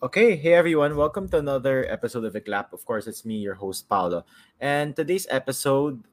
[0.00, 2.72] Okay, hey everyone, welcome to another episode of Iglap.
[2.72, 4.24] Of course, it's me, your host, Paolo.
[4.60, 6.04] And today's episode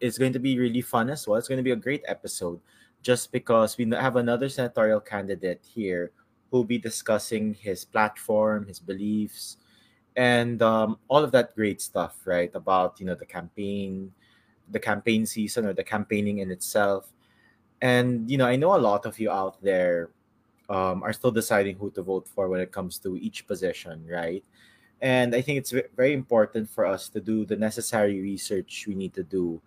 [0.00, 1.36] is going to be really fun as well.
[1.36, 2.58] It's going to be a great episode
[3.02, 6.10] just because we have another senatorial candidate here
[6.50, 9.58] who'll be discussing his platform, his beliefs,
[10.16, 12.50] and um, all of that great stuff, right?
[12.54, 14.10] About, you know, the campaign,
[14.70, 17.12] the campaign season or the campaigning in itself.
[17.82, 20.08] And, you know, I know a lot of you out there
[20.68, 24.44] um, are still deciding who to vote for when it comes to each position, right?
[25.00, 29.12] And I think it's very important for us to do the necessary research we need
[29.14, 29.60] to do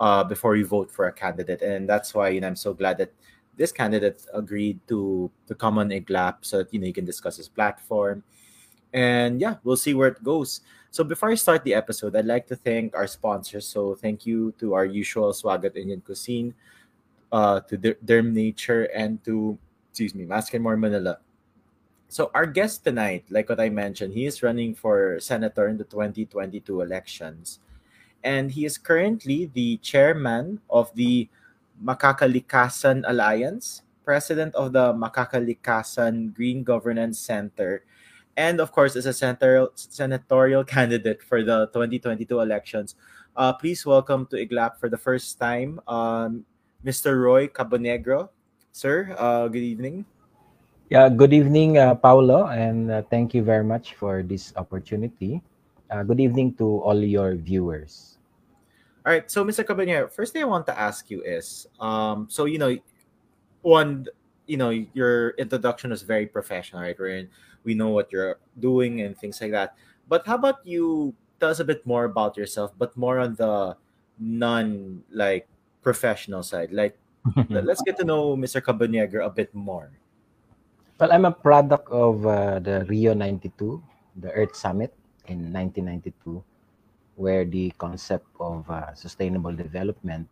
[0.00, 1.62] uh, before we vote for a candidate.
[1.62, 3.12] And that's why you know, I'm so glad that
[3.56, 7.36] this candidate agreed to to come on Iglap so that you know he can discuss
[7.36, 8.24] his platform.
[8.92, 10.60] And yeah, we'll see where it goes.
[10.90, 13.66] So before I start the episode, I'd like to thank our sponsors.
[13.66, 16.52] So thank you to our usual Swagat Indian Cuisine,
[17.30, 19.56] uh, to Der- Derm Nature, and to
[19.92, 21.20] excuse me, Mask and More Manila.
[22.08, 25.84] So our guest tonight, like what I mentioned, he is running for senator in the
[25.84, 27.60] 2022 elections.
[28.24, 31.28] And he is currently the chairman of the
[31.76, 37.84] Makakalikasan Alliance, president of the Makakalikasan Green Governance Center,
[38.36, 42.94] and of course is a senatorial, senatorial candidate for the 2022 elections.
[43.36, 46.46] Uh, please welcome to IGLAP for the first time, um,
[46.82, 47.20] Mr.
[47.20, 48.30] Roy Cabonegro.
[48.72, 50.08] Sir, uh, good evening.
[50.88, 55.44] Yeah, good evening, uh, Paolo, and uh, thank you very much for this opportunity.
[55.92, 58.16] Uh, good evening to all your viewers.
[59.04, 59.60] All right, so Mr.
[59.60, 62.72] Cabonegro, first thing I want to ask you is, um, so you know,
[63.60, 64.08] one,
[64.48, 66.98] you know, your introduction is very professional, right?
[66.98, 67.28] Wherein
[67.64, 69.76] we know what you're doing and things like that.
[70.08, 73.76] But how about you tell us a bit more about yourself, but more on the
[74.18, 75.46] non like
[75.82, 76.96] professional side, like
[77.50, 78.60] let's get to know Mr.
[78.60, 79.90] Cabonegro a bit more.
[80.98, 83.82] Well, I'm a product of uh, the Rio 92,
[84.16, 84.94] the Earth Summit
[85.26, 86.42] in 1992,
[87.16, 90.28] where the concept of uh, sustainable development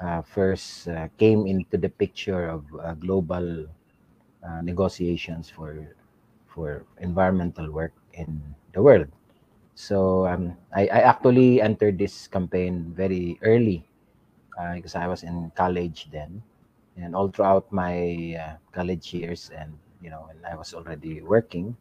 [0.00, 3.66] uh, first uh, came into the picture of uh, global
[4.44, 5.96] uh, negotiations for
[6.48, 8.40] for environmental work in
[8.72, 9.08] the world.
[9.76, 13.84] So um, I, I actually entered this campaign very early
[14.74, 16.42] because I was in college then,
[16.96, 19.72] and all throughout my uh, college years, and
[20.02, 21.76] you know, when I was already working,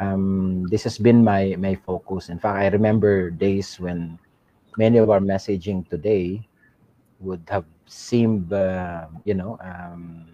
[0.00, 2.28] um, this has been my my focus.
[2.28, 4.18] In fact, I remember days when
[4.78, 6.46] many of our messaging today
[7.20, 10.26] would have seemed, uh, you know, um,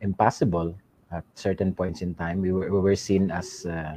[0.00, 0.74] impossible
[1.12, 2.40] at certain points in time.
[2.42, 3.96] We were we were seen as uh,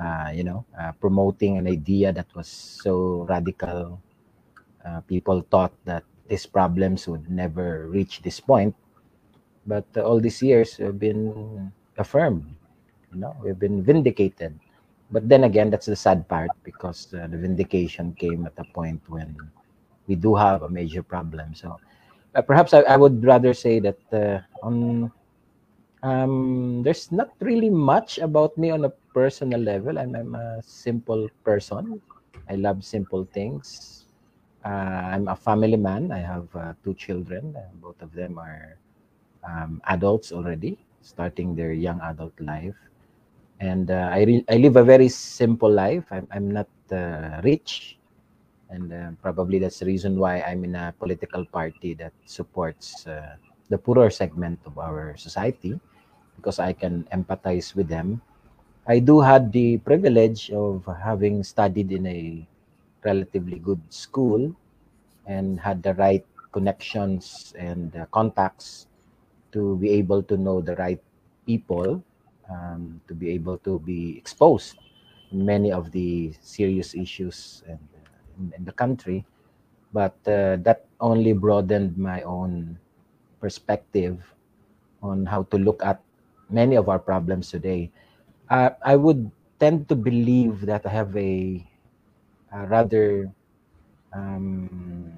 [0.00, 4.00] uh, you know, uh, promoting an idea that was so radical.
[4.86, 8.74] Uh, people thought that these problems would never reach this point,
[9.66, 12.44] but uh, all these years have been affirmed.
[13.12, 14.58] You know, we've been vindicated.
[15.10, 19.02] But then again, that's the sad part because uh, the vindication came at a point
[19.08, 19.36] when
[20.06, 21.54] we do have a major problem.
[21.54, 21.80] So
[22.34, 23.98] uh, perhaps I, I would rather say that
[24.62, 25.12] on
[26.02, 29.98] um, there's not really much about me on a personal level.
[29.98, 32.00] I'm, I'm a simple person.
[32.48, 34.05] I love simple things.
[34.66, 36.10] Uh, I'm a family man.
[36.10, 37.54] I have uh, two children.
[37.80, 38.74] Both of them are
[39.46, 42.74] um, adults already, starting their young adult life.
[43.60, 46.04] And uh, I, I live a very simple life.
[46.10, 46.66] I'm, I'm not
[47.44, 47.96] rich.
[48.68, 53.06] And probably that's the reason why I'm in a political party that supports
[53.70, 55.78] the poorer segment of our society
[56.34, 58.20] because I can empathize with them.
[58.88, 62.46] I do had the privilege of having studied in a
[63.06, 64.50] relatively good school
[65.26, 68.86] and had the right connections and uh, contacts
[69.52, 71.00] to be able to know the right
[71.46, 72.02] people,
[72.50, 74.76] um, to be able to be exposed
[75.32, 79.24] many of the serious issues and, uh, in, in the country.
[79.92, 82.78] But uh, that only broadened my own
[83.40, 84.22] perspective
[85.02, 86.00] on how to look at
[86.50, 87.90] many of our problems today.
[88.50, 91.64] Uh, I would tend to believe that I have a,
[92.56, 93.28] a rather
[94.14, 95.10] um,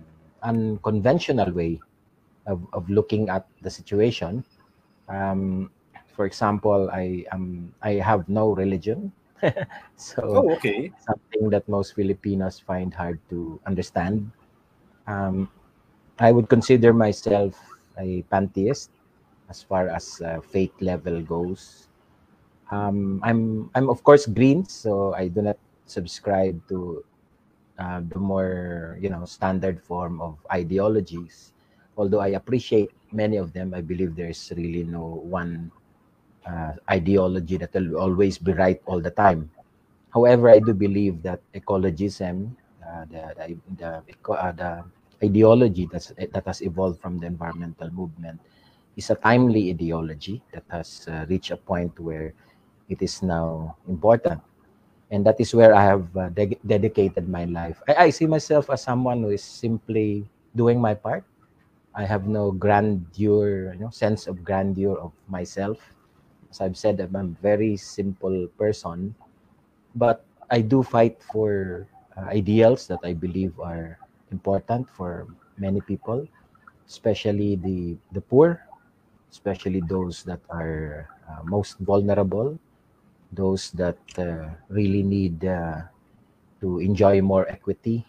[0.43, 1.81] unconventional way
[2.47, 4.45] of, of looking at the situation.
[5.09, 5.71] Um,
[6.17, 9.13] for example, I am I have no religion,
[9.97, 10.93] so Oh, okay.
[10.99, 14.31] something that most Filipinos find hard to understand.
[15.07, 15.51] Um,
[16.19, 17.55] I would consider myself
[17.99, 18.91] a pantheist
[19.51, 21.89] as far as uh, faith level goes.
[22.71, 27.05] Um, I'm I'm of course green, so I do not subscribe to
[27.79, 31.53] uh, the more you know standard form of ideologies.
[31.97, 35.71] Although I appreciate many of them, I believe there's really no one
[36.47, 39.51] uh, ideology that will always be right all the time.
[40.15, 42.53] However, I do believe that ecologism,
[42.83, 44.85] uh, the the, the, uh, the
[45.25, 48.41] ideology that's, that has evolved from the environmental movement,
[48.97, 52.33] is a timely ideology that has uh, reached a point where
[52.89, 54.41] it is now important.
[55.11, 57.81] And that is where I have uh, de- dedicated my life.
[57.89, 61.25] I, I see myself as someone who is simply doing my part.
[61.95, 65.79] I have no grandeur, you know, sense of grandeur of myself.
[66.51, 69.15] As I've said, I'm a very simple person,
[69.95, 73.99] but I do fight for uh, ideals that I believe are
[74.33, 75.27] important for
[75.59, 76.27] many people,
[76.89, 78.63] especially the the poor,
[79.33, 82.59] especially those that are uh, most vulnerable,
[83.33, 85.83] those that uh, really need uh,
[86.61, 88.05] to enjoy more equity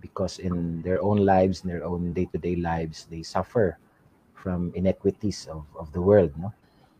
[0.00, 3.76] because in their own lives, in their own day-to-day lives, they suffer
[4.34, 6.32] from inequities of, of the world.
[6.38, 6.52] No?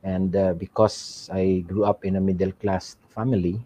[0.02, 3.60] And uh, because I grew up in a middle-class family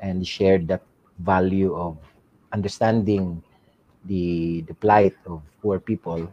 [0.00, 0.82] and shared that
[1.18, 1.96] value of
[2.52, 3.42] understanding
[4.04, 6.32] the the plight of poor people,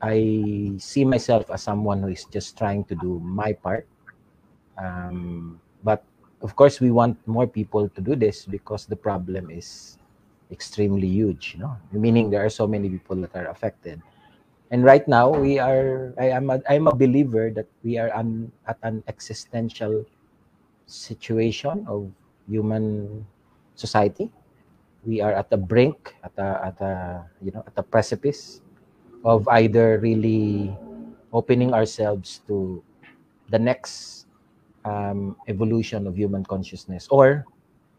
[0.00, 3.86] I see myself as someone who is just trying to do my part.
[4.76, 6.04] Um, but
[6.42, 9.98] of course, we want more people to do this because the problem is
[10.50, 11.54] extremely huge.
[11.54, 14.02] You know, meaning there are so many people that are affected.
[14.70, 16.14] And right now, we are.
[16.18, 16.50] I am.
[16.50, 20.04] A, I'm a believer that we are at an existential
[20.86, 22.10] situation of
[22.48, 23.24] human
[23.76, 24.30] society
[25.04, 26.94] we are at the brink, at a, at a
[27.42, 28.60] you know at a precipice
[29.24, 30.74] of either really
[31.32, 32.82] opening ourselves to
[33.50, 34.21] the next
[34.84, 37.44] um, evolution of human consciousness, or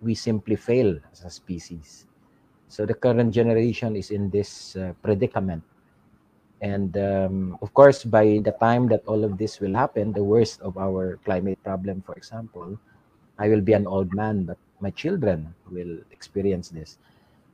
[0.01, 2.05] we simply fail as a species.
[2.67, 5.63] So the current generation is in this uh, predicament.
[6.61, 10.61] And um, of course, by the time that all of this will happen, the worst
[10.61, 12.79] of our climate problem, for example,
[13.37, 16.97] I will be an old man, but my children will experience this.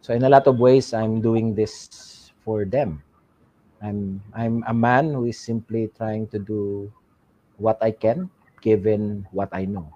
[0.02, 3.04] So in a lot of ways, I'm doing this for them.
[3.82, 6.92] I'm I'm a man who is simply trying to do
[7.58, 8.30] what I can
[8.62, 9.94] given what I know.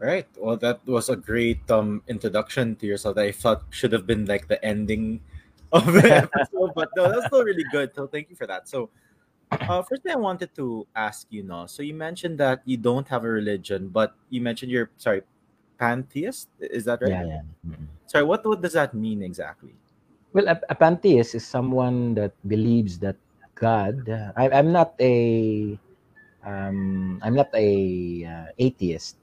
[0.00, 0.26] All right.
[0.36, 4.26] Well, that was a great um introduction to yourself that I thought should have been
[4.26, 5.20] like the ending
[5.72, 7.94] of the episode, but no, that's still really good.
[7.94, 8.68] So thank you for that.
[8.68, 8.90] So
[9.50, 11.66] uh, first thing I wanted to ask you now.
[11.66, 15.22] So you mentioned that you don't have a religion, but you mentioned you're sorry,
[15.78, 16.48] pantheist.
[16.60, 17.10] Is that right?
[17.10, 17.42] Yeah, yeah.
[17.66, 17.84] Mm-hmm.
[18.06, 19.74] Sorry, what what does that mean exactly?
[20.32, 23.16] Well, a, a pantheist is someone that believes that
[23.54, 24.08] God.
[24.08, 25.78] Uh, I, I'm not a
[26.46, 27.68] um, I'm not a
[28.24, 29.16] uh, atheist.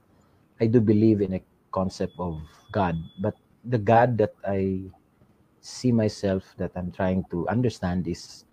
[0.59, 1.41] I do believe in a
[1.71, 2.41] concept of
[2.71, 3.35] God, but
[3.65, 4.81] the God that I
[5.61, 8.45] see myself that I'm trying to understand is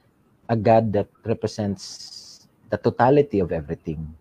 [0.49, 4.15] a God that represents the totality of everything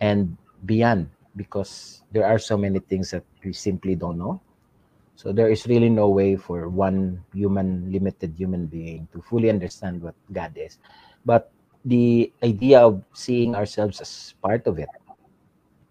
[0.00, 4.40] and beyond because there are so many things that we simply don't know.
[5.16, 10.00] So there is really no way for one human, limited human being to fully understand
[10.02, 10.78] what God is.
[11.24, 11.50] But
[11.84, 14.88] the idea of seeing ourselves as part of it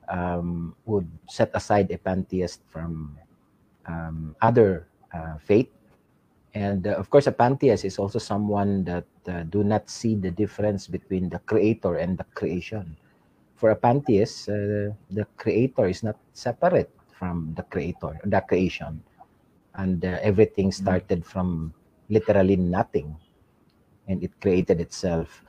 [0.10, 3.18] um, would set aside a pantheist from
[3.86, 5.70] um, other uh, faith.
[6.54, 10.32] And uh, of course, a pantheist is also someone that uh, do not see the
[10.32, 12.98] difference between the creator and the creation
[13.58, 19.02] for a pantheist, uh, the creator is not separate from the creator, the creation,
[19.76, 20.84] and uh, everything mm-hmm.
[20.86, 21.74] started from
[22.10, 23.18] literally nothing,
[24.08, 25.44] and it created itself.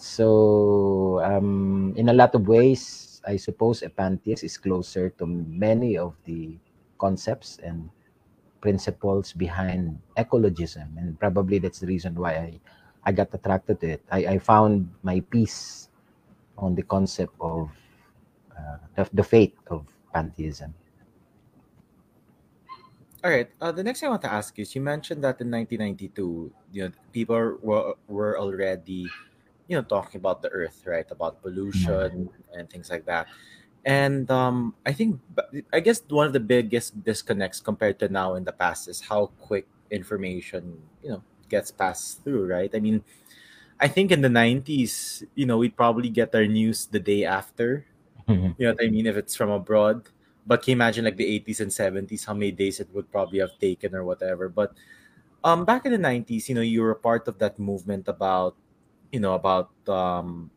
[0.00, 5.98] So, um, in a lot of ways, I suppose a pantheist is closer to many
[5.98, 6.56] of the
[6.96, 7.90] concepts and
[8.60, 12.60] principles behind ecologism, and probably that's the reason why I,
[13.04, 14.02] I got attracted to it.
[14.10, 15.88] I, I found my peace
[16.56, 17.68] on the concept of
[18.56, 20.74] uh, the, the faith of pantheism.
[23.22, 23.50] All right.
[23.60, 26.82] Uh, the next thing I want to ask is you mentioned that in 1992, you
[26.84, 29.10] know, people were, were already,
[29.70, 31.06] you know, talking about the earth, right?
[31.14, 32.58] About pollution mm-hmm.
[32.58, 33.28] and things like that.
[33.86, 35.20] And um, I think,
[35.72, 39.30] I guess one of the biggest disconnects compared to now in the past is how
[39.38, 42.68] quick information, you know, gets passed through, right?
[42.74, 43.04] I mean,
[43.78, 47.86] I think in the 90s, you know, we'd probably get our news the day after.
[48.28, 48.58] Mm-hmm.
[48.58, 49.06] You know what I mean?
[49.06, 50.02] If it's from abroad.
[50.46, 53.38] But can you imagine like the 80s and 70s, how many days it would probably
[53.38, 54.48] have taken or whatever.
[54.48, 54.74] But
[55.44, 58.56] um back in the 90s, you know, you were a part of that movement about,
[59.12, 60.50] you know, about um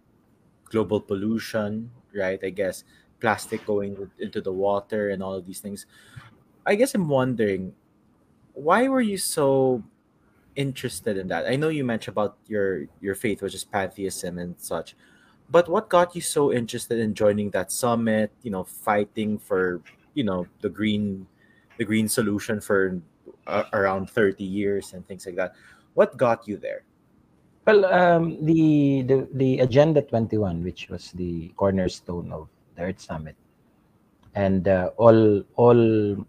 [0.65, 2.39] global pollution, right?
[2.43, 2.83] I guess
[3.19, 5.85] plastic going into the water and all of these things.
[6.65, 7.73] I guess I'm wondering,
[8.53, 9.83] why were you so
[10.55, 11.47] interested in that?
[11.47, 14.95] I know you mentioned about your your faith, which is pantheism and such,
[15.49, 18.31] but what got you so interested in joining that summit?
[18.43, 19.81] You know, fighting for
[20.13, 21.27] you know the green,
[21.77, 23.01] the green solution for
[23.47, 25.53] uh, around thirty years and things like that.
[25.95, 26.83] What got you there?
[27.65, 33.39] Well, um, the, the the Agenda 21, which was the cornerstone of the Earth Summit,
[34.35, 35.79] and uh, all all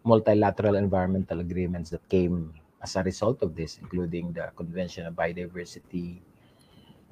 [0.07, 2.55] multilateral environmental agreements that came
[2.87, 6.23] as a result of this, including the Convention on Biodiversity,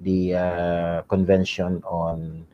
[0.06, 2.46] the uh, Convention on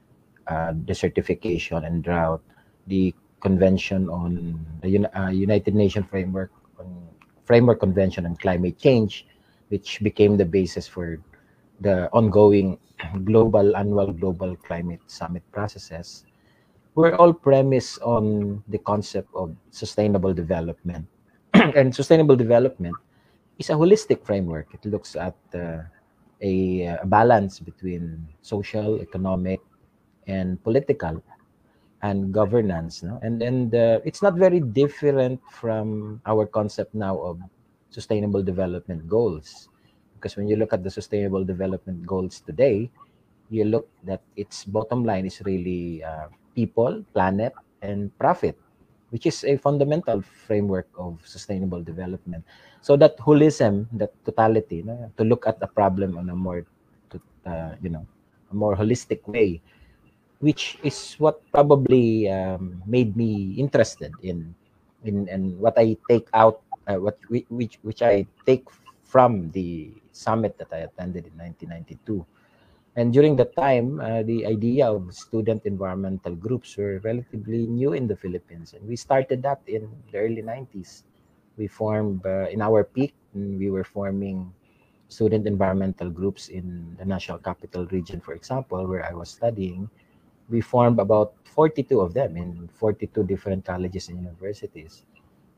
[0.46, 2.40] uh, Desertification and Drought,
[2.87, 3.12] the
[3.44, 6.88] Convention on the uh, United Nations Framework on
[7.44, 9.26] Framework Convention on Climate Change,
[9.68, 11.20] which became the basis for
[11.80, 12.78] the ongoing
[13.25, 16.25] global annual global climate summit processes
[16.94, 21.06] were all premised on the concept of sustainable development.
[21.54, 22.97] and sustainable development
[23.58, 24.66] is a holistic framework.
[24.75, 25.87] It looks at uh,
[26.42, 29.61] a, a, balance between social, economic,
[30.26, 31.23] and political
[32.02, 33.02] and governance.
[33.02, 33.18] No?
[33.23, 37.40] And, and uh, it's not very different from our concept now of
[37.90, 39.68] sustainable development goals.
[40.18, 42.90] Because when you look at the sustainable development goals today,
[43.50, 46.26] you look that its bottom line is really uh,
[46.58, 48.58] people, planet, and profit,
[49.10, 52.42] which is a fundamental framework of sustainable development.
[52.82, 56.66] So that holism, that totality, to look at a problem on a more,
[57.46, 58.06] uh, you know,
[58.50, 59.62] a more holistic way,
[60.40, 64.54] which is what probably um, made me interested in,
[65.04, 68.66] in, and what I take out, uh, what which which I take
[69.09, 72.27] from the summit that I attended in 1992
[72.99, 78.09] and during that time, uh, the idea of student environmental groups were relatively new in
[78.09, 78.75] the Philippines.
[78.75, 81.05] And we started that in the early 90s.
[81.57, 84.53] We formed, uh, in our peak, we were forming
[85.07, 89.88] student environmental groups in the National Capital Region, for example, where I was studying.
[90.50, 95.05] We formed about 42 of them in 42 different colleges and universities.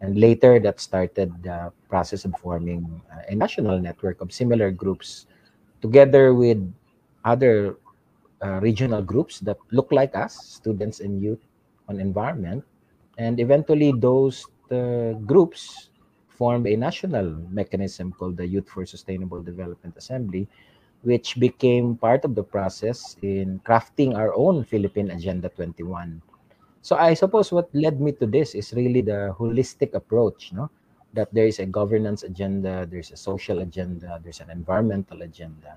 [0.00, 5.26] And later, that started the process of forming uh, a national network of similar groups
[5.82, 6.60] together with
[7.24, 7.76] other
[8.42, 11.40] uh, regional groups that look like us, students and youth
[11.88, 12.64] on environment.
[13.18, 15.90] And eventually, those uh, groups
[16.28, 20.48] formed a national mechanism called the Youth for Sustainable Development Assembly,
[21.02, 26.22] which became part of the process in crafting our own Philippine Agenda 21.
[26.82, 30.70] So I suppose what led me to this is really the holistic approach, no?
[31.12, 35.76] that there is a governance agenda, there's a social agenda, there's an environmental agenda.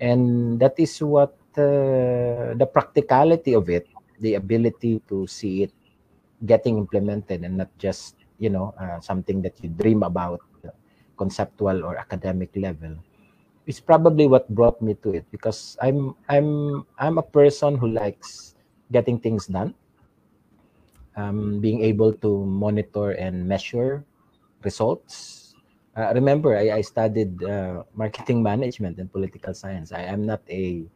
[0.00, 3.88] And that is what uh, the practicality of it
[4.20, 5.72] the ability to see it
[6.46, 10.70] getting implemented and not just you know uh, something that you dream about uh,
[11.16, 12.94] conceptual or academic level
[13.66, 15.24] is probably what brought me to it.
[15.30, 18.54] Because i'm i'm i'm a person who likes
[18.92, 19.74] getting things done
[21.18, 24.06] um, being able to monitor and measure
[24.62, 25.38] results
[25.98, 29.90] uh, remember I, I studied uh, marketing management and political science.
[29.90, 30.86] I am not a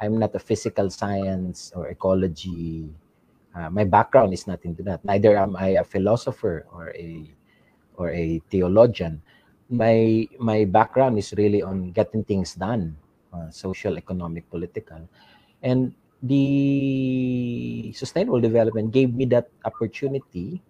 [0.00, 2.90] I'm not a physical science or ecology.
[3.54, 5.04] Uh, my background is not into that.
[5.04, 7.30] Neither am I a philosopher or a
[7.94, 9.22] or a theologian.
[9.70, 12.96] My my background is really on getting things done,
[13.32, 15.06] uh, social, economic, political,
[15.62, 20.62] and the sustainable development gave me that opportunity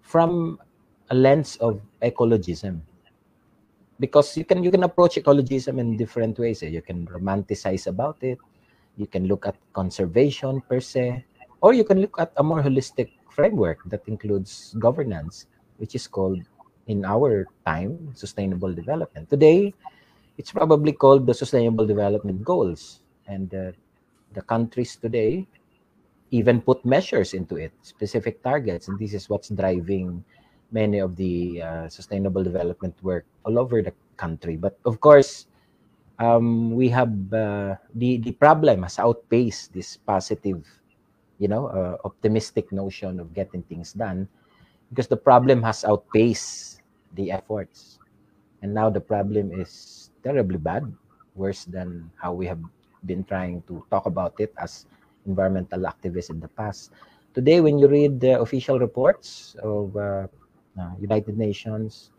[0.00, 0.58] from
[1.10, 2.80] a lens of ecologism
[3.98, 6.62] because you can you can approach ecologism in different ways.
[6.62, 6.68] Eh?
[6.68, 8.38] You can romanticize about it.
[8.96, 11.24] You can look at conservation per se,
[11.60, 16.40] or you can look at a more holistic framework that includes governance, which is called
[16.86, 19.28] in our time sustainable development.
[19.28, 19.74] Today,
[20.38, 23.72] it's probably called the Sustainable Development Goals, and uh,
[24.36, 25.48] the countries today
[26.30, 30.22] even put measures into it, specific targets, and this is what's driving
[30.70, 34.58] many of the uh, sustainable development work all over the country.
[34.58, 35.46] But of course,
[36.18, 40.66] um, we have uh, the the problem has outpaced this positive,
[41.38, 44.28] you know, uh, optimistic notion of getting things done,
[44.90, 46.82] because the problem has outpaced
[47.14, 48.02] the efforts,
[48.60, 50.84] and now the problem is terribly bad,
[51.38, 52.58] worse than how we have
[53.06, 54.86] been trying to talk about it as
[55.26, 56.92] environmental activists in the past.
[57.34, 60.26] Today, when you read the official reports of uh,
[60.78, 62.10] uh, United Nations,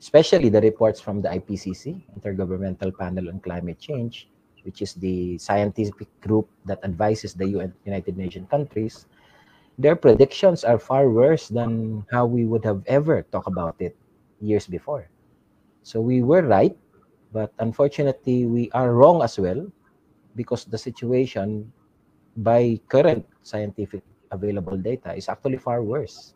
[0.00, 4.28] especially the reports from the IPCC, Intergovernmental Panel on Climate Change,
[4.62, 9.06] which is the scientific group that advises the UN, United Nations countries,
[9.78, 13.96] their predictions are far worse than how we would have ever talked about it
[14.40, 15.08] years before.
[15.82, 16.76] So we were right,
[17.32, 19.66] but unfortunately we are wrong as well
[20.36, 21.72] because the situation
[22.36, 26.34] by current scientific available data is actually far worse.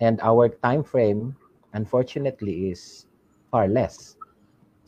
[0.00, 1.34] And our time frame
[1.74, 3.06] unfortunately is
[3.50, 4.16] far less.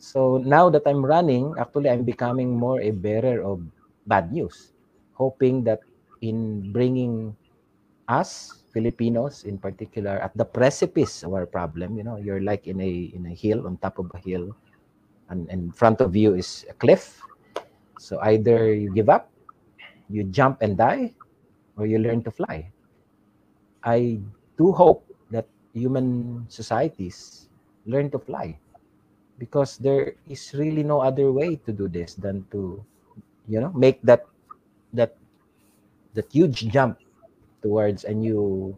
[0.01, 3.61] So now that i'm running actually i'm becoming more a bearer of
[4.09, 4.73] bad news
[5.13, 5.85] hoping that
[6.25, 7.37] in bringing
[8.09, 12.81] us filipinos in particular at the precipice of our problem you know you're like in
[12.81, 14.49] a in a hill on top of a hill
[15.29, 17.21] and in front of you is a cliff
[18.01, 19.29] so either you give up
[20.09, 21.13] you jump and die
[21.77, 22.67] or you learn to fly.
[23.83, 24.19] I
[24.57, 27.47] do hope that human societies
[27.87, 28.59] learn to fly
[29.39, 32.83] because there is really no other way to do this than to
[33.47, 34.27] you know make that
[34.93, 35.17] that
[36.13, 36.99] that huge jump
[37.63, 38.75] towards a new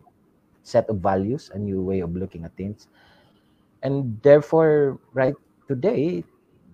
[0.63, 2.88] set of values a new way of looking at things.
[3.84, 5.36] And therefore right
[5.68, 6.24] today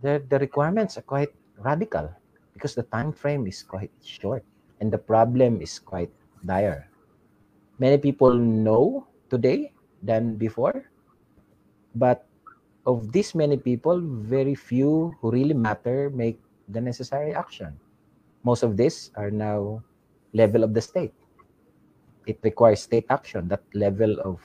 [0.04, 2.14] the, the requirements are quite radical
[2.60, 4.44] because the time frame is quite short
[4.84, 6.12] and the problem is quite
[6.44, 6.92] dire.
[7.80, 9.72] Many people know today
[10.04, 10.92] than before
[11.96, 12.28] but
[12.84, 16.36] of these many people very few who really matter make
[16.68, 17.80] the necessary action.
[18.44, 19.80] Most of these are now
[20.36, 21.16] level of the state.
[22.28, 23.48] It requires state action.
[23.48, 24.44] That level of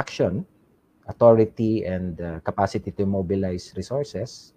[0.00, 0.46] action
[1.06, 4.54] authority and uh, capacity to mobilize resources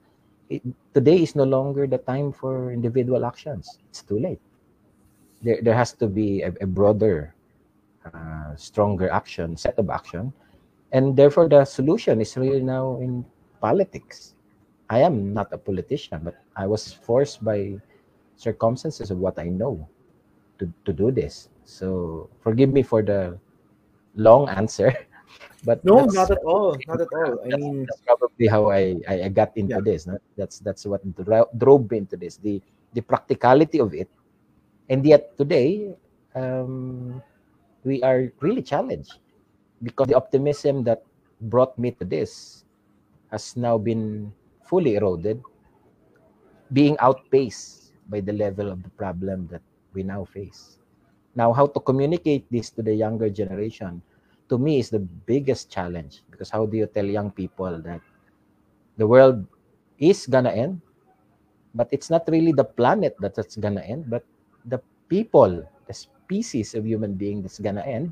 [0.50, 0.62] it,
[0.94, 3.80] today is no longer the time for individual actions.
[3.90, 4.40] It's too late.
[5.42, 7.34] There, there has to be a, a broader
[8.14, 10.34] uh, stronger action set of action.
[10.92, 13.26] And therefore the solution is really now in
[13.62, 14.36] politics.
[14.90, 17.74] I am not a politician but i was forced by
[18.38, 19.88] circumstances of what i know
[20.60, 21.50] to, to do this.
[21.64, 23.40] So forgive me for the
[24.16, 24.94] long answer
[25.64, 27.40] but no not at all not at all.
[27.44, 29.86] I mean that's probably how i i, got into yeah.
[29.86, 30.18] this no?
[30.38, 31.02] that's that's what
[31.58, 32.62] drove me into this the
[32.96, 34.08] the practicality of it.
[34.90, 35.94] And yet today
[36.34, 37.22] um,
[37.84, 39.20] we are really challenged
[39.84, 41.04] because the optimism that
[41.52, 42.64] brought me to this
[43.32, 44.32] has now been
[44.64, 45.44] fully eroded
[46.74, 49.62] being outpaced by the level of the problem that
[49.94, 50.80] we now face.
[51.36, 54.02] Now how to communicate this to the younger generation
[54.50, 56.22] to me is the biggest challenge.
[56.30, 58.02] Because how do you tell young people that
[58.98, 59.46] the world
[60.00, 60.82] is gonna end
[61.76, 64.24] but it's not really the planet that's gonna end but
[64.66, 64.80] the
[65.10, 68.12] people the species of human being that's gonna end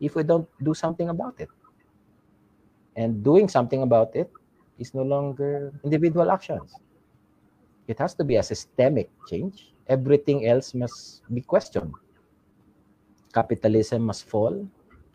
[0.00, 1.48] if we don't do something about it.
[2.96, 4.30] And doing something about it
[4.78, 6.74] is no longer individual actions.
[7.88, 9.72] It has to be a systemic change.
[9.88, 11.94] Everything else must be questioned.
[13.32, 14.66] Capitalism must fall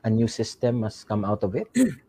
[0.03, 1.67] a new system must come out of it.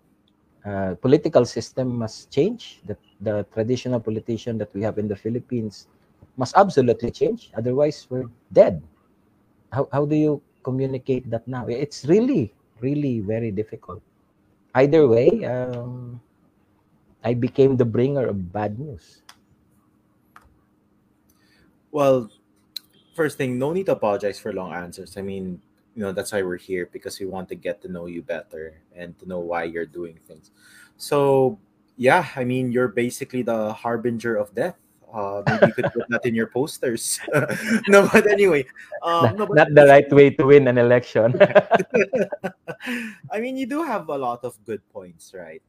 [0.62, 2.78] Uh, political system must change.
[2.87, 5.88] The, the traditional politician that we have in the Philippines
[6.37, 7.50] must absolutely change.
[7.59, 8.81] Otherwise, we're dead.
[9.72, 11.66] How, how do you communicate that now?
[11.66, 14.02] It's really, really very difficult.
[14.74, 16.20] Either way, um,
[17.24, 19.22] I became the bringer of bad news.
[21.90, 22.31] Well,
[23.14, 25.16] first thing, no need to apologize for long answers.
[25.16, 25.61] I mean,
[25.94, 28.81] you know that's why we're here because we want to get to know you better
[28.96, 30.50] and to know why you're doing things
[30.96, 31.59] so
[31.96, 34.76] yeah i mean you're basically the harbinger of death
[35.12, 37.20] uh, maybe you could put that in your posters.
[37.88, 38.64] no, but anyway,
[39.02, 41.37] um, no, but not the right way to win an election.
[43.31, 45.61] I mean, you do have a lot of good points, right?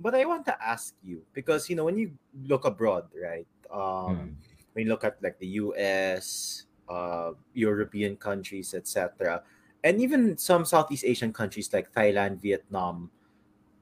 [0.00, 2.12] But I want to ask you because you know when you
[2.48, 3.46] look abroad, right?
[3.70, 4.34] Um, mm.
[4.72, 9.44] When you look at like the U.S., uh, European countries, etc
[9.84, 13.10] and even some Southeast Asian countries like Thailand, Vietnam,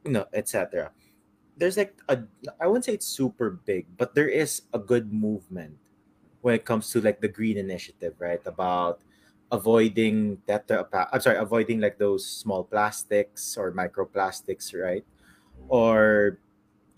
[0.05, 0.93] you know, etc.
[1.57, 2.25] There's like a
[2.61, 5.79] I wouldn't say it's super big, but there is a good movement
[6.43, 8.41] when it comes to like the green initiative, right?
[8.47, 9.01] About
[9.53, 15.05] avoiding tetra I'm sorry, avoiding like those small plastics or microplastics, right?
[15.69, 16.39] Or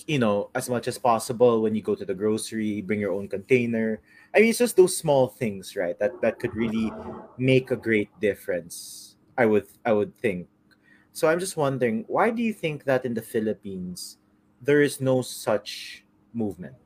[0.07, 3.29] you know, as much as possible when you go to the grocery, bring your own
[3.29, 4.01] container.
[4.37, 5.99] I mean, it's just those small things, right?
[5.99, 6.93] That that could really
[7.41, 9.17] make a great difference.
[9.41, 10.45] I would I would think.
[11.17, 14.21] So I'm just wondering, why do you think that in the Philippines
[14.61, 16.05] there is no such
[16.37, 16.77] movement?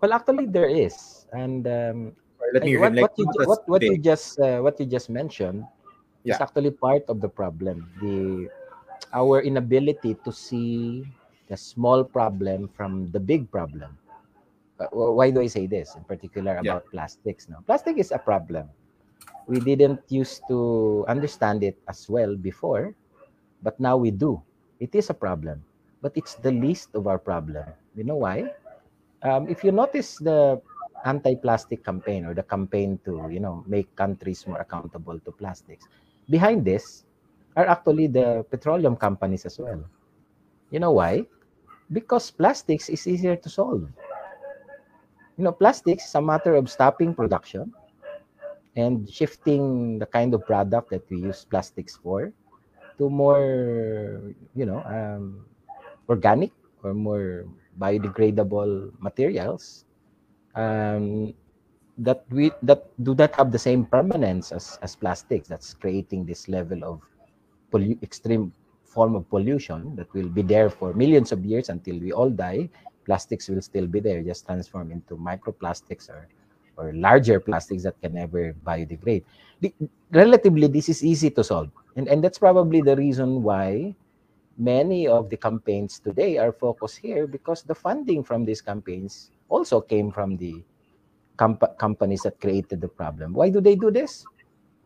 [0.00, 2.16] Well, actually, there is, and um,
[2.56, 5.68] let me what, what, you, what, what you just uh, what you just mentioned
[6.24, 6.32] yeah.
[6.32, 7.92] is actually part of the problem.
[8.00, 8.48] The
[9.12, 11.04] our inability to see
[11.52, 14.00] the small problem from the big problem.
[14.92, 16.90] Why do I say this in particular about yeah.
[16.90, 17.48] plastics?
[17.48, 18.68] Now, plastic is a problem.
[19.46, 22.94] We didn't used to understand it as well before,
[23.62, 24.42] but now we do.
[24.78, 25.64] It is a problem,
[26.02, 27.64] but it's the least of our problem.
[27.96, 28.52] You know why?
[29.22, 30.60] Um, if you notice the
[31.04, 35.86] anti-plastic campaign or the campaign to you know make countries more accountable to plastics
[36.30, 37.04] behind this
[37.54, 39.78] are actually the petroleum companies as well
[40.70, 41.22] you know why
[41.92, 43.86] because plastics is easier to solve
[45.38, 47.72] you know plastics is a matter of stopping production
[48.76, 52.32] and shifting the kind of product that we use plastics for
[52.98, 55.46] to more you know um,
[56.08, 56.50] organic
[56.82, 57.46] or more
[57.78, 59.84] biodegradable materials.
[60.54, 61.34] Um,
[61.98, 66.48] that we that do not have the same permanence as, as plastics that's creating this
[66.48, 67.02] level of
[67.72, 68.52] pollu- extreme
[68.84, 72.68] form of pollution that will be there for millions of years until we all die
[73.08, 76.28] plastics will still be there just transform into microplastics or
[76.76, 79.24] or larger plastics that can never biodegrade
[79.64, 79.72] the,
[80.12, 83.96] relatively this is easy to solve and and that's probably the reason why
[84.58, 89.80] many of the campaigns today are focused here because the funding from these campaigns also
[89.80, 90.62] came from the
[91.38, 93.32] comp- companies that created the problem.
[93.32, 94.26] Why do they do this?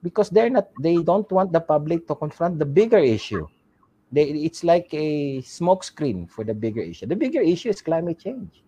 [0.02, 3.48] Because they're not they don't want the public to confront the bigger issue.
[4.12, 7.06] They, it's like a smokescreen for the bigger issue.
[7.06, 8.62] The bigger issue is climate change.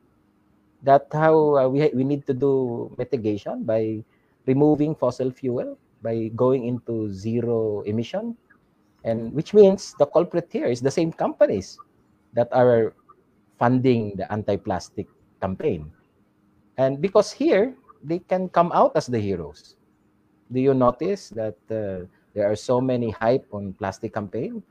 [0.83, 4.05] That's how uh, we we need to do mitigation by
[4.49, 8.37] removing fossil fuel, by going into zero emission,
[9.05, 11.77] and which means the culprit here is the same companies
[12.33, 12.93] that are
[13.59, 15.09] funding the anti-plastic
[15.41, 15.93] campaign.
[16.77, 19.77] And because here, they can come out as the heroes.
[20.53, 22.05] Do you notice that uh,
[22.35, 24.63] there are so many hype on plastic campaign?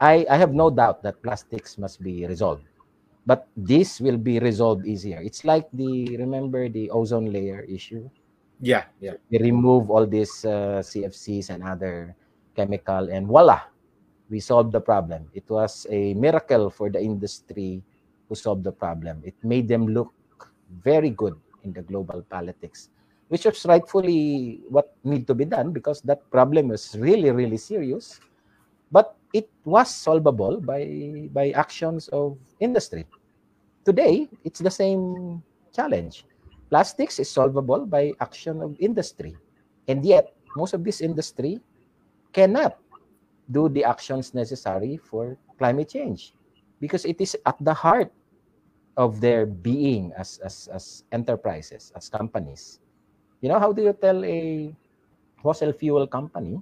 [0.00, 2.64] I, I have no doubt that plastics must be resolved.
[3.26, 5.20] But this will be resolved easier.
[5.20, 8.08] It's like the, remember the ozone layer issue?
[8.60, 9.14] Yeah, yeah.
[9.30, 12.14] We remove all these uh, CFCs and other
[12.54, 13.60] chemical and voila,
[14.30, 15.28] we solved the problem.
[15.34, 17.82] It was a miracle for the industry
[18.28, 19.22] who solved the problem.
[19.24, 20.12] It made them look
[20.82, 22.88] very good in the global politics,
[23.28, 28.20] which was rightfully what need to be done because that problem was really, really serious.
[28.90, 30.86] But it was solvable by
[31.32, 33.06] by actions of industry.
[33.84, 36.26] Today, it's the same challenge.
[36.70, 39.38] Plastics is solvable by action of industry.
[39.86, 41.62] And yet, most of this industry
[42.32, 42.78] cannot
[43.54, 46.34] do the actions necessary for climate change
[46.80, 48.10] because it is at the heart
[48.96, 52.80] of their being as, as, as enterprises, as companies.
[53.40, 54.74] You know, how do you tell a
[55.42, 56.58] fossil fuel company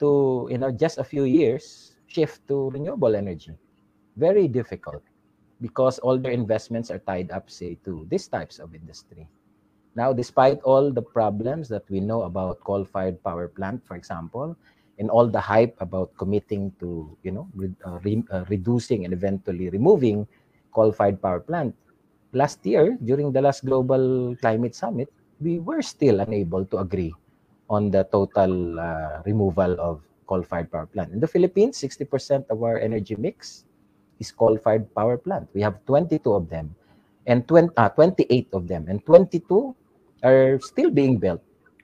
[0.00, 3.52] to, you know, just a few years shift to renewable energy?
[4.16, 5.02] Very difficult
[5.60, 9.28] because all their investments are tied up, say, to these types of industry.
[9.96, 14.56] Now, despite all the problems that we know about coal-fired power plant, for example,
[14.98, 19.12] and all the hype about committing to, you know, re- uh, re- uh, reducing and
[19.12, 20.26] eventually removing
[20.72, 21.74] coal-fired power plant.
[22.32, 25.10] Last year, during the last global climate summit,
[25.40, 27.14] we were still unable to agree
[27.70, 31.14] on the total uh, removal of coal-fired power plant.
[31.14, 33.64] In the Philippines, 60% of our energy mix
[34.18, 35.48] is coal-fired power plant.
[35.54, 36.74] We have 22 of them,
[37.26, 39.74] and 20, uh, 28 of them, and 22
[40.22, 41.40] are still being built,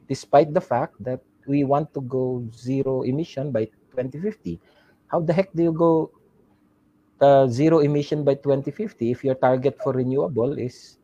[0.09, 4.61] despite the fact that we want to go zero emission by 2050.
[5.07, 6.11] How the heck do you go
[7.21, 10.99] uh, zero emission by 2050 if your target for renewable is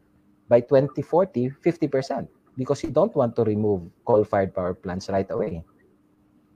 [0.48, 5.64] by 2040 50% because you don't want to remove coal-fired power plants right away.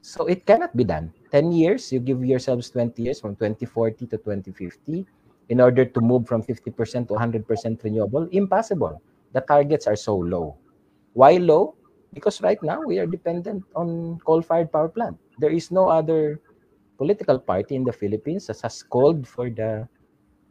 [0.02, 1.12] So it cannot be done.
[1.32, 5.06] 10 years you give yourselves 20 years from 2040 to 2050
[5.48, 9.00] in order to move from 50% to 100% renewable impossible.
[9.32, 10.56] The targets are so low.
[11.12, 11.74] Why low?
[12.14, 15.18] Because right now we are dependent on coal-fired power plant.
[15.38, 16.40] There is no other
[16.98, 19.88] political party in the Philippines that has called for the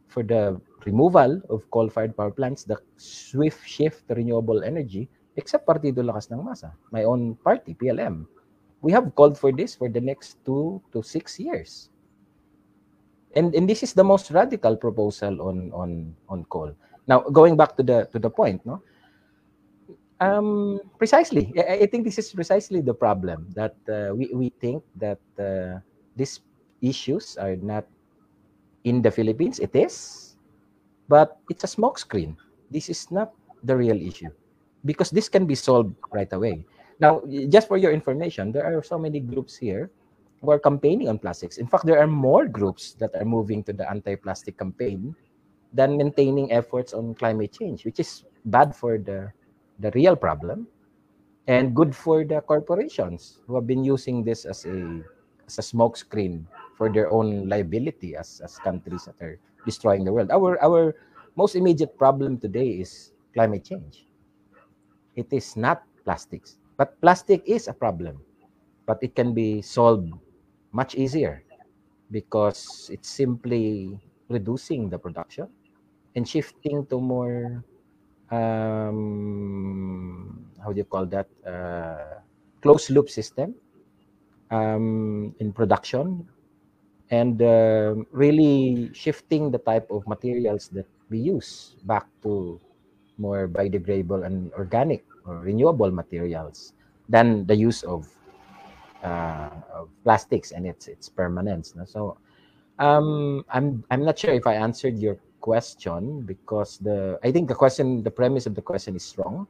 [0.07, 5.99] for the removal of coal-fired power plants, the swift shift to renewable energy, except Partido
[6.03, 8.23] Lakas ng Masa, my own party, PLM.
[8.81, 11.89] We have called for this for the next two to six years.
[13.35, 16.71] And, and this is the most radical proposal on, on, on coal.
[17.07, 18.81] Now, going back to the to the point, no?
[20.21, 21.51] Um, precisely.
[21.59, 25.83] I, I think this is precisely the problem that uh, we, we think that uh,
[26.15, 26.39] these
[26.81, 27.85] issues are not
[28.85, 29.59] in the Philippines.
[29.59, 30.37] It is,
[31.09, 32.37] but it's a smokescreen.
[32.71, 34.31] This is not the real issue
[34.85, 36.65] because this can be solved right away.
[36.99, 39.91] Now, just for your information, there are so many groups here
[40.41, 41.57] who are campaigning on plastics.
[41.57, 45.15] In fact, there are more groups that are moving to the anti-plastic campaign
[45.73, 49.31] than maintaining efforts on climate change, which is bad for the,
[49.79, 50.67] the real problem
[51.47, 55.01] and good for the corporations who have been using this as a
[55.45, 56.41] as a smokescreen
[56.75, 60.31] for their own liability as, as countries that are destroying the world.
[60.31, 60.95] Our our
[61.35, 64.07] most immediate problem today is climate change.
[65.15, 66.57] It is not plastics.
[66.77, 68.19] But plastic is a problem,
[68.85, 70.11] but it can be solved
[70.71, 71.43] much easier
[72.11, 73.99] because it's simply
[74.29, 75.47] reducing the production
[76.15, 77.63] and shifting to more
[78.31, 82.19] um, how do you call that uh,
[82.61, 83.55] closed loop system
[84.51, 86.27] um, in production
[87.11, 92.59] and uh, really shifting the type of materials that we use back to
[93.17, 96.73] more biodegradable and organic or renewable materials
[97.09, 98.07] than the use of,
[99.03, 101.75] uh, of plastics and its its permanence.
[101.75, 101.85] No?
[101.85, 102.17] So
[102.79, 107.55] um, I'm I'm not sure if I answered your question because the I think the
[107.55, 109.47] question the premise of the question is wrong.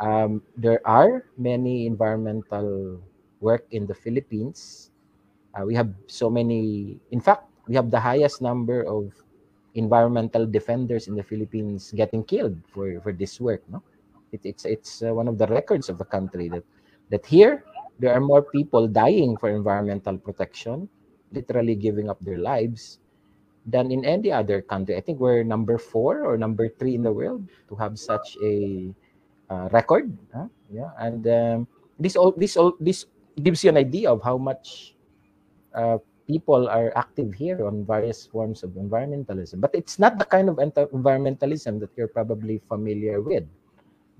[0.00, 3.00] Um, there are many environmental
[3.40, 4.90] work in the Philippines.
[5.54, 6.98] Uh, we have so many.
[7.10, 9.12] In fact, we have the highest number of
[9.74, 13.62] environmental defenders in the Philippines getting killed for, for this work.
[13.68, 13.82] No,
[14.32, 16.64] it, it's it's uh, one of the records of the country that
[17.10, 17.64] that here
[17.98, 20.88] there are more people dying for environmental protection,
[21.32, 22.98] literally giving up their lives,
[23.66, 24.96] than in any other country.
[24.96, 28.90] I think we're number four or number three in the world to have such a
[29.50, 30.10] uh, record.
[30.34, 30.48] Huh?
[30.72, 31.58] Yeah, and um,
[31.98, 33.06] this all this all this
[33.40, 34.96] gives you an idea of how much
[35.74, 39.60] uh, people are active here on various forms of environmentalism.
[39.60, 43.44] But it's not the kind of environmentalism that you're probably familiar with.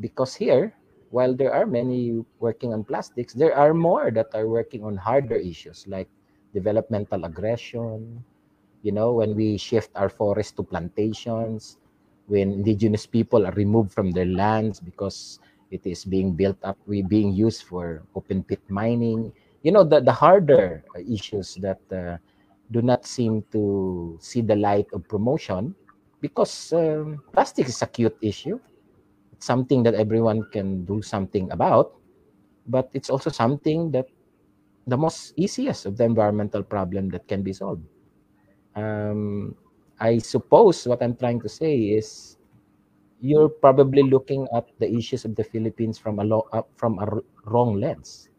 [0.01, 0.75] Because here,
[1.11, 5.37] while there are many working on plastics, there are more that are working on harder
[5.37, 6.09] issues like
[6.55, 8.25] developmental aggression,
[8.83, 11.79] you know, when we shift our forests to plantations,
[12.27, 15.39] when indigenous people are removed from their lands because
[15.71, 20.01] it is being built up, we being used for open pit mining, you know the,
[20.01, 22.17] the harder issues that uh,
[22.71, 25.75] do not seem to see the light of promotion
[26.21, 28.59] because um, plastic is a cute issue.
[29.33, 31.93] It's something that everyone can do something about
[32.67, 34.07] but it's also something that
[34.87, 37.83] the most easiest of the environmental problem that can be solved.
[38.75, 39.55] Um,
[40.01, 42.39] i suppose what i'm trying to say is
[43.21, 47.07] you're probably looking at the issues of the philippines from a lo- uh, from a
[47.07, 48.32] r- wrong lens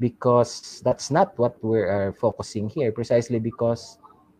[0.00, 3.98] because that's not what we're uh, focusing here precisely because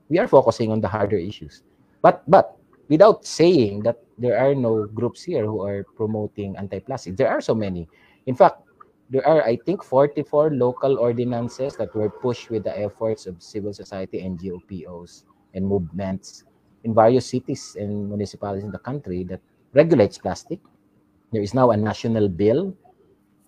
[0.08, 1.62] we are focusing on the harder issues.
[2.02, 2.56] But but
[2.88, 7.54] without saying that there are no groups here who are promoting anti-plastic there are so
[7.54, 7.88] many.
[8.26, 8.62] In fact
[9.08, 13.72] there are i think 44 local ordinances that were pushed with the efforts of civil
[13.72, 15.24] society and ngopos
[15.56, 16.44] and movements
[16.84, 19.40] in various cities and municipalities in the country that
[19.72, 20.60] regulates plastic.
[21.32, 22.74] There is now a national bill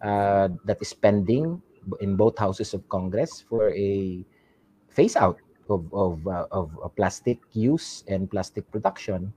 [0.02, 1.62] uh, that is pending
[2.00, 4.24] in both houses of Congress for a
[4.88, 5.38] phase out
[5.68, 9.32] of of, uh, of plastic use and plastic production.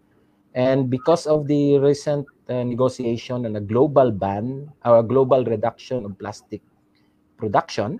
[0.53, 6.05] And because of the recent uh, negotiation on a global ban or a global reduction
[6.05, 6.61] of plastic
[7.37, 7.99] production,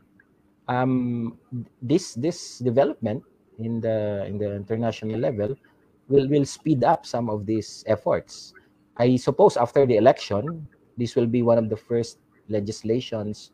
[0.67, 1.37] um,
[1.81, 3.23] this this development
[3.57, 5.55] in the in the international level
[6.09, 8.53] will will speed up some of these efforts.
[8.97, 13.49] I suppose after the election, this will be one of the first legislations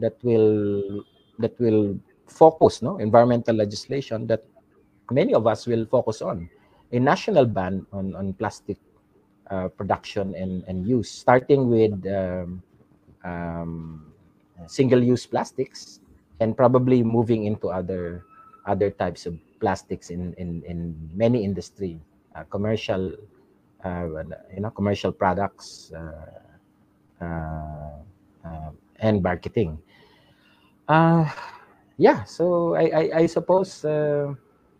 [0.00, 1.04] that will
[1.38, 4.44] that will focus no environmental legislation that
[5.10, 6.48] many of us will focus on.
[6.92, 8.78] A national ban on on plastic
[9.50, 12.62] uh, production and and use starting with um,
[13.24, 14.06] um,
[14.66, 16.00] single-use plastics
[16.40, 18.24] and probably moving into other
[18.66, 22.00] other types of plastics in in, in many industry
[22.34, 23.12] uh, commercial
[23.84, 24.06] uh,
[24.54, 27.96] you know commercial products uh, uh,
[28.44, 29.78] uh, and marketing
[30.90, 31.24] uh,
[31.96, 32.26] yeah.
[32.26, 34.34] So I I, I suppose uh,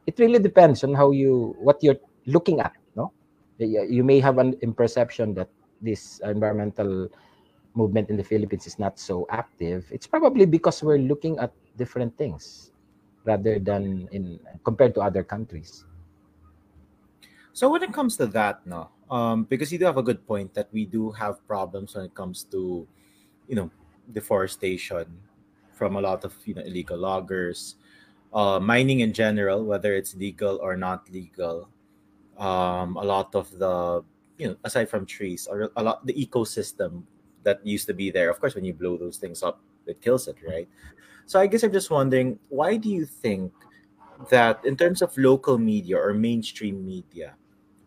[0.06, 2.74] it really depends on how you what you're looking at.
[2.98, 3.14] No,
[3.58, 5.48] you may have an imperception that
[5.80, 7.08] this environmental
[7.74, 9.86] movement in the Philippines is not so active.
[9.94, 12.72] It's probably because we're looking at different things
[13.24, 15.86] rather than in compared to other countries.
[17.52, 20.54] So when it comes to that, no, um, because you do have a good point
[20.54, 22.86] that we do have problems when it comes to,
[23.48, 23.70] you know,
[24.10, 25.06] deforestation
[25.80, 27.80] from a lot of you know illegal loggers,
[28.36, 31.72] uh, mining in general, whether it's legal or not legal.
[32.36, 34.04] Um, a lot of the
[34.36, 37.08] you know aside from trees or a lot the ecosystem
[37.48, 38.28] that used to be there.
[38.28, 40.68] Of course, when you blow those things up, it kills it, right?
[41.24, 43.56] So I guess I'm just wondering, why do you think
[44.28, 47.40] that in terms of local media or mainstream media,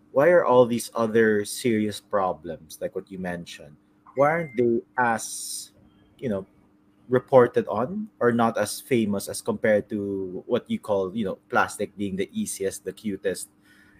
[0.09, 3.77] why are all these other serious problems like what you mentioned?
[4.17, 5.69] Why aren't they as
[6.17, 6.49] you know
[7.09, 11.95] reported on or not as famous as compared to what you call you know plastic
[11.97, 13.49] being the easiest the cutest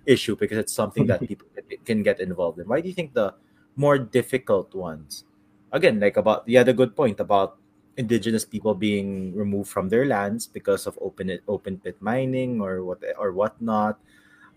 [0.06, 1.48] issue because it's something that people
[1.86, 3.34] can get involved in why do you think the
[3.76, 5.26] more difficult ones.
[5.72, 7.58] Again, like about you had a good point about
[7.98, 13.02] indigenous people being removed from their lands because of open open pit mining or what
[13.18, 13.98] or whatnot,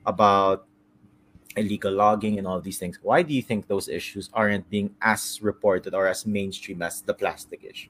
[0.04, 0.66] about
[1.56, 2.98] illegal logging and all these things.
[3.00, 7.14] Why do you think those issues aren't being as reported or as mainstream as the
[7.14, 7.88] plastic issue?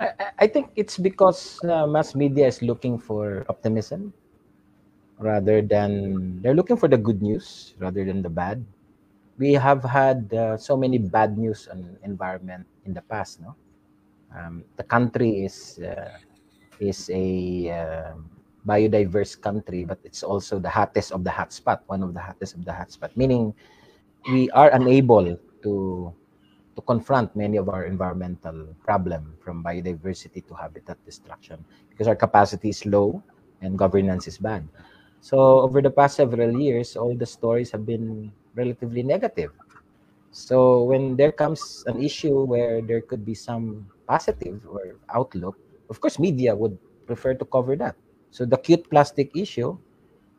[0.00, 4.14] I, think it's because uh, mass media is looking for optimism
[5.18, 8.64] rather than they're looking for the good news rather than the bad.
[9.38, 13.40] We have had uh, so many bad news on environment in the past.
[13.40, 13.54] No,
[14.34, 16.18] um, the country is uh,
[16.80, 18.14] is a uh,
[18.66, 22.64] biodiverse country, but it's also the hottest of the hotspot, one of the hottest of
[22.64, 23.10] the hotspot.
[23.16, 23.54] Meaning,
[24.30, 26.14] we are unable to
[26.78, 31.58] to confront many of our environmental problem from biodiversity to habitat destruction
[31.90, 33.18] because our capacity is low
[33.60, 34.62] and governance is bad.
[35.18, 39.50] So over the past several years, all the stories have been relatively negative.
[40.30, 45.58] So when there comes an issue where there could be some positive or outlook,
[45.90, 46.78] of course, media would
[47.10, 47.96] prefer to cover that.
[48.30, 49.76] So the cute plastic issue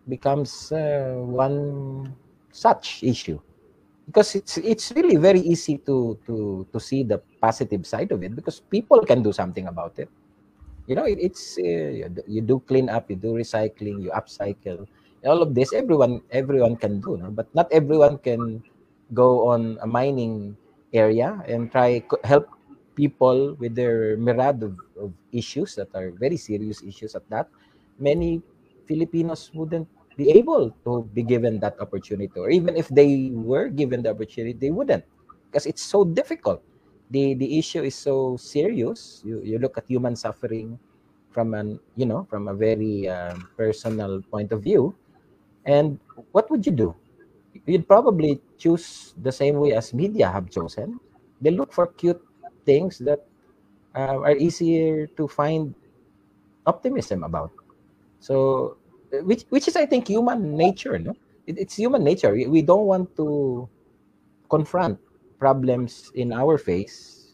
[0.08, 2.16] becomes uh, one
[2.54, 3.42] such issue
[4.10, 8.34] because it's it's really very easy to to to see the positive side of it
[8.34, 10.10] because people can do something about it
[10.90, 14.90] you know it, it's uh, you do clean up you do recycling you upcycle
[15.30, 17.30] all of this everyone everyone can do no?
[17.30, 18.58] but not everyone can
[19.14, 20.58] go on a mining
[20.90, 22.50] area and try help
[22.98, 27.46] people with their myriad of, of issues that are very serious issues at that
[28.02, 28.42] many
[28.90, 29.88] filipinos wouldn't
[30.20, 34.54] be able to be given that opportunity or even if they were given the opportunity
[34.54, 35.04] they wouldn't.
[35.48, 36.62] Because it's so difficult.
[37.10, 39.24] The the issue is so serious.
[39.24, 40.78] You you look at human suffering
[41.32, 44.94] from an you know from a very uh, personal point of view.
[45.66, 46.00] And
[46.32, 46.90] what would you do?
[47.66, 51.00] You'd probably choose the same way as media have chosen.
[51.42, 52.22] They look for cute
[52.66, 53.26] things that
[53.96, 55.76] uh, are easier to find
[56.66, 57.52] optimism about.
[58.20, 58.79] So
[59.24, 61.14] which which is i think human nature no
[61.48, 63.68] it, it's human nature we, we don't want to
[64.50, 65.00] confront
[65.40, 67.34] problems in our face,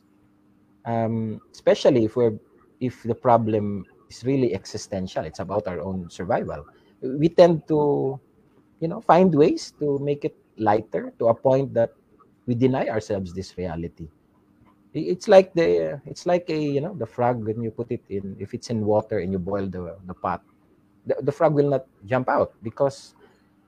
[0.85, 2.38] um, especially if we're
[2.79, 6.63] if the problem is really existential, it's about our own survival.
[7.01, 8.19] We tend to,
[8.79, 11.91] you know, find ways to make it lighter to a point that
[12.45, 14.07] we deny ourselves this reality.
[14.93, 18.38] It's like the it's like a you know the frog when you put it in
[18.39, 20.39] if it's in water and you boil the the pot,
[21.06, 23.15] the, the frog will not jump out because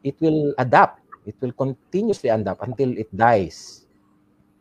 [0.04, 1.02] it will adapt.
[1.26, 3.88] It will continuously adapt until it dies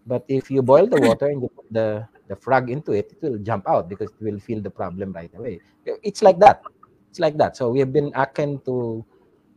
[0.06, 3.18] but if you boil the water and you put the, the frog into it, it
[3.20, 5.60] will jump out because it will feel the problem right away.
[5.84, 6.62] It's like that.
[7.10, 7.56] It's like that.
[7.56, 9.04] So we have been akin to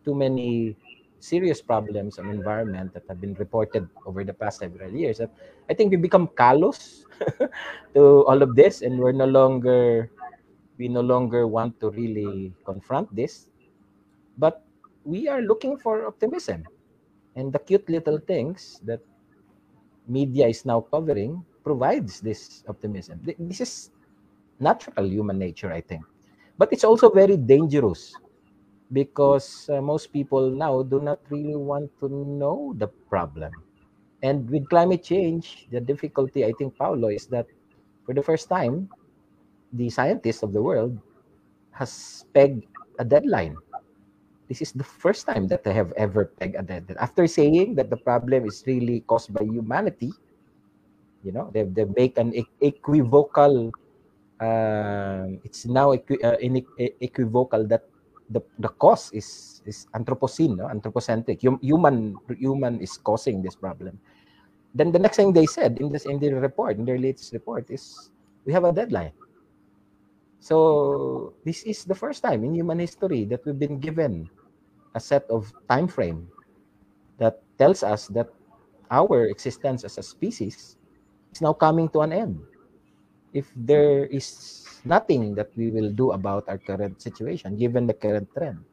[0.04, 0.76] too many
[1.20, 5.22] serious problems on environment that have been reported over the past several years.
[5.70, 7.06] I think we become callous
[7.94, 10.10] to all of this, and we're no longer
[10.80, 13.52] we no longer want to really confront this,
[14.40, 14.64] but
[15.04, 16.64] we are looking for optimism
[17.36, 19.02] and the cute little things that
[20.08, 23.20] media is now covering provides this optimism.
[23.38, 23.92] This is
[24.60, 26.04] natural human nature, I think.
[26.58, 28.16] But it's also very dangerous
[28.92, 33.52] because uh, most people now do not really want to know the problem.
[34.24, 37.48] And with climate change, the difficulty, I think, Paolo, is that
[38.06, 38.90] for the first time,
[39.74, 40.98] the scientists of the world
[41.72, 42.64] has pegged
[43.00, 43.58] a deadline.
[44.48, 46.98] This is the first time that they have ever pegged a deadline.
[47.00, 50.12] After saying that the problem is really caused by humanity,
[51.24, 53.74] you know, they they make an equivocal.
[54.40, 56.40] Uh, it's now equi- uh,
[57.02, 57.84] equivocal that
[58.30, 60.68] the the cause is is anthropocene, no?
[60.70, 61.42] anthropocentric.
[61.44, 64.00] Hum, human human is causing this problem.
[64.74, 67.70] Then the next thing they said in this in their report, in their latest report,
[67.70, 68.12] is
[68.46, 69.12] we have a deadline.
[70.40, 74.30] So this is the first time in human history that we've been given
[74.96, 76.28] a set of time frame
[77.20, 78.32] that tells us that
[78.90, 80.78] our existence as a species
[81.32, 82.40] is now coming to an end.
[83.34, 88.28] If there is nothing that we will do about our current situation, given the current
[88.34, 88.64] trend.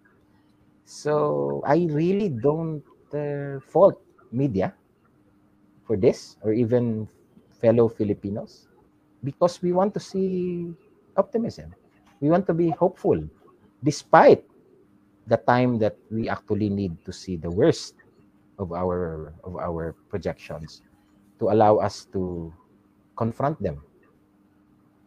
[0.86, 4.00] So I really don't uh, fault
[4.32, 4.72] media
[5.84, 7.08] for this, or even
[7.60, 8.68] fellow Filipinos,
[9.22, 10.72] because we want to see
[11.18, 11.74] optimism.
[12.20, 13.20] We want to be hopeful,
[13.84, 14.44] despite
[15.26, 17.94] the time that we actually need to see the worst
[18.58, 20.82] of our of our projections
[21.38, 22.52] to allow us to
[23.18, 23.82] confront them.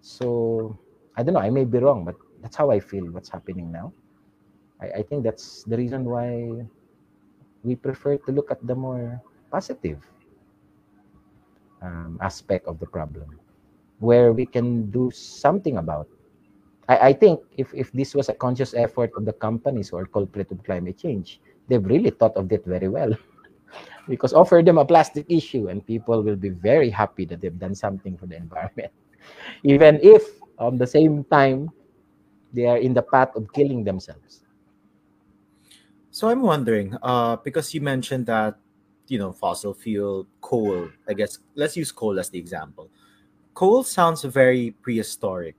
[0.01, 0.77] So
[1.17, 3.91] i don't know i may be wrong but that's how i feel what's happening now.
[4.79, 6.63] I, I think that's the reason why
[7.63, 9.19] we prefer to look at the more
[9.51, 9.99] positive
[11.81, 13.39] um, aspect of the problem
[13.99, 16.07] where we can do something about.
[16.87, 20.05] I, I think if, if this was a conscious effort of the companies who are
[20.05, 23.13] culprit of climate change, they've really thought of it very well.
[24.09, 27.75] because offer them a plastic issue and people will be very happy that they've done
[27.75, 28.91] something for the environment.
[29.63, 30.23] Even if
[30.57, 31.69] on the same time
[32.51, 34.41] they are in the path of killing themselves.
[36.09, 38.57] So I'm wondering, uh, because you mentioned that,
[39.07, 42.89] you know, fossil fuel, coal, I guess, let's use coal as the example.
[43.53, 45.55] Coal sounds very prehistoric,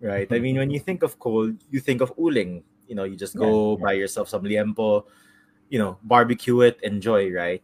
[0.00, 0.28] right?
[0.32, 2.62] I mean, when you think of coal, you think of uling.
[2.86, 5.04] You know, you just go Yeah, buy yourself some liempo,
[5.68, 7.62] you know, barbecue it, enjoy, right?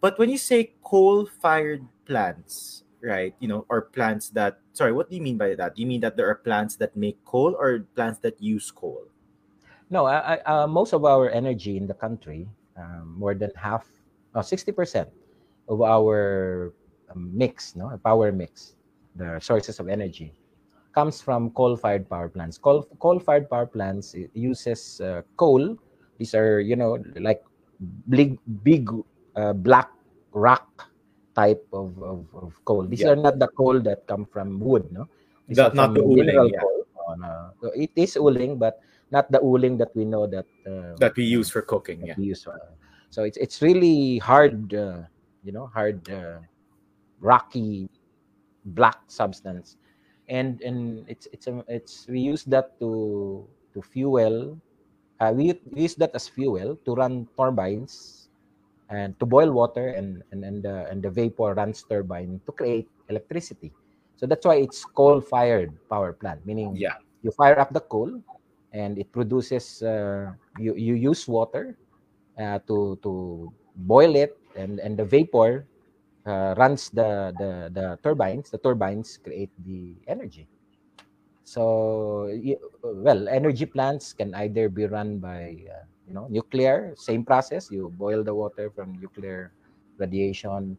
[0.00, 3.34] But when you say coal-fired plants, right?
[3.40, 5.76] You know, or plants that, sorry, what do you mean by that?
[5.76, 9.08] Do you mean that there are plants that make coal or plants that use coal?
[9.90, 13.86] No, I, I, uh, most of our energy in the country, um, more than half,
[14.34, 15.08] uh, 60%
[15.68, 16.72] of our
[17.10, 18.74] um, mix, no, power mix,
[19.16, 20.32] the sources of energy,
[20.94, 22.58] comes from coal-fired power plants.
[22.58, 25.76] Coal, coal-fired power plants uses uh, coal.
[26.18, 27.42] These are, you know, like
[28.08, 28.88] big, big
[29.36, 29.90] uh, black
[30.32, 30.90] rock
[31.34, 32.86] type of, of, of coal.
[32.86, 33.12] These Yeah.
[33.12, 35.08] are not the coal that come from wood, no?
[35.48, 36.62] These The, not the uling, yeah.
[37.08, 37.50] Oh, no.
[37.60, 41.24] So It is uling, but not the uling that we know that uh, that we
[41.24, 42.14] use for cooking, yeah.
[42.16, 42.46] we use.
[42.46, 42.56] Uh,
[43.10, 45.04] so it's it's really hard, uh,
[45.42, 46.40] you know, hard, uh,
[47.20, 47.88] rocky,
[48.64, 49.76] black substance,
[50.28, 54.58] and and it's it's a, it's we use that to to fuel.
[55.20, 58.28] Uh, we, we use that as fuel to run turbines
[58.90, 62.88] and to boil water and and and the, and the vapor runs turbine to create
[63.08, 63.72] electricity.
[64.16, 66.94] So that's why it's coal-fired power plant, meaning Yeah.
[67.22, 68.20] you fire up the coal
[68.72, 71.76] and it produces uh, you you use water
[72.38, 75.66] uh, to to boil it and and the vapor
[76.26, 80.48] uh, runs the, the the turbines the turbines create the energy
[81.44, 82.30] so
[82.82, 87.92] well energy plants can either be run by uh, you know nuclear same process you
[87.98, 89.52] boil the water from nuclear
[89.98, 90.76] radiation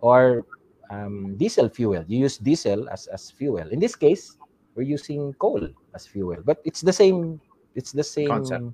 [0.00, 0.44] or
[0.90, 4.38] um, diesel fuel you use diesel as, as fuel in this case
[4.74, 7.40] we're using coal as fuel but it's the same
[7.74, 8.64] it's the same Concept.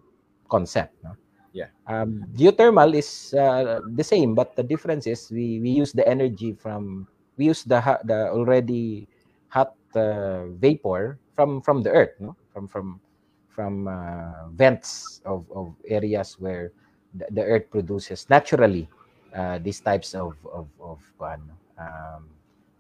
[0.49, 1.17] concept no?
[1.53, 1.69] Yeah.
[1.87, 6.53] um, geothermal is uh, the same but the difference is we, we use the energy
[6.53, 9.07] from we use the the already
[9.49, 12.37] hot uh, vapor from from the earth no?
[12.53, 13.01] From from
[13.49, 16.73] from uh, vents of, of areas where
[17.15, 18.89] the, the earth produces naturally
[19.37, 22.29] uh, these types of of, of um,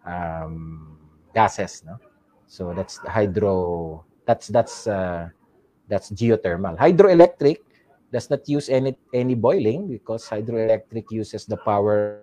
[0.06, 0.98] um,
[1.34, 2.00] gases no?
[2.48, 5.28] So that's hydro that's that's uh,
[5.88, 6.78] that's geothermal.
[6.78, 7.58] Hydroelectric
[8.12, 12.20] does not use any any boiling because hydroelectric uses the power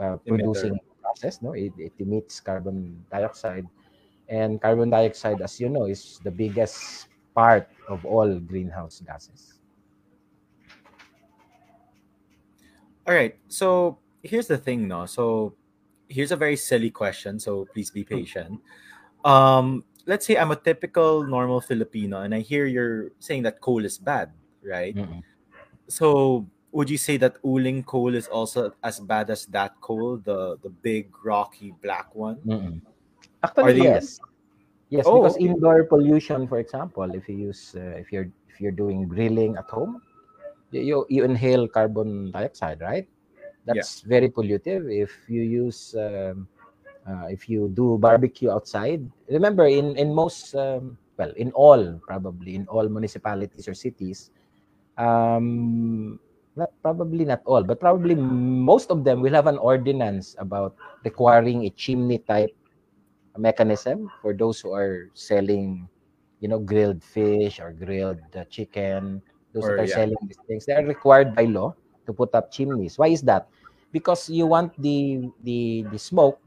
[0.00, 3.66] uh, producing process no it, it emits carbon dioxide
[4.28, 9.62] and carbon dioxide as you know is the biggest part of all greenhouse gases
[13.06, 13.36] All right.
[13.48, 15.06] So here's the thing, no.
[15.06, 15.54] So
[16.12, 17.40] here's a very silly question.
[17.40, 18.60] So please be patient.
[19.24, 23.84] Um, let's say I'm a typical normal Filipino, and I hear you're saying that coal
[23.84, 24.30] is bad,
[24.62, 24.94] right?
[24.94, 25.22] Mm-mm.
[25.88, 30.58] So would you say that uling coal is also as bad as that coal, the
[30.62, 32.36] the big rocky black one?
[32.44, 32.80] Mm-mm.
[33.42, 33.90] Are actually they?
[33.90, 34.20] yes
[34.92, 35.48] yes Oh, because okay.
[35.48, 39.68] indoor pollution for example if you use uh, if you're if you're doing grilling at
[39.72, 40.02] home
[40.70, 43.08] you, you you inhale carbon dioxide right
[43.70, 43.84] Yeah.
[43.84, 46.48] that's very pollutive if you use um,
[47.06, 52.54] uh, if you do barbecue outside remember in in most um, well in all probably
[52.54, 54.30] in all municipalities or cities
[54.98, 56.18] um
[56.56, 61.64] not probably not all but probably most of them will have an ordinance about requiring
[61.64, 62.52] a chimney type
[63.38, 65.88] mechanism for those who are selling
[66.40, 69.22] you know grilled fish or grilled uh, chicken
[69.54, 69.94] those Or that are yeah.
[70.04, 71.74] selling these things they are required by law
[72.06, 73.48] to put up chimneys why is that
[73.92, 76.40] because you want the the the smoke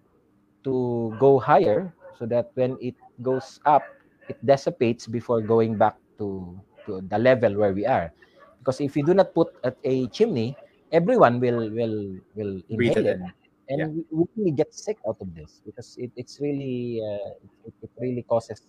[0.63, 3.83] to go higher so that when it goes up
[4.27, 8.13] it dissipates before going back to to the level where we are.
[8.59, 10.55] Because if you do not put at a chimney,
[10.91, 13.33] everyone will will will inhale it in.
[13.69, 13.89] and Yeah.
[14.11, 17.33] we, we get sick out of this because it, it's really uh,
[17.65, 18.61] it, it really causes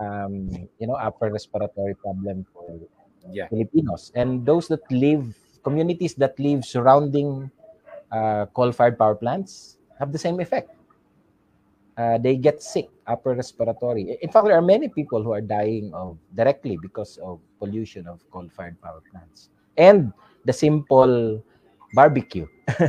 [0.00, 0.48] um,
[0.78, 2.78] you know upper respiratory problem for
[3.30, 3.48] Yeah.
[3.50, 5.34] Filipinos and those that live
[5.66, 7.50] communities that live surrounding
[8.14, 10.70] uh, coal-fired power plants have the same effect.
[11.98, 14.14] Uh, they get sick, upper respiratory.
[14.22, 18.22] In fact, there are many people who are dying of directly because of pollution of
[18.30, 20.12] coal-fired power plants and
[20.44, 21.42] the simple
[21.94, 22.46] barbecue.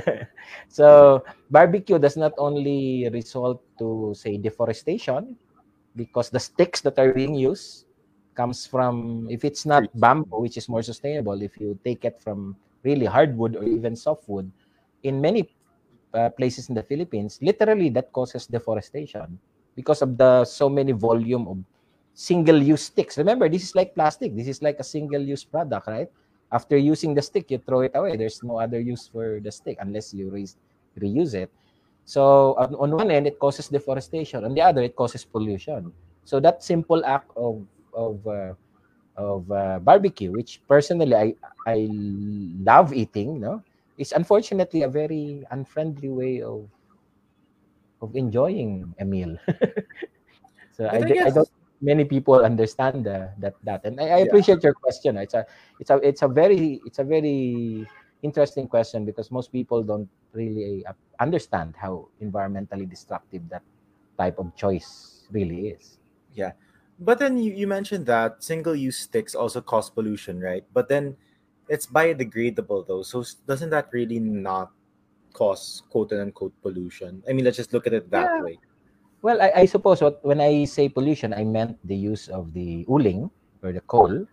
[0.68, 5.36] so barbecue does not only result to say deforestation
[5.96, 7.88] because the sticks that are being used
[8.36, 12.56] comes from if it's not bamboo which is more sustainable if you take it from
[12.84, 14.52] really hardwood or even softwood
[15.04, 15.50] in many
[16.14, 19.40] uh, places in the philippines literally that causes deforestation
[19.78, 21.58] because of the so many volume of
[22.18, 23.16] single use sticks.
[23.22, 24.34] Remember this is like plastic.
[24.36, 26.10] This is like a single use product right?
[26.52, 28.18] After using the stick you throw it away.
[28.18, 30.58] There's no other use for the stick unless you re-
[30.98, 31.54] reuse it.
[32.10, 34.44] So on, on one end it causes deforestation.
[34.44, 35.94] On the other it causes pollution.
[36.26, 37.62] So that simple act of
[37.94, 38.58] of uh,
[39.18, 41.90] of uh, barbecue, which personally I I
[42.64, 43.64] love eating, no,
[43.98, 46.70] is unfortunately a very unfriendly way of
[48.02, 49.38] of enjoying a meal.
[50.72, 51.50] so I, I d- I guess- don't
[51.82, 54.26] many people understand the, that that, and I, I Yeah.
[54.26, 55.18] appreciate your question.
[55.18, 55.46] It's a
[55.80, 57.88] it's a it's a very it's a very
[58.24, 63.64] interesting question because most people don't really uh, understand how environmentally destructive that
[64.18, 65.98] type of choice really is.
[67.00, 70.66] But then you, you mentioned that single use sticks also cause pollution, right?
[70.74, 71.18] But then
[71.70, 73.04] it's biodegradable though.
[73.04, 74.72] So s- doesn't that really not
[75.34, 77.24] cause quote unquote pollution?
[77.30, 78.40] I mean, let's just look at it that Yeah.
[78.40, 78.60] way.
[79.22, 82.86] Well, I, I suppose what when I say pollution, I meant the use of the
[82.88, 83.32] uling
[83.64, 84.26] or the coal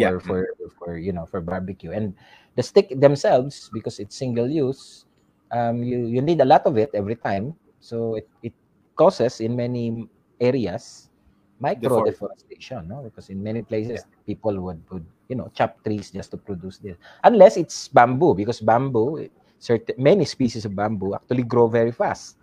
[0.00, 0.18] for, Yeah.
[0.20, 0.46] for
[0.78, 2.14] for you know for barbecue and
[2.56, 5.06] the stick themselves because it's single use.
[5.52, 8.54] Um, you you need a lot of it every time, so it, it
[8.96, 10.08] causes in many
[10.40, 11.10] areas
[11.58, 12.88] micro Defor- deforestation.
[12.88, 16.78] No, because in many places people would would you know chop trees just to produce
[16.78, 19.28] this, unless it's bamboo because bamboo
[19.58, 22.36] certain many species of bamboo actually grow very fast.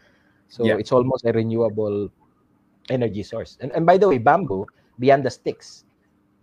[0.50, 0.78] So Yeah.
[0.78, 2.10] it's almost a renewable
[2.90, 3.58] energy source.
[3.62, 4.68] And, and by the way, bamboo,
[5.00, 5.86] beyond the sticks,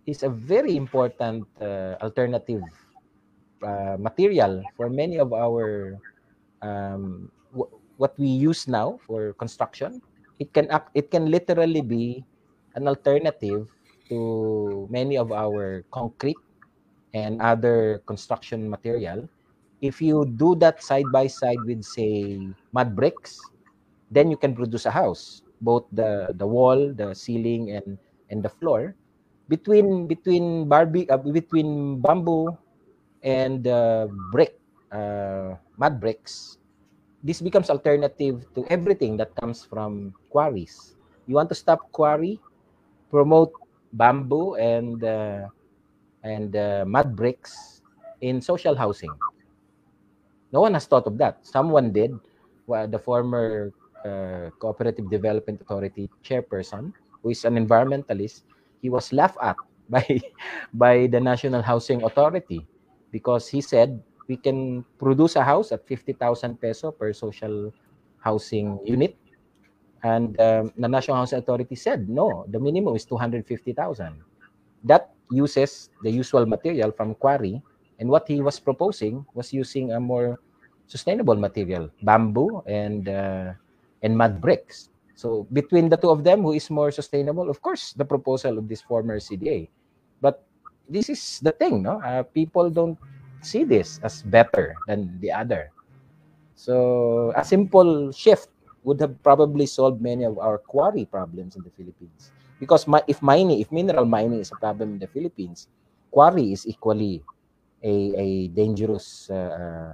[0.05, 2.63] is a very important uh, alternative
[3.63, 5.97] uh, material for many of our
[6.61, 10.01] um, w- what we use now for construction.
[10.39, 12.25] It can act, it can literally be
[12.75, 13.67] an alternative
[14.09, 16.39] to many of our concrete
[17.13, 19.27] and other construction material.
[19.81, 22.39] If you do that side by side with say
[22.71, 23.41] mud bricks,
[24.11, 25.41] then you can produce a house.
[25.61, 27.97] Both the the wall the ceiling and
[28.29, 28.93] and the floor.
[29.49, 32.55] Between between barbie uh, between bamboo
[33.23, 34.57] and uh, brick
[34.93, 36.61] uh, mud bricks
[37.23, 40.97] this becomes alternative to everything that comes from quarries.
[41.29, 42.41] You want to stop quarry
[43.11, 43.53] promote
[43.93, 45.45] bamboo and uh,
[46.23, 47.81] and uh, mud bricks
[48.21, 49.13] in social housing
[50.51, 52.15] no one has thought of that someone did
[52.71, 53.73] Well, the former
[54.05, 58.43] uh, Cooperative Development Authority chairperson, who is an environmentalist,
[58.81, 59.57] he was laughed at
[59.91, 60.05] by
[60.71, 62.63] by the National Housing Authority
[63.11, 63.99] because he said
[64.31, 66.15] we can produce a house at 50,000
[66.63, 67.73] peso per social
[68.23, 69.17] housing unit.
[70.03, 74.17] And um, the National Housing Authority said, no, the minimum is 250,000.
[74.83, 77.61] That uses the usual material from quarry.
[77.99, 80.39] And what he was proposing was using a more
[80.87, 83.53] sustainable material, bamboo and uh,
[84.01, 84.89] and mud bricks.
[85.15, 87.47] So between the two of them, who is more sustainable?
[87.49, 89.69] Of course, the proposal of this former CDA.
[90.19, 90.43] But
[90.89, 92.01] this is the thing, no?
[92.01, 92.97] Uh, people don't
[93.41, 95.69] see this as better than the other.
[96.55, 98.49] So a simple shift
[98.83, 102.31] would have probably solved many of our quarry problems in the Philippines.
[102.59, 105.67] Because mi- if mining, if mineral mining is a problem in the Philippines,
[106.11, 107.25] quarry is equally
[107.83, 109.93] a, a dangerous uh,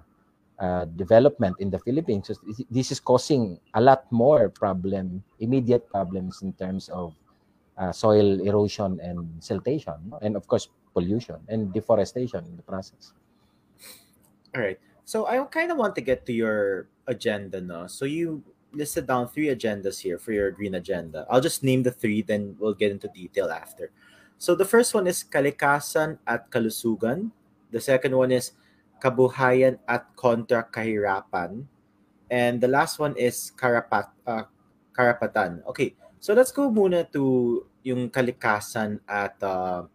[0.59, 2.27] uh, development in the Philippines.
[2.27, 7.15] So this- this is causing a lot more problem, immediate problems in terms of
[7.77, 13.13] uh, soil erosion and siltation, and of course pollution and deforestation in the process.
[14.55, 14.79] All right.
[15.05, 17.88] So I kind of want to get to your agenda now.
[17.88, 18.43] So you
[18.74, 21.26] listed down three agendas here for your green agenda.
[21.30, 23.91] I'll just name the three, then we'll get into detail after.
[24.38, 27.32] So the first one is kalikasan at kalusugan.
[27.72, 28.51] The second one is
[29.01, 31.65] kabuhayan at kontra kahirapan.
[32.30, 34.45] And the last one is karapat uh,
[34.93, 35.65] karapatan.
[35.65, 35.95] Okay.
[36.20, 39.88] So let's go muna to yung kalikasan at uh,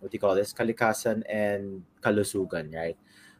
[0.00, 2.96] what do you call this kalikasan and kalusugan right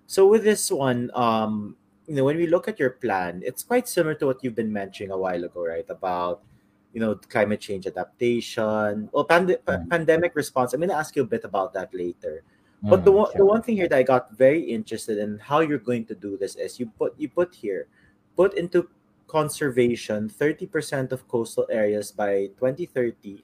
[0.06, 1.76] so with this one um
[2.06, 4.72] you know when we look at your plan it's quite similar to what you've been
[4.72, 6.42] mentioning a while ago right about
[6.92, 9.88] you know climate change adaptation or pand- Mm.
[9.90, 12.42] pandemic response i'm going to ask you a bit about that later
[12.88, 15.58] but the Mm, one, the one thing here that I got very interested in how
[15.58, 17.88] you're going to do this is you put you put here
[18.36, 18.88] put into
[19.26, 23.42] conservation 30% of coastal areas by 2030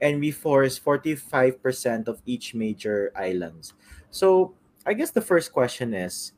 [0.00, 3.74] and reforest 45% of each major islands.
[4.10, 4.54] So,
[4.86, 6.32] I guess the first question is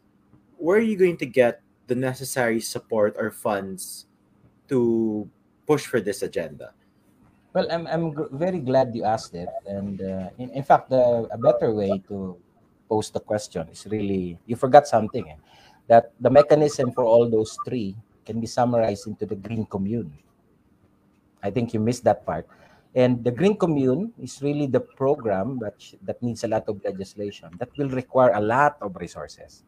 [0.60, 4.06] where are you going to get the necessary support or funds
[4.68, 5.28] to
[5.66, 6.76] push for this agenda?
[7.52, 9.48] Well, I'm, I'm gr- very glad you asked it.
[9.66, 12.36] And uh, in, in fact, the, a better way to
[12.88, 15.38] pose the question is really you forgot something eh,
[15.88, 20.12] that the mechanism for all those three can be summarized into the Green Commune.
[21.42, 22.46] I think you missed that part.
[22.94, 27.50] And the Green Commune is really the program that, that needs a lot of legislation
[27.58, 29.64] that will require a lot of resources.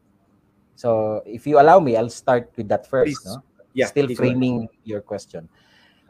[0.75, 3.23] So, if you allow me, I'll start with that first.
[3.23, 3.27] Please.
[3.27, 3.43] No?
[3.75, 4.37] Yeah, Still please go ahead.
[4.37, 5.49] framing your question.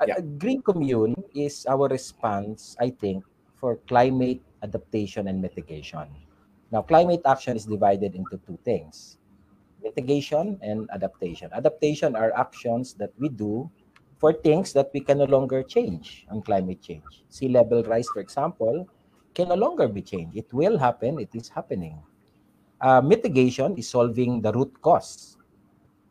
[0.00, 0.18] Uh, yeah.
[0.18, 6.10] a green commune is our response, I think, for climate adaptation and mitigation.
[6.72, 9.18] Now, climate action is divided into two things
[9.82, 11.50] mitigation and adaptation.
[11.52, 13.68] Adaptation are actions that we do
[14.18, 17.26] for things that we can no longer change on climate change.
[17.28, 18.86] Sea level rise, for example,
[19.34, 20.36] can no longer be changed.
[20.36, 21.98] It will happen, it is happening.
[22.82, 25.38] Uh, mitigation is solving the root cause.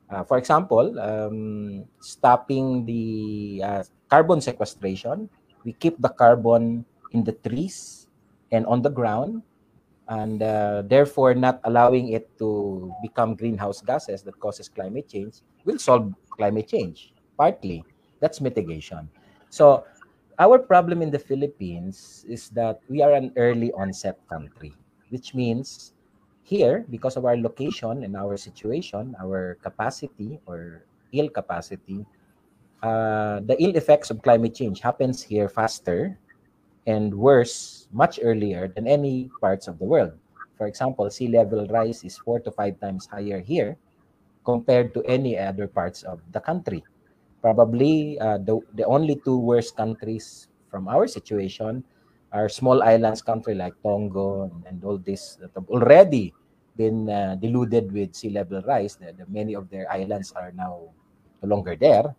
[0.10, 5.30] Uh, for example, um, stopping the uh, carbon sequestration,
[5.64, 8.08] we keep the carbon in the trees
[8.52, 9.44] and on the ground,
[10.08, 15.78] and uh, therefore not allowing it to become greenhouse gases that causes climate change will
[15.80, 17.84] solve climate change partly.
[18.20, 19.10] That's mitigation.
[19.50, 19.84] So
[20.40, 24.74] our problem in the Philippines is that we are an early onset country,
[25.10, 25.94] which means
[26.44, 30.84] here, because of our location and our situation, our capacity or
[31.14, 32.06] ill capacity,
[32.84, 36.18] uh, the ill effects of climate change happens here faster
[36.88, 40.12] and worse much earlier than any parts of the world.
[40.58, 43.78] For example, sea level rise is four to five times higher here
[44.46, 46.84] compared to any other parts of the country.
[47.42, 51.84] Probably uh, the, the only two worst countries from our situation
[52.32, 56.34] are small islands country like Tonga and, and all this that have already
[56.76, 58.96] been uh, deluded with sea level rise.
[58.96, 60.90] The, the, many of their islands are now
[61.44, 62.16] no longer there.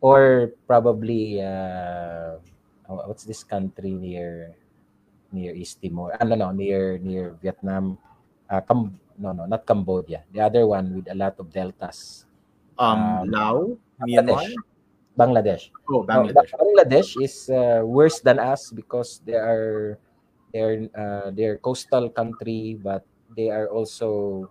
[0.00, 2.38] Or probably uh,
[2.88, 4.54] oh, what's this country near
[5.32, 6.14] near East Timor?
[6.14, 7.98] Ah, no, no, near near Vietnam.
[8.48, 10.22] Uh, Cam- no, no, not Cambodia.
[10.30, 12.24] The other one with a lot of deltas.
[12.78, 13.58] Um, Um, Lao,
[14.06, 14.46] Myanmar.
[15.18, 15.74] Bangladesh.
[15.90, 16.54] Oh, Bangladesh.
[16.54, 19.98] Bangladesh is uh, worse than us because they are
[20.54, 23.02] they're uh, they're coastal country, but
[23.34, 24.46] they are also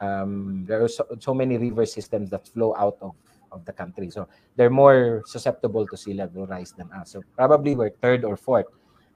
[0.00, 3.16] um, there are so, so many river systems that flow out of,
[3.52, 4.10] of the country.
[4.10, 7.12] So they're more susceptible to sea level rise than us.
[7.12, 8.66] So probably we're third or fourth.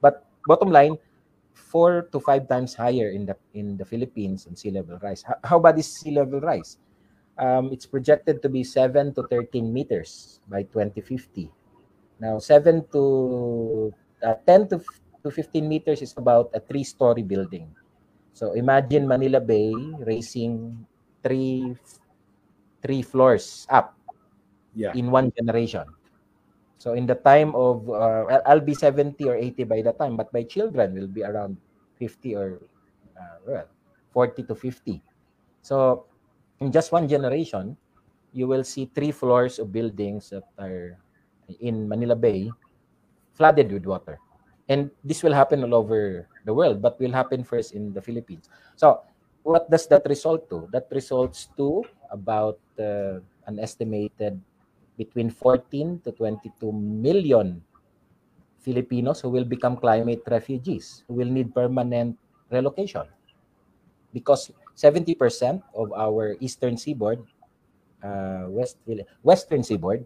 [0.01, 0.97] But bottom line,
[1.53, 5.23] four to five times higher in the in the Philippines in sea level rise.
[5.23, 6.79] How, how about this sea level rise?
[7.39, 11.51] Um, it's projected to be seven to thirteen meters by 2050.
[12.23, 13.91] Now, seven to
[14.23, 14.79] uh, ten to
[15.25, 17.67] to fifteen meters is about a three-story building.
[18.35, 19.75] So imagine Manila Bay
[20.07, 20.87] raising
[21.23, 21.75] three
[22.83, 23.97] three floors up
[24.75, 24.95] Yeah.
[24.95, 25.87] in one generation.
[26.79, 30.19] So in the time of uh, I'll- I'll be 70 or 80 by the time,
[30.19, 31.57] but my children will be around
[31.97, 32.61] 50 or
[33.17, 33.69] uh, well
[34.13, 35.01] 40 to 50.
[35.63, 36.07] So
[36.65, 37.77] in just one generation,
[38.33, 40.97] you will see three floors of buildings that are
[41.61, 42.49] in Manila Bay
[43.37, 44.19] flooded with water.
[44.73, 48.49] And this will happen all over the world, but will happen first in the Philippines.
[48.81, 49.05] So
[49.45, 50.67] what does that result to?
[50.73, 54.41] That results to about uh, an estimated
[54.97, 57.61] between 14 to 22 million
[58.65, 62.17] Filipinos who will become climate refugees, who will need permanent
[62.49, 63.05] relocation.
[64.15, 67.23] Because 70% of our eastern seaboard,
[68.03, 68.77] uh, West
[69.23, 70.05] Western seaboard,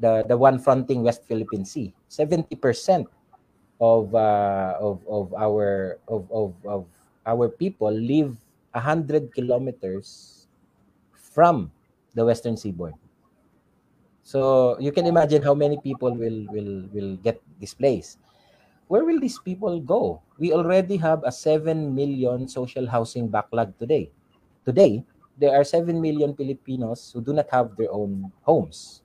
[0.00, 3.06] the, the one fronting West Philippine Sea, 70%
[3.80, 6.86] of, uh, of, of, our, of, of, of
[7.26, 8.36] our people live
[8.72, 10.46] 100 kilometers
[11.12, 11.70] from
[12.14, 12.94] the Western seaboard.
[14.22, 18.21] So you can imagine how many people will will will get displaced.
[18.92, 20.20] Where will these people go?
[20.36, 24.12] We already have a 7 million social housing backlog today.
[24.68, 25.00] Today,
[25.40, 29.00] there are 7 million Filipinos who do not have their own homes,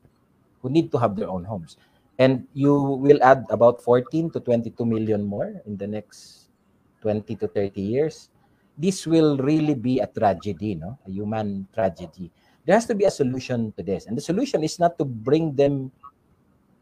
[0.59, 1.79] who need to have their own homes.
[2.19, 6.51] And you will add about 14 to 22 million more in the next
[6.99, 8.27] 20 to 30 years,
[8.77, 10.99] this will really be a tragedy, no?
[11.07, 12.29] A human tragedy.
[12.67, 14.05] There has to be a solution to this.
[14.05, 15.95] And the solution is not to bring them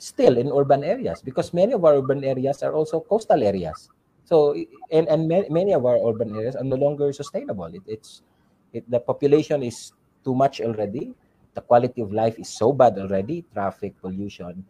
[0.06, 3.90] still in urban areas because many of our urban areas are also coastal areas.
[4.26, 4.54] So
[4.94, 7.70] and and many of our urban areas are no longer sustainable.
[7.74, 8.22] It, it's
[8.74, 9.94] it, the population is
[10.24, 11.14] too much already.
[11.58, 13.46] The quality of life is so bad already.
[13.54, 14.66] Traffic, pollution.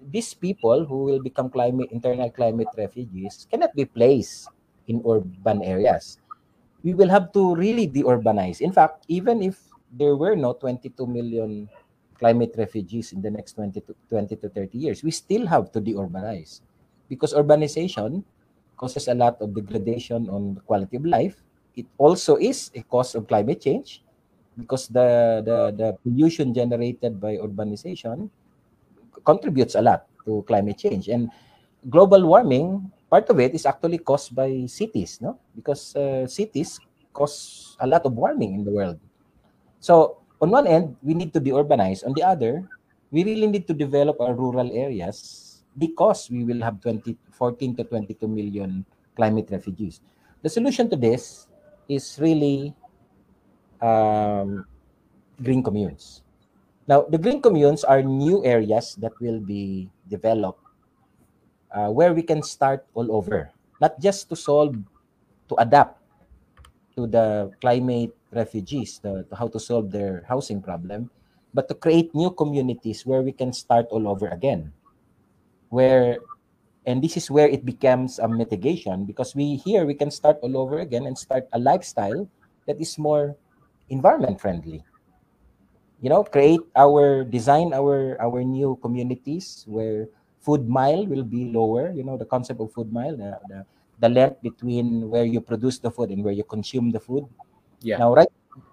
[0.00, 4.48] These people who will become climate internal climate refugees cannot be placed
[4.86, 6.18] in urban areas.
[6.84, 8.60] We will have to really deurbanize.
[8.60, 9.58] In fact, even if
[9.92, 11.68] there were no 22 million
[12.18, 15.80] climate refugees in the next 20 to 20 to 30 years, we still have to
[15.80, 16.60] deurbanize
[17.08, 18.24] because urbanization
[18.76, 21.42] causes a lot of degradation on the quality of life.
[21.76, 24.02] It also is a cause of climate change
[24.56, 28.30] because the, the, the pollution generated by urbanization
[29.24, 31.08] contributes a lot to climate change.
[31.08, 31.30] And
[31.88, 35.38] global warming, part of it is actually caused by cities, no?
[35.54, 36.80] Because uh, cities
[37.12, 38.98] cause a lot of warming in the world.
[39.80, 42.04] So on one end, we need to deurbanize.
[42.04, 42.64] On the other,
[43.10, 47.84] we really need to develop our rural areas because we will have 20, 14 to
[47.84, 48.84] 22 million
[49.14, 50.00] climate refugees.
[50.42, 51.48] The solution to this
[51.88, 52.74] is really
[53.80, 54.66] um,
[55.42, 56.22] green communes.
[56.86, 60.62] Now, the green communes are new areas that will be developed
[61.72, 64.76] uh, where we can start all over, not just to solve,
[65.48, 65.98] to adapt
[66.96, 71.10] to the climate refugees, the, to how to solve their housing problem,
[71.52, 74.72] but to create new communities where we can start all over again.
[75.68, 76.18] Where,
[76.86, 80.56] and this is where it becomes a mitigation because we here we can start all
[80.56, 82.28] over again and start a lifestyle
[82.66, 83.36] that is more
[83.88, 84.84] environment friendly.
[86.00, 90.08] You know, create our design our our new communities where
[90.40, 91.90] food mile will be lower.
[91.90, 93.66] You know, the concept of food mile, the, the
[94.00, 97.24] the length between where you produce the food and where you consume the food
[97.82, 97.98] Yeah.
[97.98, 98.32] now, right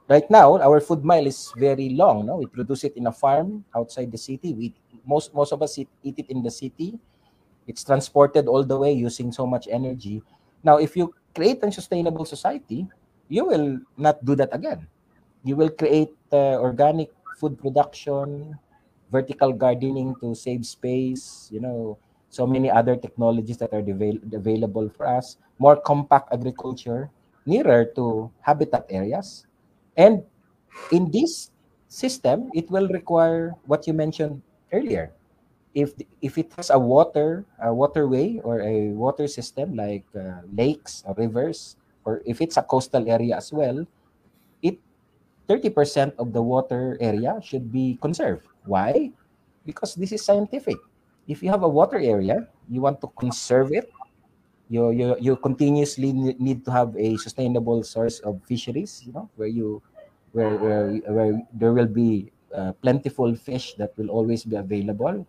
[0.09, 2.26] right now, our food mile is very long.
[2.26, 4.53] No, we produce it in a farm outside the city.
[4.53, 4.74] We
[5.05, 6.99] most most of us eat, eat it in the city.
[7.67, 10.21] It's transported all the way using so much energy.
[10.63, 12.88] Now, if you create a sustainable society,
[13.30, 14.88] you will not do that again.
[15.43, 18.57] You will create uh, organic food production,
[19.11, 21.47] vertical gardening to save space.
[21.51, 21.97] You know,
[22.34, 23.86] so many other technologies that are
[24.34, 25.38] available for us.
[25.61, 27.13] More compact agriculture
[27.45, 29.45] nearer to habitat areas.
[29.95, 30.25] And
[30.89, 31.53] in this
[31.93, 34.41] system, it will require what you mentioned
[34.73, 35.13] earlier.
[35.77, 41.05] If if it has a water a waterway or a water system like uh, lakes
[41.05, 43.86] or rivers, or if it's a coastal area as well,
[44.61, 44.77] it
[45.49, 48.45] 30% of the water area should be conserved.
[48.65, 49.13] Why?
[49.65, 50.77] Because this is scientific.
[51.28, 53.91] If you have a water area, you want to conserve it
[54.69, 59.51] you you you continuously need to have a sustainable source of fisheries you know where
[59.51, 59.84] you
[60.32, 65.26] where where, where there will be uh, plentiful fish that will always be available.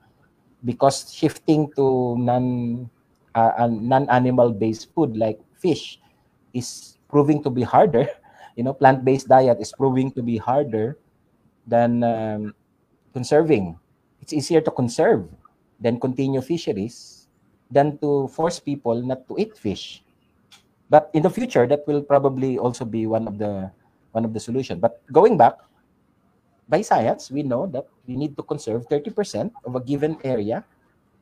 [0.64, 2.88] Because shifting to non
[3.34, 6.00] uh, non animal based food like fish
[6.52, 8.08] is proving to be harder
[8.56, 10.96] you know plant based diet is proving to be harder
[11.66, 12.54] than um,
[13.12, 13.76] conserving.
[14.20, 15.28] It's easier to conserve
[15.80, 17.28] than continue fisheries
[17.70, 20.04] than to force people not to eat fish.
[20.90, 23.70] But in the future, that will probably also be one of the
[24.12, 24.78] one of the solution.
[24.78, 25.58] But going back,
[26.68, 30.64] by science, we know that we need to conserve 30% of a given area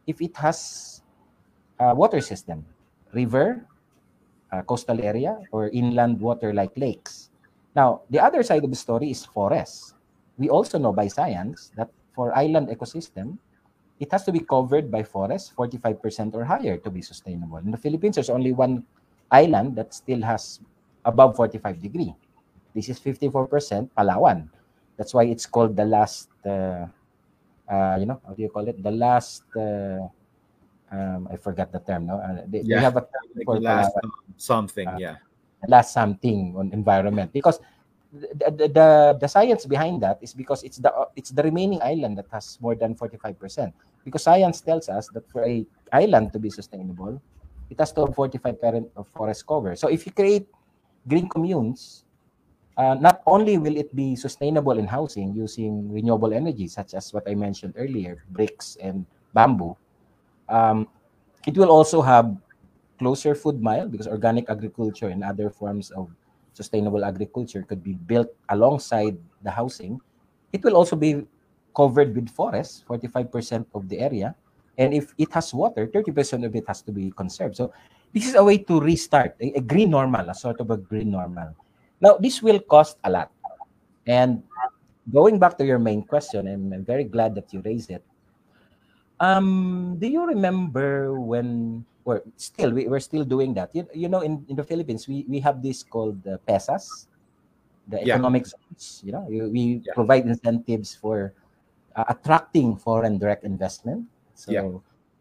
[0.07, 1.01] if it has
[1.81, 2.65] a water system,
[3.13, 3.65] river,
[4.67, 7.31] coastal area, or inland water like lakes.
[7.75, 9.95] Now, the other side of the story is forests.
[10.37, 13.39] We also know by science that for island ecosystem,
[14.03, 17.63] it has to be covered by forest, 45% or higher to be sustainable.
[17.63, 18.83] In the Philippines, there's only one
[19.31, 20.59] island that still has
[21.07, 22.11] above 45 degree.
[22.75, 23.47] This is 54%
[23.95, 24.51] Palawan.
[24.99, 26.91] That's why it's called the last, uh,
[27.71, 28.83] uh, you know, how do you call it?
[28.83, 30.03] The last, uh,
[30.91, 32.11] um, I forgot the term.
[32.11, 32.77] No, uh, they, Yeah.
[32.77, 34.89] they have a term Like for the last Palawan something.
[34.89, 35.17] Uh, yeah.
[35.71, 37.63] last something on environment because
[38.13, 42.27] the, the, the, science behind that is because it's the it's the remaining island that
[42.31, 43.73] has more than 45%
[44.05, 47.21] because science tells us that for a island to be sustainable
[47.71, 49.75] it has to have 45% of forest cover.
[49.77, 50.47] So if you create
[51.09, 52.05] green communes
[52.77, 57.23] uh, not only will it be sustainable in housing using renewable energy such as what
[57.29, 59.05] i mentioned earlier bricks and
[59.35, 59.77] bamboo
[60.49, 60.89] um,
[61.47, 62.37] it will also have
[62.99, 66.09] closer food mile because organic agriculture and other forms of
[66.53, 70.01] sustainable agriculture could be built alongside the housing.
[70.53, 71.25] It will also be
[71.75, 74.35] covered with forests, 45% of the area.
[74.79, 77.57] And if it has water, 30% of it has to be conserved.
[77.57, 77.73] So
[78.13, 81.11] this is a way to restart a, a green normal, a sort of a green
[81.11, 81.55] normal.
[82.01, 83.31] Now, this will cost a lot.
[84.07, 84.43] And
[85.13, 88.05] going back to your main question, and I'm very glad that you raised it.
[89.23, 93.71] Um, do you remember when, or still, we, we're still doing that?
[93.73, 97.07] You, you know, in, in the Philippines, we, we have this called uh, PEZAs,
[97.87, 98.19] the Yeah.
[98.19, 99.01] economic zones.
[99.07, 99.95] You know, we, we Yeah.
[99.95, 101.35] provide incentives for
[101.95, 104.07] uh, attracting foreign direct investment.
[104.35, 104.67] So Yeah.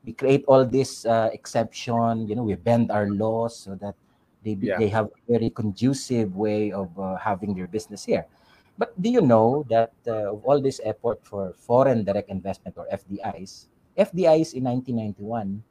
[0.04, 2.28] we create all this uh, exception.
[2.28, 3.94] You know, we bend our laws so that
[4.44, 8.26] they they have a very conducive way of uh, having their business here.
[8.80, 12.88] But do you know that uh, of all this effort for foreign direct investment or
[12.90, 15.64] FDIs, FDIs in 1991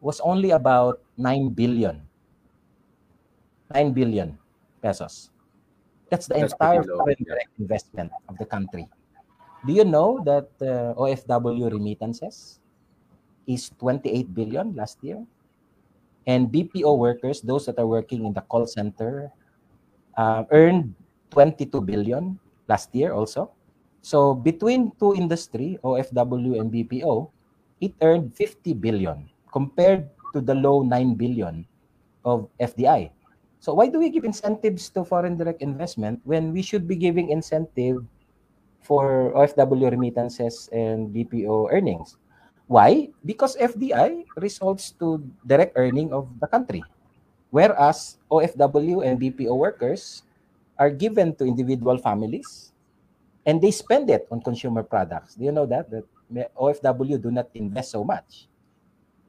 [0.00, 2.02] was only about 9 billion.
[3.74, 4.38] 9 billion
[4.82, 5.30] pesos.
[6.10, 7.34] That's the That's entire foreign yeah.
[7.34, 8.86] direct investment of the country.
[9.66, 12.60] Do you know that uh, OFW remittances
[13.46, 15.24] is 28 billion last year?
[16.26, 19.30] And BPO workers, those that are working in the call center,
[20.16, 20.94] uh, earned
[21.30, 22.38] 22 billion
[22.68, 23.50] last year also.
[24.02, 27.30] So between two industry, OFW and BPO,
[27.80, 31.66] it earned 50 billion compared to the low 9 billion
[32.24, 33.10] of FDI.
[33.60, 37.30] So why do we give incentives to foreign direct investment when we should be giving
[37.30, 38.04] incentive
[38.82, 42.16] for OFW remittances and BPO earnings?
[42.66, 43.08] Why?
[43.24, 46.82] Because FDI results to direct earning of the country,
[47.50, 50.22] whereas OFW and BPO workers
[50.78, 52.72] are given to individual families
[53.46, 55.34] and they spend it on consumer products.
[55.34, 58.48] Do you know that that OFW do not invest so much?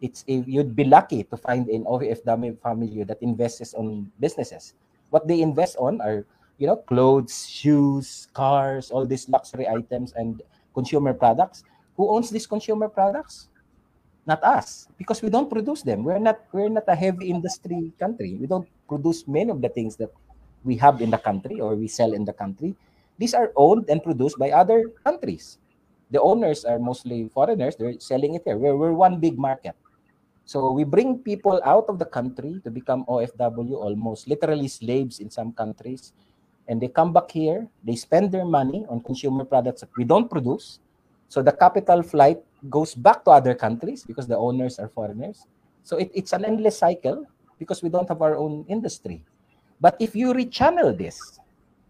[0.01, 4.73] It's you'd be lucky to find an OFW family that invests on businesses.
[5.09, 6.25] What they invest on are
[6.57, 10.41] you know clothes, shoes, cars, all these luxury items and
[10.73, 11.63] consumer products.
[11.97, 13.49] Who owns these consumer products?
[14.27, 16.03] Not us, because we don't produce them.
[16.03, 18.37] We're not we're not a heavy industry country.
[18.37, 20.11] We don't produce many of the things that
[20.67, 22.75] we have in the country or we sell in the country.
[23.17, 25.57] These are owned and produced by other countries.
[26.11, 27.75] The owners are mostly foreigners.
[27.75, 28.57] They're selling it here.
[28.57, 29.75] We're, we're one big market.
[30.45, 35.29] So we bring people out of the country to become OFW, almost literally slaves in
[35.29, 36.13] some countries.
[36.69, 40.29] And they come back here, they spend their money on consumer products that we don't
[40.29, 40.79] produce.
[41.27, 42.39] So the capital flight
[42.69, 45.45] goes back to other countries because the owners are foreigners.
[45.83, 47.25] So it, it's an endless cycle
[47.59, 49.23] because we don't have our own industry.
[49.81, 51.39] But if you rechannel this,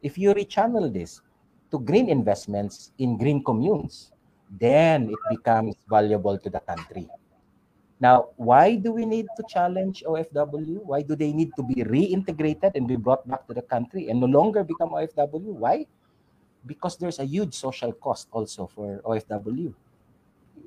[0.01, 1.21] if you rechannel this
[1.71, 4.11] to green investments in green communes,
[4.49, 7.07] then it becomes valuable to the country.
[7.99, 10.85] Now, why do we need to challenge OFW?
[10.85, 14.21] Why do they need to be reintegrated and be brought back to the country and
[14.21, 15.57] no longer become OFW?
[15.57, 15.85] Why?
[16.65, 19.73] Because there's a huge social cost also for OFW.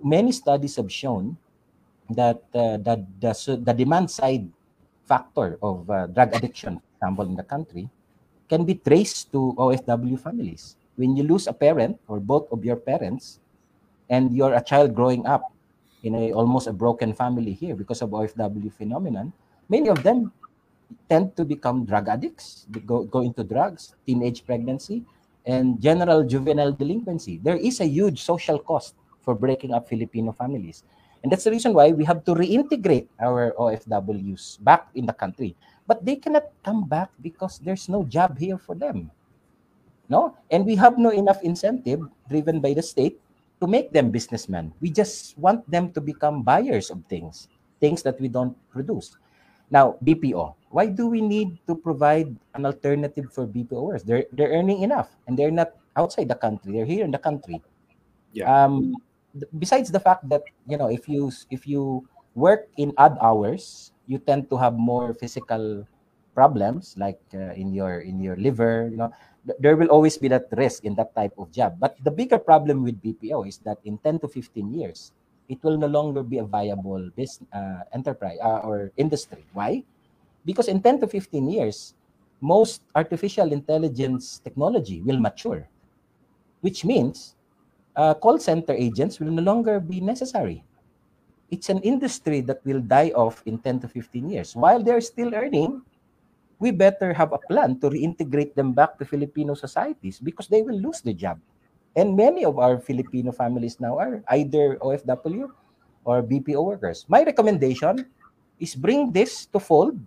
[0.03, 1.37] Many studies have shown
[2.11, 3.33] that uh, the, the,
[3.63, 4.51] the demand side
[5.07, 7.89] factor of uh, drug addiction, for example, in the country,
[8.49, 10.75] can be traced to OFW families.
[11.01, 13.41] When you lose a parent or both of your parents,
[14.13, 15.49] and you're a child growing up
[16.05, 19.33] in a almost a broken family here because of OFW phenomenon,
[19.73, 20.29] many of them
[21.09, 25.01] tend to become drug addicts, they go, go into drugs, teenage pregnancy,
[25.47, 27.41] and general juvenile delinquency.
[27.41, 28.93] There is a huge social cost
[29.23, 30.85] for breaking up Filipino families.
[31.23, 35.57] And that's the reason why we have to reintegrate our OFWs back in the country.
[35.87, 39.11] But they cannot come back because there's no job here for them.
[40.11, 40.35] No?
[40.51, 43.23] And we have no enough incentive driven by the state
[43.63, 44.75] to make them businessmen.
[44.83, 47.47] We just want them to become buyers of things,
[47.79, 49.17] things that we don't produce.
[49.71, 50.55] Now, BPO.
[50.75, 54.03] Why do we need to provide an alternative for BPOers?
[54.03, 56.75] They're they're earning enough and they're not outside the country.
[56.75, 57.63] They're here in the country.
[58.35, 58.51] Yeah.
[58.51, 58.95] Um,
[59.59, 64.19] besides the fact that you know if you if you work in odd hours, you
[64.19, 65.87] tend to have more physical
[66.35, 68.89] problems like uh, in your in your liver.
[68.91, 69.11] You know,
[69.59, 71.77] there will always be that risk in that type of job.
[71.79, 75.13] But the bigger problem with BPO is that in 10 to 15 years,
[75.49, 79.45] it will no longer be a viable business uh, enterprise uh, or industry.
[79.53, 79.83] Why?
[80.45, 81.95] Because in 10 to 15 years,
[82.41, 85.69] most artificial intelligence technology will mature,
[86.61, 87.37] which means
[87.97, 90.65] uh, call center agents will no longer be necessary.
[91.51, 94.55] It's an industry that will die off in 10 to 15 years.
[94.55, 95.83] While they're still earning,
[96.61, 100.77] we better have a plan to reintegrate them back to Filipino societies because they will
[100.77, 101.41] lose the job.
[101.97, 105.51] And many of our Filipino families now are either OFW
[106.05, 107.09] or BPO workers.
[107.09, 108.07] My recommendation
[108.61, 109.99] is bring this to fold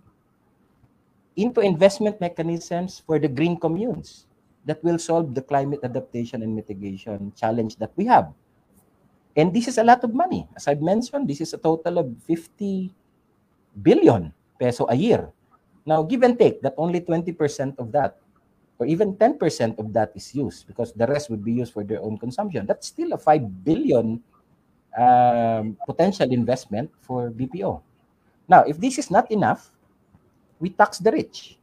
[1.36, 4.26] into investment mechanisms for the green communes
[4.64, 8.32] that will solve the climate adaptation and mitigation challenge that we have.
[9.36, 10.46] And this is a lot of money.
[10.54, 12.94] As I've mentioned, this is a total of 50
[13.82, 15.28] billion peso a year.
[15.84, 18.16] Now, give and take that only 20% of that
[18.78, 22.02] or even 10% of that is used because the rest would be used for their
[22.02, 22.66] own consumption.
[22.66, 24.22] That's still a 5 billion
[24.98, 27.80] um, potential investment for BPO.
[28.48, 29.70] Now, if this is not enough,
[30.58, 31.58] we tax the rich.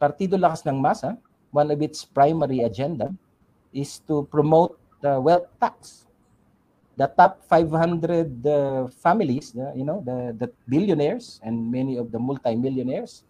[0.00, 1.18] Partido Lakas ng Masa,
[1.50, 3.12] one of its primary agenda
[3.72, 6.06] is to promote the wealth tax.
[6.96, 12.18] The top 500 uh, families, uh, you know, the, the billionaires and many of the
[12.18, 13.24] multimillionaires,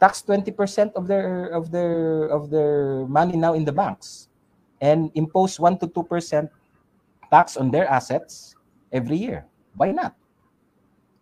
[0.00, 4.32] tax 20% of their of their of their money now in the banks
[4.80, 6.48] and impose 1 to 2%
[7.30, 8.56] tax on their assets
[8.90, 9.44] every year.
[9.76, 10.16] Why not?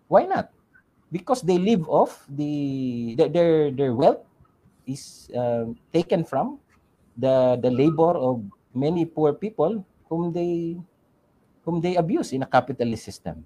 [0.06, 0.54] Why not?
[1.10, 4.22] Because they live off the their their wealth
[4.86, 6.62] is uh, taken from
[7.18, 8.40] the the labor of
[8.72, 10.78] many poor people whom they
[11.68, 13.44] whom they abuse in a capitalist system.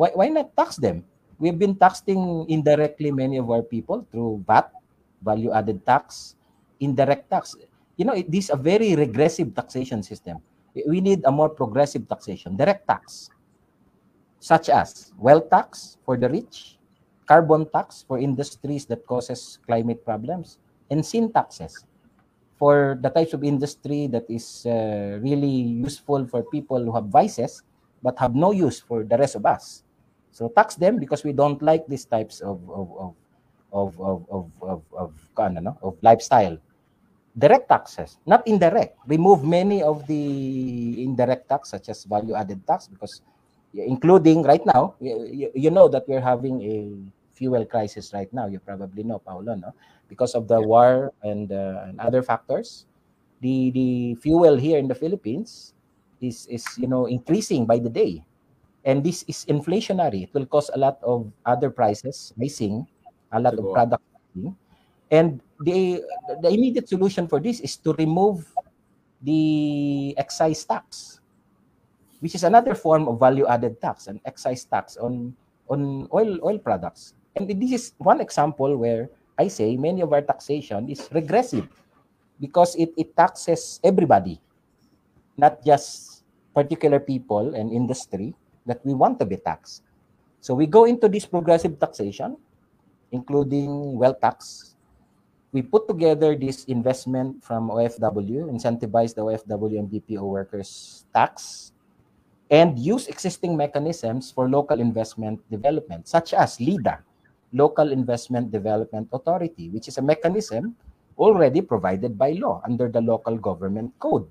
[0.00, 1.04] Why why not tax them?
[1.36, 4.72] We've been taxing indirectly many of our people through VAT,
[5.20, 6.40] value added tax,
[6.80, 7.52] indirect tax.
[8.00, 10.40] You know, this is a very regressive taxation system
[10.86, 13.30] we need a more progressive taxation, direct tax,
[14.40, 16.78] such as wealth tax for the rich,
[17.26, 20.58] carbon tax for industries that causes climate problems,
[20.90, 21.86] and sin taxes
[22.58, 27.62] for the types of industry that is uh, really useful for people who have vices
[28.02, 29.82] but have no use for the rest of us.
[30.30, 33.12] So tax them because we don't like these types of of of
[33.72, 35.12] of of of, of, of,
[35.82, 36.58] of, lifestyle
[37.34, 38.94] direct taxes, not indirect.
[39.06, 43.22] Remove many of the indirect tax, such as value added tax, because
[43.74, 46.94] including right now, you, you know that we're having a
[47.34, 48.46] fuel crisis right now.
[48.46, 49.74] You probably know, Paolo, no?
[50.08, 50.66] Because of the yeah.
[50.66, 52.86] war and, uh, and other factors,
[53.44, 55.76] the the fuel here in the Philippines
[56.24, 58.24] is is you know increasing by the day,
[58.88, 60.24] and this is inflationary.
[60.24, 62.88] It will cause a lot of other prices rising,
[63.32, 64.56] a lot of product rising,
[65.12, 66.00] and the
[66.40, 68.48] the immediate solution for this is to remove
[69.20, 71.20] the excise tax,
[72.24, 75.36] which is another form of value-added tax, an excise tax on
[75.68, 77.12] on oil oil products.
[77.36, 81.68] And this is one example where I say many of our taxation is regressive
[82.40, 84.40] because it, it taxes everybody,
[85.36, 86.22] not just
[86.54, 88.34] particular people and industry
[88.66, 89.82] that we want to be taxed.
[90.40, 92.36] So we go into this progressive taxation,
[93.10, 94.74] including wealth tax,
[95.54, 101.70] we put together this investment from OFW, incentivize the OFW and BPO workers tax,
[102.50, 106.98] and use existing mechanisms for local investment development, such as LIDA,
[107.54, 110.74] Local Investment Development Authority, which is a mechanism
[111.16, 114.26] already provided by law under the local government code.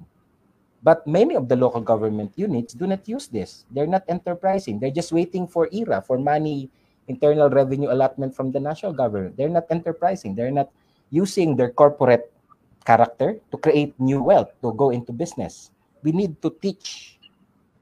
[0.83, 3.63] But many of the local government units do not use this.
[3.71, 4.79] They're not enterprising.
[4.83, 6.69] They're just waiting for IRA, for money,
[7.07, 9.37] internal revenue allotment from the national government.
[9.39, 10.35] They're not enterprising.
[10.35, 10.67] They're not
[11.09, 12.27] using their corporate
[12.83, 15.71] character to create new wealth, to go into business.
[16.03, 17.19] We need to teach,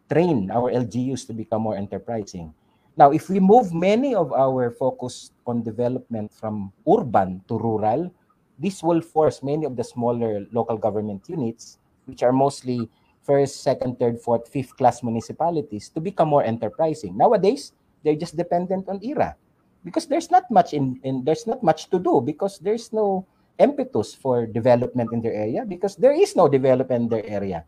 [0.05, 2.53] train our LGUs to become more enterprising.
[2.97, 8.11] Now, if we move many of our focus on development from urban to rural,
[8.59, 12.89] this will force many of the smaller local government units, which are mostly
[13.23, 17.15] first, second, third, fourth, fifth class municipalities, to become more enterprising.
[17.17, 17.73] Nowadays,
[18.03, 19.35] they're just dependent on IRA
[19.83, 23.25] because there's not much in, in there's not much to do because there's no
[23.57, 27.65] impetus for development in their area because there is no development in their area.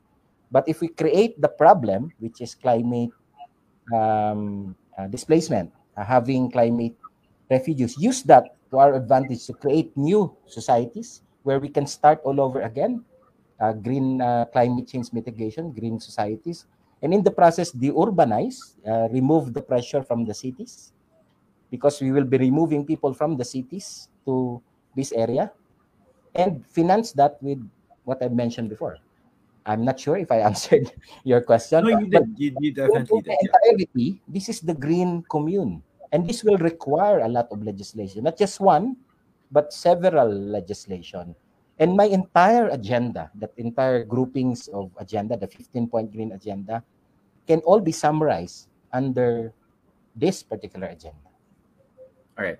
[0.51, 3.09] But if we create the problem, which is climate
[3.93, 6.95] um, uh, displacement, uh, having climate
[7.49, 12.39] refugees, use that to our advantage to create new societies where we can start all
[12.39, 13.03] over again,
[13.59, 16.65] uh, green uh, climate change mitigation, green societies,
[17.01, 20.93] and in the process, deurbanize, uh, remove the pressure from the cities,
[21.69, 24.61] because we will be removing people from the cities to
[24.95, 25.51] this area
[26.35, 27.59] and finance that with
[28.05, 28.97] what I mentioned before.
[29.66, 30.91] I'm not sure if I answered
[31.24, 31.86] your question.
[31.86, 32.36] No, you did.
[32.38, 33.38] You, you definitely did.
[33.41, 35.82] Entirety, this is the green commune.
[36.11, 38.97] And this will require a lot of legislation, not just one,
[39.51, 41.34] but several legislation.
[41.80, 46.84] And my entire agenda, that entire groupings of agenda, the 15-point green agenda,
[47.47, 49.51] can all be summarized under
[50.16, 51.34] this particular agenda.
[52.38, 52.59] All right.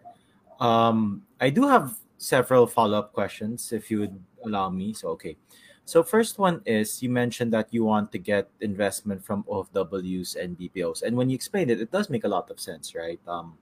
[0.60, 4.94] Um, I do have several follow-up questions if you would allow me.
[4.94, 5.38] So okay.
[5.86, 10.58] So first one is you mentioned that you want to get investment from OFWs and
[10.58, 11.04] BPOs.
[11.04, 13.20] And when you explained it, it does make a lot of sense, right?
[13.28, 13.58] Um,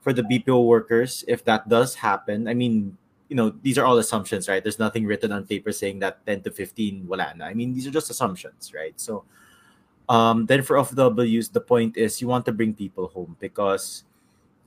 [0.00, 2.96] for the BPO workers, if that does happen, I mean,
[3.28, 4.62] you know, these are all assumptions, right?
[4.62, 7.46] There's nothing written on paper saying that 10 to 15 wala na.
[7.46, 8.94] I mean, these are just assumptions, right?
[9.00, 9.24] So
[10.08, 14.04] um, then for OFWs, the point is you want to bring people home because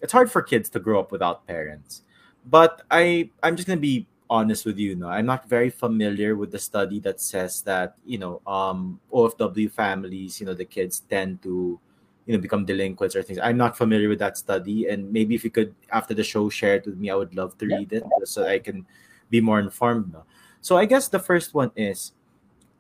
[0.02, 2.04] it's hard for kids to grow up without parents.
[2.45, 4.96] But I I'm just gonna be honest with you.
[4.96, 9.72] No, I'm not very familiar with the study that says that you know um, OFW
[9.72, 11.80] families, you know, the kids tend to
[12.26, 13.40] you know become delinquents or things.
[13.42, 16.76] I'm not familiar with that study, and maybe if you could after the show share
[16.76, 18.86] it with me, I would love to read it so I can
[19.30, 20.14] be more informed.
[20.14, 20.24] No?
[20.62, 22.12] So I guess the first one is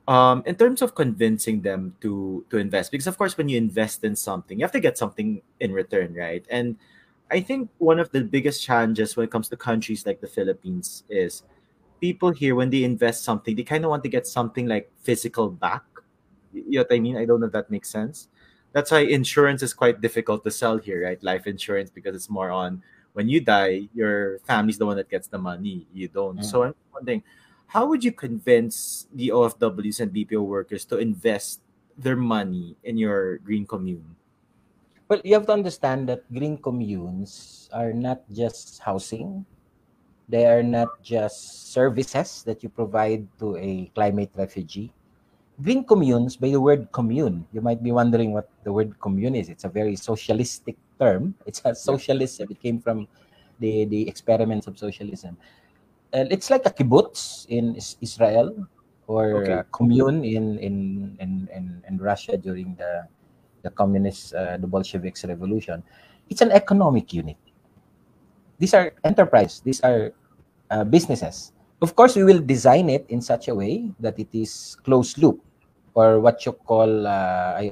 [0.09, 4.03] um, in terms of convincing them to to invest because of course when you invest
[4.03, 6.75] in something you have to get something in return right and
[7.31, 11.03] I think one of the biggest challenges when it comes to countries like the Philippines
[11.09, 11.43] is
[12.01, 15.49] people here when they invest something, they kind of want to get something like physical
[15.49, 15.83] back.
[16.53, 17.17] You know what I mean?
[17.17, 18.29] I don't know if that makes sense.
[18.71, 21.21] That's why insurance is quite difficult to sell here, right?
[21.23, 22.81] Life insurance because it's more on
[23.13, 25.87] when you die, your family's the one that gets the money.
[25.93, 26.39] You don't.
[26.39, 26.45] Mm.
[26.45, 27.23] So I'm wondering,
[27.67, 31.61] how would you convince the OFWs and BPO workers to invest
[31.97, 34.15] their money in your green commune?
[35.09, 39.43] Well, you have to understand that green communes are not just housing.
[40.29, 44.93] They are not just services that you provide to a climate refugee.
[45.59, 49.49] Green communes, by the word commune, you might be wondering what the word commune is.
[49.49, 51.33] It's a very socialistic term.
[51.47, 52.47] It's a socialism.
[52.51, 53.07] It came from
[53.57, 55.37] the, the experiments of socialism.
[56.13, 58.53] Uh, it's like a kibbutz in Israel
[59.07, 59.53] or okay.
[59.53, 63.07] a commune in, in, in, in, in Russia during the
[63.69, 65.85] the communist, uh, the Bolsheviks revolution,
[66.29, 67.37] it's an economic unit.
[68.57, 69.61] These are enterprise.
[69.61, 70.11] These are
[70.73, 71.53] uh, businesses.
[71.81, 75.39] Of course, we will design it in such a way that it is closed loop
[75.93, 77.71] or what you call, uh, ay,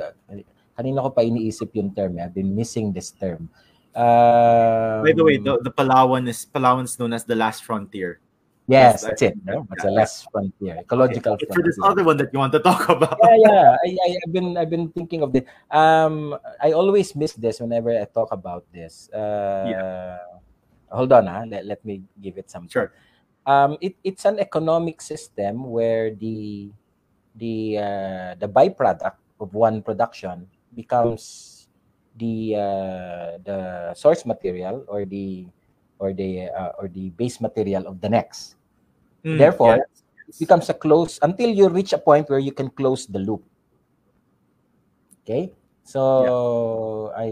[0.77, 2.15] kanina ko pa iniisip yung term.
[2.21, 2.23] Eh.
[2.23, 3.49] I've been missing this term.
[3.97, 8.21] Uh, By the way, the, the Palawan is Palawan's known as the last frontier.
[8.67, 9.39] Yes, that's, it.
[9.47, 9.63] No?
[9.71, 11.47] It's a less frontier, ecological okay.
[11.55, 13.15] For this other one that you want to talk about.
[13.23, 13.69] Yeah, yeah.
[13.79, 15.47] I, I, have been I've been thinking of this.
[15.71, 19.07] Um, I always miss this whenever I talk about this.
[19.15, 20.17] Uh, yeah.
[20.91, 21.45] Hold on, huh?
[21.47, 22.67] Let, let me give it some.
[22.67, 22.91] Sure.
[23.47, 26.69] Um, it, it's an economic system where the
[27.39, 31.67] the uh, the byproduct of one production becomes
[32.19, 35.47] the uh, the source material or the
[35.99, 38.55] or the uh, or the base material of the next.
[39.25, 40.03] Mm, Therefore, yes.
[40.29, 43.43] it becomes a close until you reach a point where you can close the loop.
[45.23, 45.51] Okay,
[45.83, 47.23] so yeah.
[47.23, 47.29] I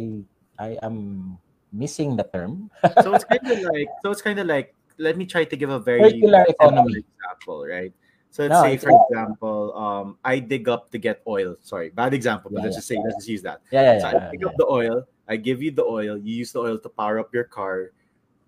[0.57, 1.38] I am
[1.72, 2.72] missing the term.
[3.03, 5.70] so it's kind of like so it's kind of like let me try to give
[5.70, 7.93] a very circular economy example, right?
[8.36, 11.55] So let's no, say, for example, um, I dig up to get oil.
[11.61, 13.61] Sorry, bad example, but yeah, let's yeah, just say, let's just use that.
[13.72, 16.36] Yeah, yeah, so yeah, I pick up the oil, I give you the oil, you
[16.36, 17.91] use the oil to power up your car,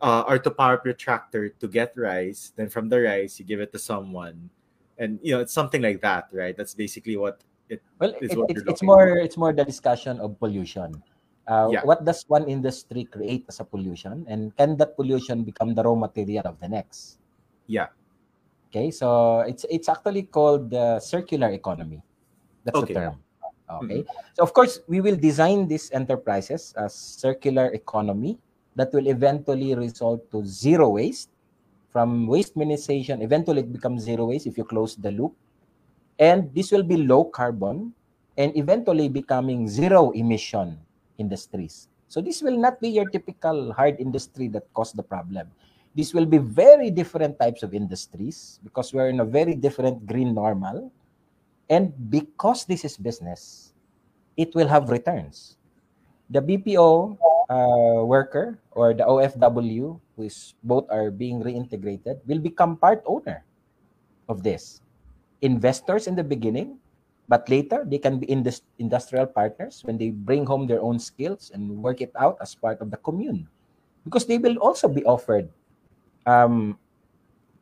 [0.01, 2.53] uh, or to power up your tractor to get rice.
[2.55, 4.49] Then from the rice, you give it to someone,
[4.97, 6.55] and you know it's something like that, right?
[6.55, 7.81] That's basically what it.
[7.99, 11.01] Well, it, it's, it's more it's more the discussion of pollution.
[11.47, 11.81] Uh, yeah.
[11.83, 15.95] What does one industry create as a pollution, and can that pollution become the raw
[15.95, 17.19] material of the next?
[17.67, 17.87] Yeah.
[18.67, 22.03] Okay, so it's it's actually called the circular economy.
[22.65, 22.93] That's okay.
[22.93, 23.15] the term.
[23.67, 24.35] Okay, mm-hmm.
[24.35, 28.39] so of course we will design these enterprises as circular economy
[28.77, 31.29] that will eventually result to zero waste.
[31.89, 35.33] From waste minimization, eventually it becomes zero waste if you close the loop.
[36.19, 37.93] And this will be low carbon
[38.37, 40.77] and eventually becoming zero emission
[41.17, 41.89] industries.
[42.07, 45.49] So this will not be your typical hard industry that caused the problem.
[45.95, 50.35] This will be very different types of industries because we're in a very different green
[50.35, 50.91] normal.
[51.69, 53.73] And because this is business,
[54.37, 55.56] it will have returns.
[56.29, 57.17] The BPO
[57.49, 63.45] uh, worker or the OFW, is both are being reintegrated, will become part owner
[64.27, 64.81] of this.
[65.41, 66.79] Investors in the beginning,
[67.29, 71.51] but later they can be indus- industrial partners when they bring home their own skills
[71.53, 73.47] and work it out as part of the commune,
[74.03, 75.47] because they will also be offered,
[76.25, 76.77] um,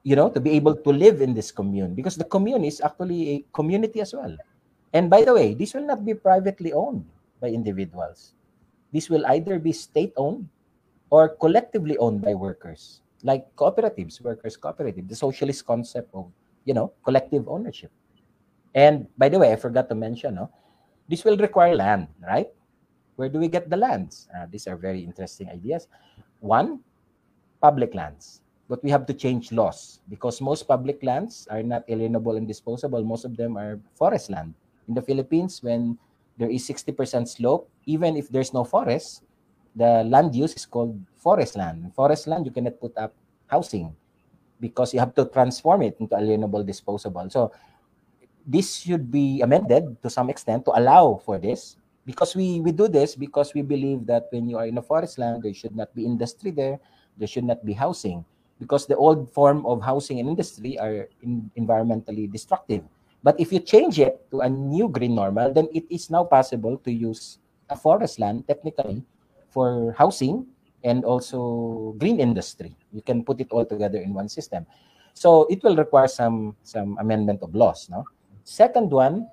[0.03, 3.29] you know, to be able to live in this commune because the commune is actually
[3.29, 4.35] a community as well.
[4.93, 7.03] And by the way, this will not be privately owned
[7.41, 8.33] by individuals
[8.93, 10.49] this will either be state owned
[11.09, 16.31] or collectively owned by workers, like cooperatives, workers' cooperative, the socialist concept of
[16.65, 17.91] you know collective ownership.
[18.75, 20.51] And by the way, I forgot to mention, no,
[21.07, 22.49] this will require land, right?
[23.15, 24.27] Where do we get the lands?
[24.35, 25.87] Uh, these are very interesting ideas.
[26.41, 26.83] One,
[27.61, 28.41] public lands.
[28.67, 33.03] But we have to change laws because most public lands are not alienable and disposable.
[33.05, 34.53] Most of them are forest land.
[34.89, 35.97] In the Philippines, when
[36.37, 37.69] there is 60% slope.
[37.85, 39.23] Even if there's no forest,
[39.75, 41.93] the land use is called forest land.
[41.95, 43.13] Forest land, you cannot put up
[43.47, 43.95] housing
[44.59, 47.29] because you have to transform it into alienable disposable.
[47.29, 47.51] So
[48.45, 51.77] this should be amended to some extent to allow for this.
[52.05, 55.17] because we we do this because we believe that when you are in a forest
[55.17, 56.77] land there should not be industry there
[57.17, 58.23] there should not be housing
[58.61, 62.85] because the old form of housing and industry are in, environmentally destructive
[63.25, 66.77] but if you change it to a new green normal then it is now possible
[66.85, 67.41] to use
[67.73, 69.01] a forest land technically
[69.49, 70.45] for housing
[70.85, 72.77] and also green industry.
[72.93, 74.69] You can put it all together in one system.
[75.17, 78.05] So it will require some some amendment of laws no?
[78.45, 79.25] Second one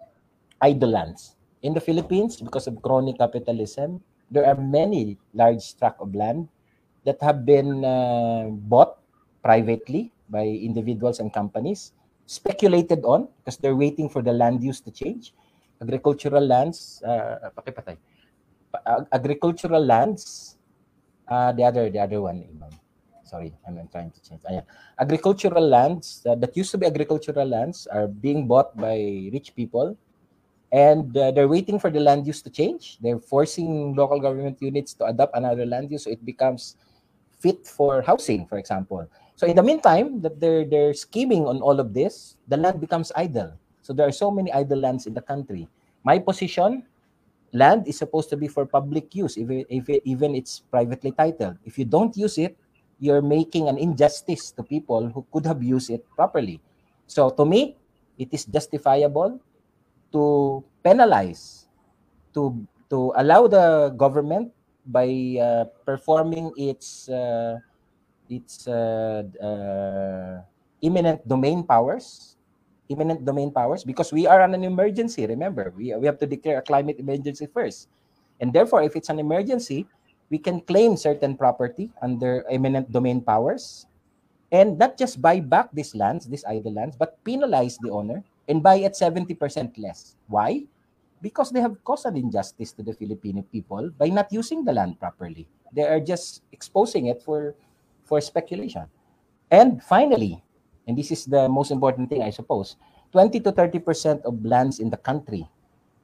[0.64, 6.14] idle lands in the Philippines, because of crony capitalism, there are many large tracts of
[6.14, 6.48] land
[7.04, 8.98] that have been uh, bought
[9.42, 11.92] privately by individuals and companies,
[12.26, 15.34] speculated on because they're waiting for the land use to change.
[15.80, 17.50] Agricultural lands, uh,
[19.12, 20.56] agricultural lands,
[21.28, 22.70] uh, the other, the other one, Imam.
[23.24, 24.40] sorry, I'm, trying to change.
[24.48, 24.60] Yeah.
[25.00, 29.96] Agricultural lands uh, that used to be agricultural lands are being bought by rich people
[30.72, 32.98] and uh, they're waiting for the land use to change.
[33.00, 36.76] They're forcing local government units to adopt another land use so it becomes
[37.40, 39.06] fit for housing, for example.
[39.36, 43.10] So in the meantime, that they're they're scheming on all of this, the land becomes
[43.16, 43.56] idle.
[43.82, 45.66] So there are so many idle lands in the country.
[46.04, 46.86] My position,
[47.52, 51.58] land is supposed to be for public use, even if even it's privately titled.
[51.64, 52.56] If you don't use it,
[53.02, 56.60] you're making an injustice to people who could have used it properly.
[57.06, 57.76] So to me,
[58.18, 59.40] it is justifiable
[60.12, 61.66] to penalize,
[62.34, 62.54] to
[62.90, 64.52] to allow the government
[64.86, 67.58] by uh, performing its uh,
[68.32, 70.40] its uh, uh,
[70.80, 72.36] eminent domain powers,
[72.88, 75.28] eminent domain powers, because we are on an emergency.
[75.28, 77.92] Remember, we we have to declare a climate emergency first,
[78.40, 79.84] and therefore, if it's an emergency,
[80.32, 83.84] we can claim certain property under eminent domain powers,
[84.48, 88.62] and not just buy back these lands, these idle lands, but penalize the owner and
[88.62, 90.16] buy at 70% less.
[90.28, 90.64] Why?
[91.20, 94.98] Because they have caused an injustice to the Filipino people by not using the land
[94.98, 95.46] properly.
[95.72, 97.54] They are just exposing it for,
[98.12, 98.84] for speculation.
[99.48, 100.44] And finally,
[100.84, 102.76] and this is the most important thing, I suppose,
[103.16, 105.48] 20 to 30% of lands in the country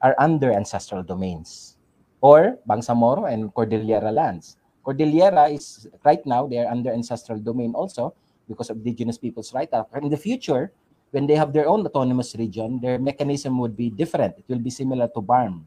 [0.01, 1.77] are under ancestral domains
[2.21, 4.57] or Bangsamoro and Cordillera lands.
[4.81, 8.17] Cordillera is right now they are under ancestral domain also
[8.49, 9.69] because of indigenous people's right.
[10.01, 10.73] In the future,
[11.11, 14.33] when they have their own autonomous region, their mechanism would be different.
[14.37, 15.61] It will be similar to BARMM,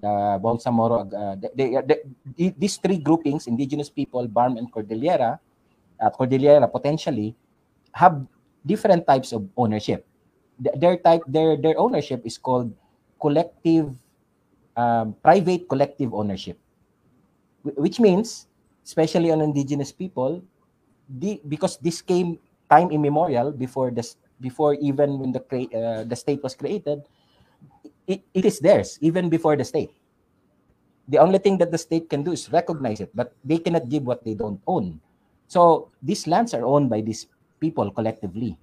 [0.00, 1.08] the Bangsamoro.
[1.08, 5.40] Uh, they, they, these three groupings, indigenous people, BARMM and Cordillera,
[6.00, 7.36] uh, Cordillera potentially,
[7.92, 8.24] have
[8.66, 10.06] different types of ownership.
[10.58, 12.72] Their type, their their ownership is called
[13.20, 13.92] collective,
[14.76, 16.60] um, private collective ownership,
[17.64, 18.48] which means,
[18.84, 20.44] especially on indigenous people,
[21.08, 26.42] the, because this came time immemorial before this before even when the uh, the state
[26.42, 27.04] was created,
[28.06, 29.92] it, it is theirs even before the state.
[31.08, 34.04] The only thing that the state can do is recognize it, but they cannot give
[34.04, 35.00] what they don't own.
[35.50, 37.26] So these lands are owned by these
[37.58, 38.54] people collectively,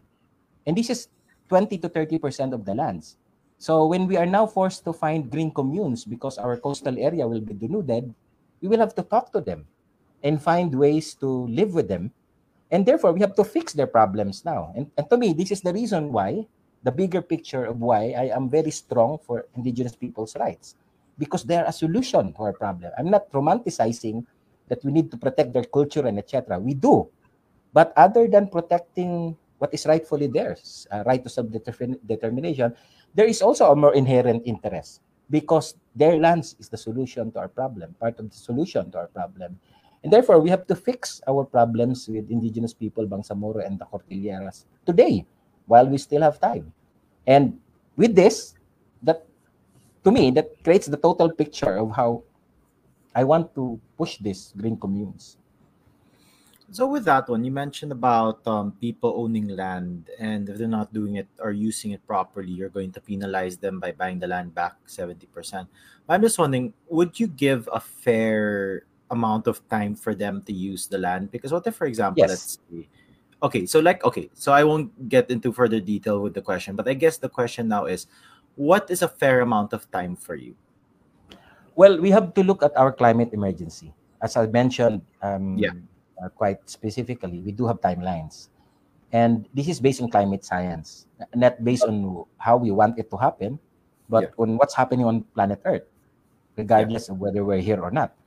[0.64, 1.12] and this is
[1.52, 3.20] 20 to 30 percent of the lands.
[3.60, 7.44] So when we are now forced to find green communes because our coastal area will
[7.44, 8.08] be denuded,
[8.62, 9.68] we will have to talk to them
[10.24, 12.14] and find ways to live with them
[12.70, 14.74] and therefore, we have to fix their problems now.
[14.76, 16.48] And, and to me, this is the reason why,
[16.84, 20.76] the bigger picture of why I am very strong for indigenous people's rights.
[21.18, 22.92] Because they are a solution to our problem.
[22.98, 24.26] I'm not romanticizing
[24.68, 26.60] that we need to protect their culture and etc.
[26.60, 27.08] We do.
[27.74, 32.76] But other than protecting what is rightfully theirs, uh, right to self-determination,
[33.14, 37.48] there is also a more inherent interest because their lands is the solution to our
[37.48, 39.60] problem, part of the solution to our problem.
[40.04, 44.66] And therefore, we have to fix our problems with indigenous people, Bangsamoro and the Cordilleras
[44.86, 45.26] today,
[45.66, 46.72] while we still have time.
[47.26, 47.60] And
[47.98, 48.54] with this,
[49.04, 49.26] that
[50.04, 52.24] to me, that creates the total picture of how
[53.18, 55.42] I want to push this green communes.
[56.70, 60.94] So with that one, you mentioned about um, people owning land, and if they're not
[60.94, 64.54] doing it or using it properly, you're going to penalize them by buying the land
[64.54, 65.66] back seventy percent.
[66.08, 70.86] I'm just wondering, would you give a fair amount of time for them to use
[70.86, 72.30] the land because what if for example yes.
[72.30, 72.90] let's see
[73.42, 76.88] okay so like okay so i won't get into further detail with the question but
[76.90, 78.08] i guess the question now is
[78.56, 80.54] what is a fair amount of time for you
[81.78, 85.72] well we have to look at our climate emergency as i mentioned um, yeah.
[86.18, 88.50] Uh, quite specifically we do have timelines
[89.14, 91.06] and this is based on climate science
[91.38, 93.62] not based on how we want it to happen
[94.10, 94.42] but yeah.
[94.42, 95.86] on what's happening on planet earth
[96.58, 97.14] regardless yeah.
[97.14, 98.18] of whether we're here or not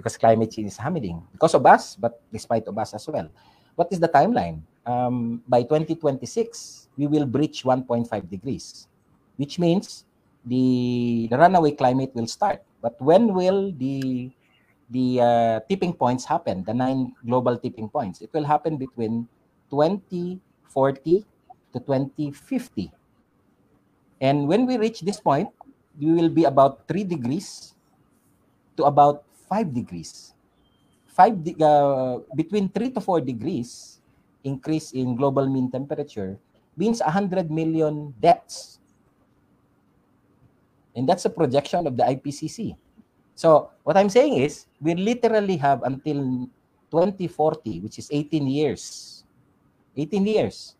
[0.00, 3.28] because climate change is happening because of us, but despite of us as well.
[3.76, 4.64] What is the timeline?
[4.86, 8.88] Um, by 2026, we will breach 1.5 degrees,
[9.36, 10.04] which means
[10.44, 12.62] the, the runaway climate will start.
[12.82, 14.30] But when will the
[14.90, 16.64] the uh, tipping points happen?
[16.64, 18.20] The nine global tipping points.
[18.20, 19.28] It will happen between
[19.70, 21.26] 2040
[21.72, 22.92] to 2050.
[24.20, 25.48] And when we reach this point,
[25.98, 27.74] we will be about three degrees
[28.76, 30.34] to about five degrees.
[31.08, 34.00] Five de- uh, between three to four degrees
[34.44, 36.40] increase in global mean temperature
[36.76, 38.79] means 100 million deaths.
[40.96, 42.76] And that's a projection of the IPCC.
[43.34, 46.48] So what I'm saying is we literally have until
[46.90, 49.24] 2040, which is 18 years,
[49.96, 50.74] 18 years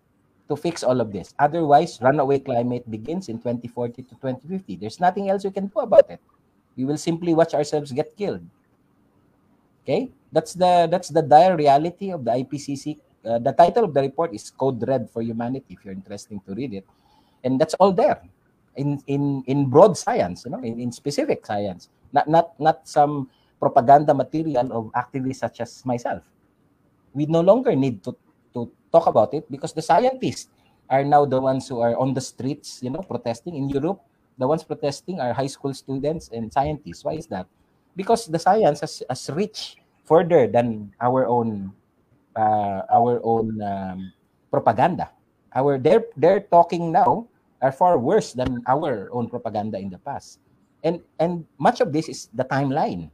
[0.49, 1.33] to fix all of this.
[1.39, 4.77] Otherwise, runaway climate begins in 2040 to 2050.
[4.77, 6.21] There's nothing else we can do about it.
[6.77, 8.43] We will simply watch ourselves get killed.
[9.85, 12.99] Okay, that's the that's the dire reality of the IPCC.
[13.25, 15.65] Uh, the title of the report is Code Red for Humanity.
[15.71, 16.87] If you're interested to read it,
[17.43, 18.21] and that's all there
[18.77, 23.31] in in in broad science, you know, in, in specific science, not not not some
[23.59, 26.23] propaganda material of activists such as myself.
[27.13, 28.15] We no longer need to
[28.55, 30.51] to talk about it because the scientists
[30.91, 34.03] are now the ones who are on the streets, you know, protesting in Europe.
[34.39, 37.05] The ones protesting are high school students and scientists.
[37.05, 37.47] Why is that?
[37.95, 39.79] Because the science has, has reached
[40.09, 41.71] further than our own
[42.35, 44.13] uh, our own um,
[44.51, 45.11] propaganda.
[45.55, 47.30] Our they're they're talking now
[47.61, 50.41] are far worse than our own propaganda in the past.
[50.83, 53.11] And and much of this is the timeline.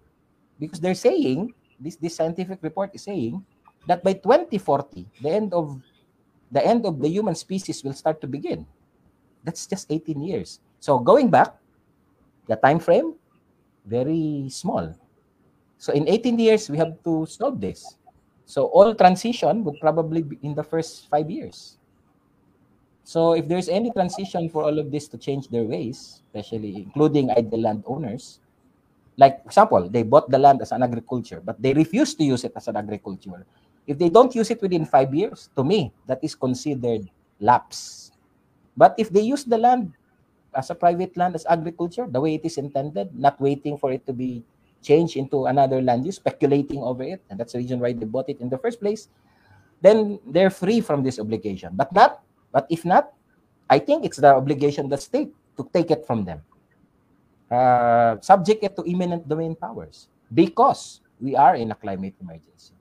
[0.59, 3.45] Because they're saying this this scientific report is saying
[3.87, 5.83] that by 2040, the end of
[6.51, 8.65] the end of the human species will start to begin.
[9.43, 10.61] That's just 18 years.
[10.79, 11.55] So going back,
[12.47, 13.15] the time frame
[13.87, 14.95] very small.
[15.79, 17.97] So in 18 years, we have to solve this.
[18.45, 21.79] So all transition would probably be in the first five years.
[23.07, 27.31] So if there's any transition for all of this to change their ways, especially including
[27.31, 28.43] idle land owners,
[29.17, 32.51] like example, they bought the land as an agriculture, but they refuse to use it
[32.57, 33.47] as an agriculture.
[33.87, 37.07] If they don't use it within five years, to me, that is considered
[37.39, 38.11] lapse.
[38.77, 39.95] But if they use the land
[40.53, 44.05] as a private land as agriculture, the way it is intended, not waiting for it
[44.07, 44.43] to be
[44.83, 48.29] changed into another land use, speculating over it, and that's the reason why they bought
[48.29, 49.07] it in the first place,
[49.81, 51.71] then they're free from this obligation.
[51.73, 53.13] But not, but if not,
[53.69, 56.43] I think it's the obligation of the state to take it from them.
[57.51, 62.75] Uh, subject it to eminent domain powers because we are in a climate emergency.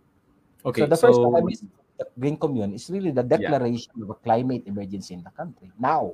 [0.65, 1.61] Okay, so the first time is
[1.97, 4.03] the Green Commune is really the declaration yeah.
[4.03, 6.13] of a climate emergency in the country now.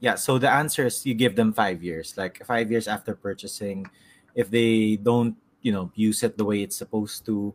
[0.00, 3.86] Yeah, so the answer is you give them five years, like five years after purchasing.
[4.34, 7.54] If they don't, you know, use it the way it's supposed to,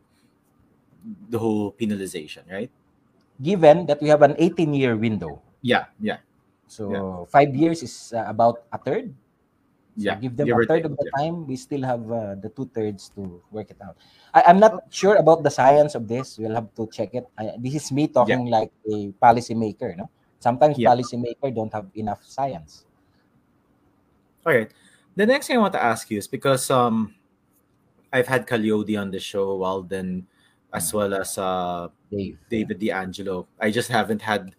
[1.28, 2.70] the whole penalization, right?
[3.40, 5.42] Given that we have an 18 year window.
[5.62, 6.18] Yeah, yeah.
[6.66, 7.24] So yeah.
[7.30, 9.14] five years is uh, about a third.
[9.98, 11.16] So yeah, give them a third of the yeah.
[11.18, 11.46] time.
[11.46, 13.98] We still have uh, the two thirds to work it out.
[14.32, 16.38] I, am not sure about the science of this.
[16.38, 17.26] We'll have to check it.
[17.36, 18.58] I, this is me talking yeah.
[18.62, 19.96] like a policymaker.
[19.98, 20.08] No,
[20.38, 20.94] sometimes yeah.
[20.94, 22.86] policymaker don't have enough science.
[24.46, 24.70] All right.
[25.16, 27.14] The next thing I want to ask you is because um,
[28.12, 30.28] I've had Ka Leody on the show, Walden,
[30.72, 30.94] as mm.
[30.94, 32.38] well as uh, Dave.
[32.50, 33.48] David D'Angelo.
[33.60, 34.54] I just haven't had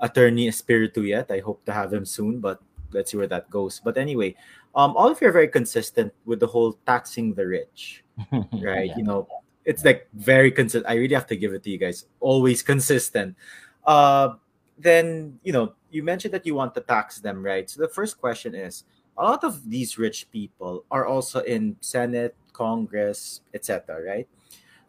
[0.00, 1.30] attorney Espiritu yet.
[1.30, 2.60] I hope to have him soon, but
[2.92, 3.80] let's see where that goes.
[3.82, 4.34] But anyway,
[4.74, 8.04] um, all of you are very consistent with the whole taxing the rich,
[8.62, 8.90] right?
[8.90, 8.96] yeah.
[8.96, 9.28] You know,
[9.64, 10.90] it's like very consistent.
[10.90, 12.06] I really have to give it to you guys.
[12.20, 13.36] Always consistent.
[13.84, 14.34] Uh,
[14.78, 17.68] then you know, you mentioned that you want to tax them, right?
[17.68, 18.84] So the first question is:
[19.16, 24.28] a lot of these rich people are also in Senate, Congress, etc., right?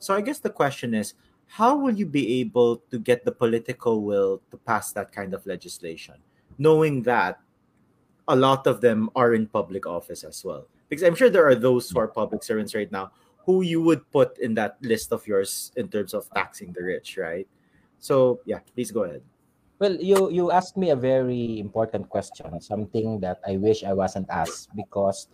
[0.06, 1.15] So I guess the question is,
[1.48, 5.45] how will you be able to get the political will to pass that kind of
[5.45, 6.22] legislation,
[6.57, 7.40] knowing that
[8.27, 10.68] a lot of them are in public office as well.
[10.90, 13.11] Because I'm sure there are those who are public servants right now
[13.45, 17.18] who you would put in that list of yours in terms of taxing the rich,
[17.18, 17.48] right?
[17.99, 19.22] So yeah, please go ahead.
[19.77, 24.30] Well, you you asked me a very important question, something that I wish I wasn't
[24.30, 25.27] asked because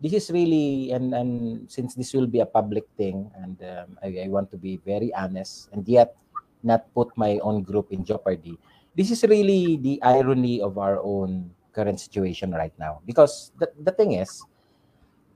[0.00, 4.24] this is really and and since this will be a public thing and um, I,
[4.24, 6.14] I want to be very honest and yet
[6.62, 8.58] not put my own group in jeopardy.
[8.96, 12.98] This is really the irony of our own current situation right now.
[13.06, 14.42] Because the, the thing is,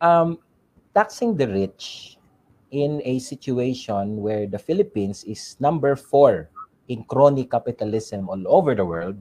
[0.00, 0.42] um,
[0.94, 2.18] taxing the rich
[2.74, 6.50] in a situation where the Philippines is number four
[6.88, 9.14] in crony capitalism all over the world.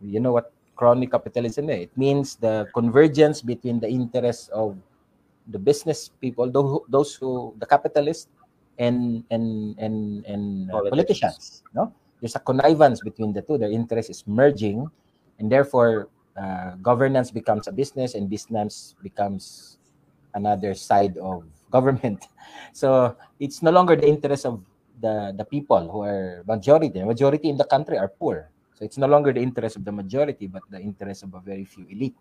[0.00, 1.88] You know what crony capitalism is?
[1.88, 4.76] It means the convergence between the interests of
[5.48, 6.50] the business people,
[6.88, 8.28] those who the capitalists
[8.78, 11.62] and and and and uh, politicians.
[11.74, 13.58] No, there's a connivance between the two.
[13.58, 14.90] Their interest is merging,
[15.38, 19.78] and therefore uh, governance becomes a business and business becomes
[20.34, 22.26] another side of government.
[22.72, 24.62] So it's no longer the interest of
[25.00, 26.88] the, the people who are majority.
[26.88, 28.50] The majority in the country are poor.
[28.74, 31.64] So it's no longer the interest of the majority, but the interest of a very
[31.64, 32.16] few elite.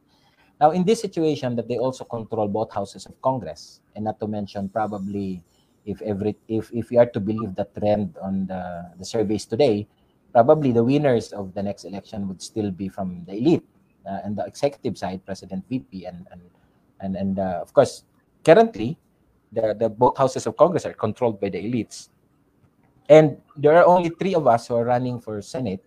[0.62, 4.28] Now, in this situation, that they also control both houses of Congress, and not to
[4.28, 5.42] mention probably
[5.86, 9.88] if every if if we are to believe the trend on the, the surveys today,
[10.32, 13.66] probably the winners of the next election would still be from the elite
[14.06, 16.42] uh, and the executive side, President VP, and and
[17.02, 18.06] and and uh, of course,
[18.46, 18.98] currently,
[19.52, 22.10] the the both houses of Congress are controlled by the elites,
[23.10, 25.84] and there are only three of us who are running for Senate.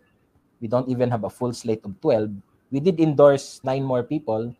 [0.60, 2.30] We don't even have a full slate of twelve.
[2.70, 4.54] We did endorse nine more people,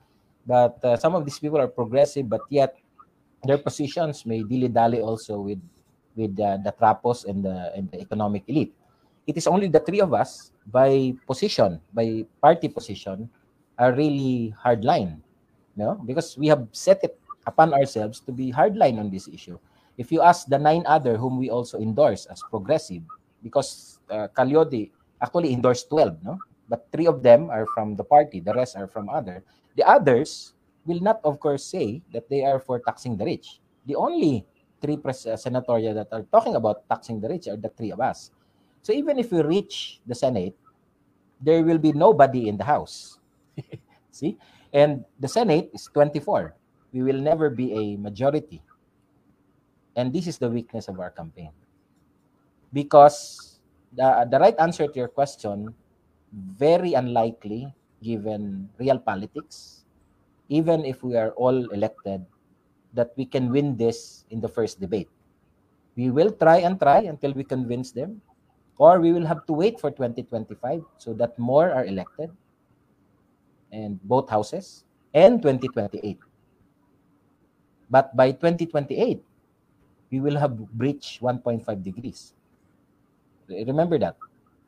[0.47, 2.77] but uh, some of these people are progressive, but yet
[3.45, 5.63] their positions may dilly dally also with
[6.17, 8.75] with uh, the trapos and the and the economic elite.
[9.27, 13.29] It is only the three of us by position, by party position,
[13.79, 15.19] are really hardline,
[15.75, 15.99] no?
[16.07, 19.59] Because we have set it upon ourselves to be hardline on this issue.
[19.99, 23.03] If you ask the nine other whom we also endorse as progressive,
[23.43, 24.29] because uh,
[25.21, 26.39] actually endorsed 12, no?
[26.69, 29.43] But three of them are from the party, the rest are from other.
[29.77, 33.61] The others will not, of course, say that they are for taxing the rich.
[33.87, 34.47] The only
[34.81, 38.01] three pres- uh, senatorial that are talking about taxing the rich are the three of
[38.01, 38.31] us.
[38.83, 40.55] So even if we reach the Senate,
[41.41, 43.19] there will be nobody in the House.
[44.11, 44.39] See?
[44.73, 46.55] And the Senate is 24.
[46.93, 48.63] We will never be a majority.
[49.95, 51.51] And this is the weakness of our campaign.
[52.73, 53.56] Because
[53.93, 55.75] the, the right answer to your question,
[56.33, 57.73] very unlikely
[58.03, 59.85] given real politics,
[60.49, 62.25] even if we are all elected,
[62.95, 65.09] that we can win this in the first debate.
[65.97, 68.21] We will try and try until we convince them,
[68.79, 72.31] or we will have to wait for 2025 so that more are elected
[73.73, 74.85] and both houses
[75.15, 76.19] and 2028.
[77.89, 79.23] But by 2028,
[80.11, 82.36] we will have breached 1.5 degrees.
[83.49, 84.17] Remember that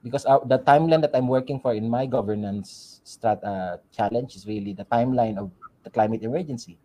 [0.02, 4.46] because our, the timeline that I'm working for in my governance strat, uh, challenge is
[4.46, 5.50] really the timeline of
[5.84, 6.78] the climate emergency.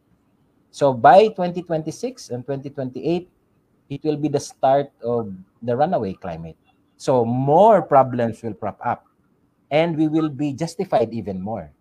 [0.72, 3.30] So by 2026 and 2028,
[3.90, 6.58] it will be the start of the runaway climate.
[6.98, 9.06] So more problems will prop up
[9.70, 11.72] and we will be justified even more.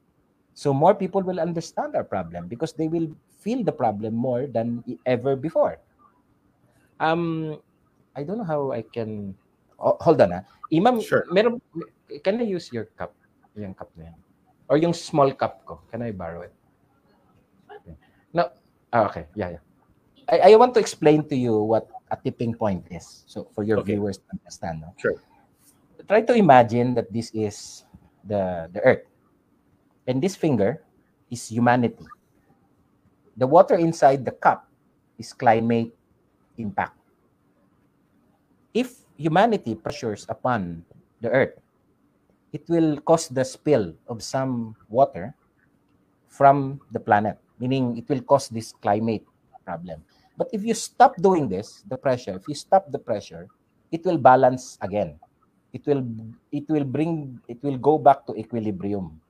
[0.54, 3.08] So more people will understand our problem because they will
[3.40, 5.78] feel the problem more than ever before.
[7.00, 7.58] Um,
[8.14, 9.34] I don't know how I can.
[9.82, 10.42] Oh, hold on, ah.
[10.70, 11.26] Imam, Sure.
[11.34, 11.58] meron,
[12.22, 13.12] can I use your cup?
[13.58, 14.18] Yung cup na yan.
[14.70, 15.82] Or yung small cup ko.
[15.90, 16.54] Can I borrow it?
[17.68, 17.98] Okay.
[18.32, 18.48] No.
[18.94, 19.26] Ah, okay.
[19.34, 19.62] Yeah, yeah.
[20.30, 23.24] I, I want to explain to you what a tipping point is.
[23.26, 23.98] So for your Okay.
[23.98, 24.80] viewers to understand.
[24.86, 24.94] No?
[24.96, 25.18] Sure.
[26.08, 27.84] Try to imagine that this is
[28.24, 29.04] the, the earth.
[30.06, 30.80] And this finger
[31.28, 32.06] is humanity.
[33.36, 34.70] The water inside the cup
[35.18, 35.92] is climate
[36.56, 36.96] impact.
[38.72, 40.84] If humanity pressures upon
[41.20, 41.58] the earth,
[42.52, 45.34] it will cause the spill of some water
[46.28, 49.24] from the planet, meaning it will cause this climate
[49.64, 50.02] problem.
[50.36, 53.48] But if you stop doing this, the pressure, if you stop the pressure,
[53.90, 55.20] it will balance again.
[55.72, 56.04] It will
[56.52, 59.20] it will bring it will go back to equilibrium.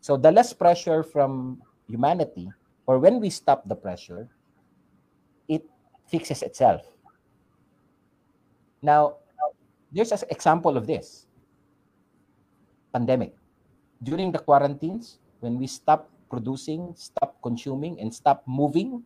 [0.00, 2.52] So the less pressure from humanity,
[2.84, 4.28] or when we stop the pressure,
[5.48, 5.64] it
[6.08, 6.84] fixes itself.
[8.82, 9.22] Now,
[9.94, 11.26] there's an example of this
[12.92, 13.34] pandemic.
[14.02, 19.04] During the quarantines, when we stopped producing, stopped consuming, and stopped moving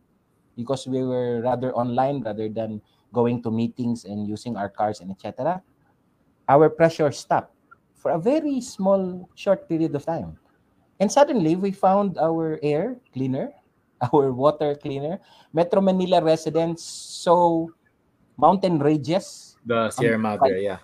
[0.57, 2.81] because we were rather online rather than
[3.13, 5.61] going to meetings and using our cars and etc.,
[6.49, 7.53] our pressure stopped
[7.95, 10.39] for a very small, short period of time.
[10.99, 13.53] And suddenly, we found our air cleaner,
[14.13, 15.19] our water cleaner.
[15.53, 17.67] Metro Manila residents saw
[18.37, 20.79] mountain ranges The um, Sierra Madre, yeah.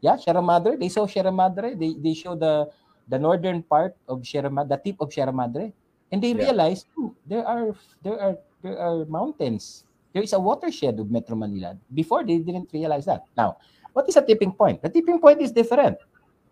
[0.00, 0.76] yeah, Sierra Madre.
[0.76, 1.74] They saw Sierra Madre.
[1.74, 2.68] They they show the
[3.08, 5.72] the northern part of Sierra Madre, the tip of Sierra Madre,
[6.12, 6.50] and they Yeah.
[6.50, 9.84] realized "Oh, there are there are there are mountains.
[10.14, 11.76] There is a watershed of Metro Manila.
[11.92, 13.28] Before they didn't realize that.
[13.36, 13.58] Now,
[13.92, 14.82] what is a tipping point?
[14.82, 15.98] The tipping point is different.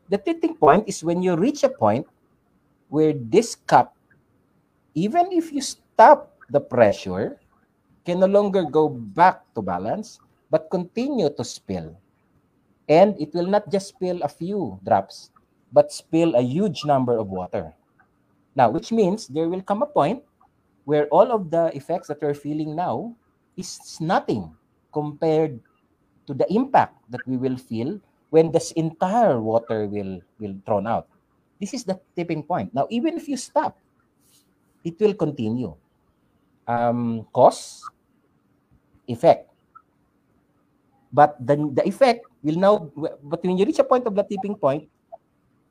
[0.09, 2.07] The tipping point is when you reach a point
[2.89, 3.97] where this cup,
[4.95, 7.39] even if you stop the pressure,
[8.07, 10.21] can no longer go back to balance,
[10.57, 11.93] but continue to spill
[12.89, 15.29] and it will not just spill a few drops
[15.69, 17.77] but spill a huge number of water
[18.57, 20.25] now which means there will come a point
[20.89, 23.13] where all of the effects that we're feeling now
[23.61, 24.49] is nothing
[24.97, 25.61] compared
[26.25, 28.01] to the impact that we will feel
[28.31, 31.05] when this entire water will will thrown out
[31.57, 32.75] This is the tipping point.
[32.77, 33.81] Now, even if you stop,
[34.85, 35.73] it will continue.
[36.69, 37.89] Um, cause,
[39.09, 39.56] effect.
[41.13, 42.91] But the, the effect will now,
[43.23, 44.89] but when you reach a point of the tipping point,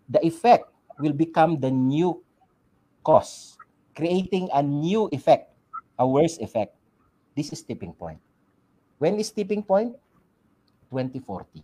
[0.10, 2.24] the effect will become the new
[3.04, 3.58] cause,
[3.96, 5.52] creating a new effect,
[6.00, 6.76] a worse effect.
[7.36, 8.20] This is tipping point.
[8.98, 9.96] When is tipping point?
[10.90, 11.64] 2040.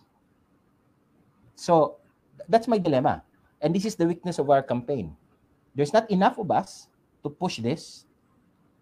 [1.56, 1.98] So
[2.50, 3.24] that's my dilemma.
[3.62, 5.16] And this is the weakness of our campaign.
[5.76, 6.88] There's not enough of us
[7.24, 8.06] to push this.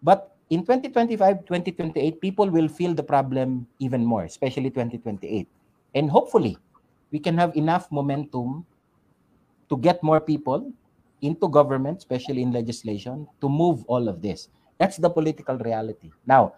[0.02, 5.46] But in 2025, 2028, people will feel the problem even more, especially 2028.
[5.94, 6.58] And hopefully,
[7.10, 8.66] we can have enough momentum
[9.68, 10.72] to get more people
[11.22, 14.48] into government, especially in legislation, to move all of this.
[14.78, 16.10] That's the political reality.
[16.26, 16.54] Now,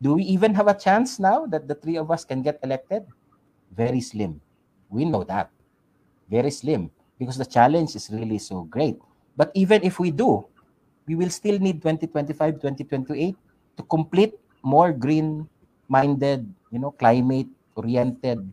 [0.00, 3.06] do we even have a chance now that the three of us can get elected?
[3.74, 4.40] Very slim.
[4.88, 5.50] We know that.
[6.30, 8.98] Very slim because the challenge is really so great.
[9.36, 10.46] But even if we do,
[11.06, 13.36] we will still need 2025, 2028
[13.76, 18.52] to complete more green-minded, you know, climate-oriented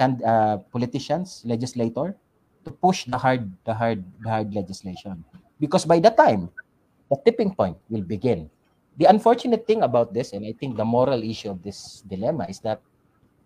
[0.00, 2.16] uh, politicians, legislator,
[2.64, 5.24] to push the hard, the hard, the hard legislation.
[5.60, 6.48] Because by that time,
[7.10, 8.50] the tipping point will begin.
[8.96, 12.60] The unfortunate thing about this, and I think the moral issue of this dilemma, is
[12.60, 12.80] that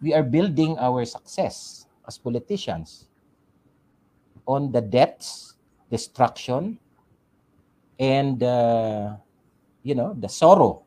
[0.00, 3.08] we are building our success as politicians
[4.46, 5.54] on the debts,
[5.90, 6.78] destruction,
[7.98, 9.18] and uh,
[9.82, 10.86] you know the sorrow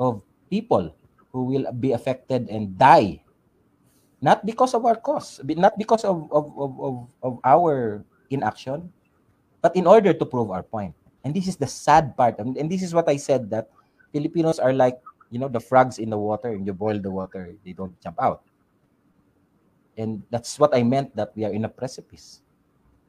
[0.00, 0.96] of people
[1.30, 3.22] who will be affected and die.
[4.20, 6.94] Not because of our cause not because of, of, of, of,
[7.24, 8.92] of our inaction
[9.62, 10.92] but in order to prove our point.
[11.24, 12.38] And this is the sad part.
[12.38, 13.70] And, and this is what i said that
[14.12, 15.00] filipinos are like
[15.30, 16.52] you know the frogs in the water.
[16.52, 18.42] And you boil the water they don't jump out.
[19.96, 22.42] And that's what i meant that we are in a precipice.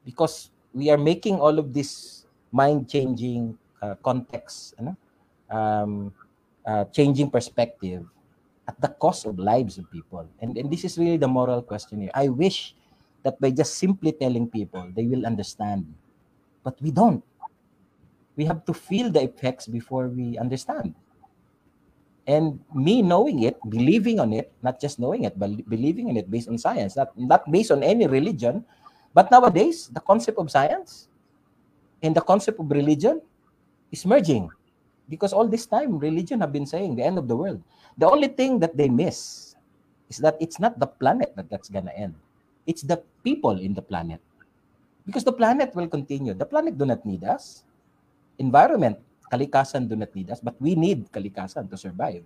[0.06, 2.21] Because we are making all of this
[2.52, 4.96] mind-changing uh, context, ano?
[5.52, 6.14] um,
[6.66, 8.06] uh, changing perspective
[8.68, 10.28] at the cost of lives of people.
[10.40, 12.12] And, and this is really the moral question here.
[12.14, 12.76] I wish
[13.24, 15.86] that by just simply telling people, they will understand.
[16.64, 17.24] But we don't.
[18.36, 20.96] We have to feel the effects before we understand.
[22.28, 26.30] And me knowing it, believing on it, not just knowing it, but believing in it
[26.30, 28.64] based on science, not, not based on any religion,
[29.14, 31.10] but nowadays, the concept of science
[32.02, 33.22] and the concept of religion
[33.94, 34.50] is merging
[35.10, 37.62] because all this time religion have been saying the end of the world.
[37.98, 39.56] The only thing that they miss
[40.10, 42.16] is that it's not the planet that that's gonna end.
[42.66, 44.20] It's the people in the planet.
[45.06, 46.34] Because the planet will continue.
[46.34, 47.64] The planet do not need us.
[48.40, 48.98] Environment
[49.32, 52.24] kalikasan do not need us but we need kalikasan to survive.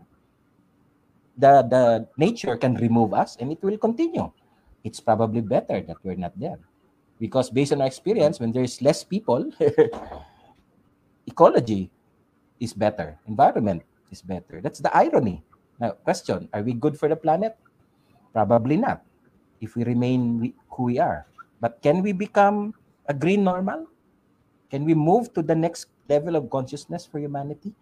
[1.35, 1.83] The the
[2.15, 4.31] nature can remove us and it will continue.
[4.85, 6.61] It's probably better that we're not there
[7.19, 9.47] because based on our experience when there's less people
[11.27, 11.89] ecology
[12.59, 13.17] is better.
[13.27, 14.61] Environment is better.
[14.61, 15.43] That's the irony.
[15.79, 17.57] Now question are we good for the planet?
[18.33, 19.03] Probably not
[19.61, 21.27] if we remain who we are.
[21.59, 22.75] But can we become
[23.07, 23.87] a green normal?
[24.69, 27.73] Can we move to the next level of consciousness for humanity?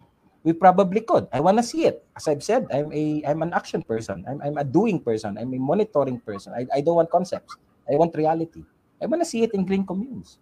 [0.44, 1.28] We probably could.
[1.32, 2.06] I want to see it.
[2.16, 4.26] As i've said i'm a i'm an action person.
[4.28, 5.38] I'm, I'm a doing person.
[5.40, 6.54] I'm a monitoring person.
[6.54, 7.58] I, I don't want concepts.
[7.90, 8.64] I want reality
[9.04, 10.40] I want to see it in green communes.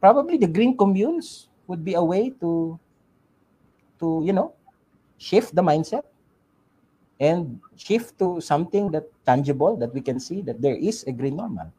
[0.00, 2.78] Probably the green communes would be a way to,
[4.00, 4.52] to you know,
[5.16, 6.02] shift the mindset
[7.20, 11.36] and shift to something that tangible that we can see that there is a green
[11.36, 11.72] normal.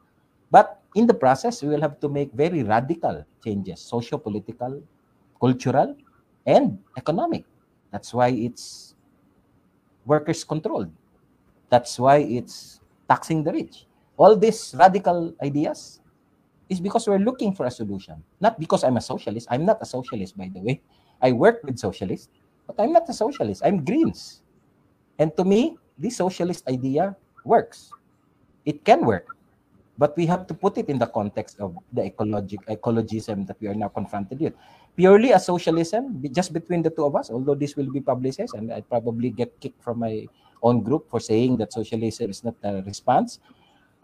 [0.50, 4.82] But in the process, we will have to make very radical changes, socio-political,
[5.40, 5.96] cultural,
[6.46, 7.44] and economic.
[7.92, 8.96] That's why it's
[10.06, 10.92] workers controlled.
[11.70, 12.80] That's why it's
[13.10, 13.86] taxing the rich.
[14.18, 16.00] All these radical ideas
[16.70, 18.24] is because we're looking for a solution.
[18.42, 19.48] Not because I'm a socialist.
[19.52, 20.82] I'm not a socialist, by the way.
[21.22, 22.30] I work with socialists,
[22.68, 23.62] but I'm not a socialist.
[23.64, 24.42] I'm Greens.
[25.20, 27.92] And to me, this socialist idea works.
[28.66, 29.36] It can work.
[29.98, 33.68] But we have to put it in the context of the ecologic ecologism that we
[33.68, 34.54] are now confronted with.
[34.98, 38.74] Purely a socialism, just between the two of us, although this will be publicized, and
[38.74, 40.28] I probably get kicked from my
[40.64, 43.40] own group for saying that socialism is not a response.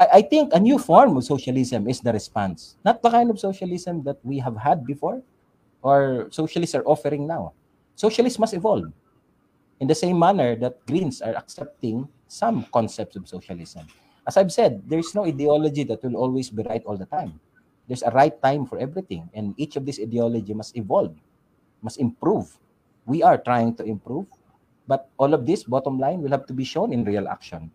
[0.09, 4.01] I, think a new form of socialism is the response, not the kind of socialism
[4.03, 5.21] that we have had before
[5.83, 7.53] or socialists are offering now.
[7.95, 8.89] Socialists must evolve
[9.79, 13.85] in the same manner that Greens are accepting some concepts of socialism.
[14.25, 17.39] As I've said, there's no ideology that will always be right all the time.
[17.87, 21.13] There's a right time for everything, and each of these ideology must evolve,
[21.81, 22.57] must improve.
[23.05, 24.25] We are trying to improve,
[24.87, 27.71] but all of this, bottom line, will have to be shown in real action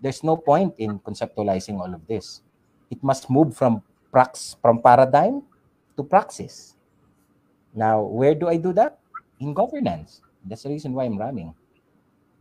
[0.00, 2.42] there's no point in conceptualizing all of this.
[2.90, 3.82] It must move from
[4.12, 5.42] prax from paradigm
[5.96, 6.76] to praxis.
[7.74, 8.98] Now, where do I do that?
[9.40, 10.22] In governance.
[10.44, 11.52] That's the reason why I'm running.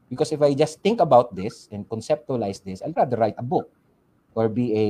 [0.10, 3.72] Because if I just think about this and conceptualize this, I'd rather write a book
[4.36, 4.88] or be a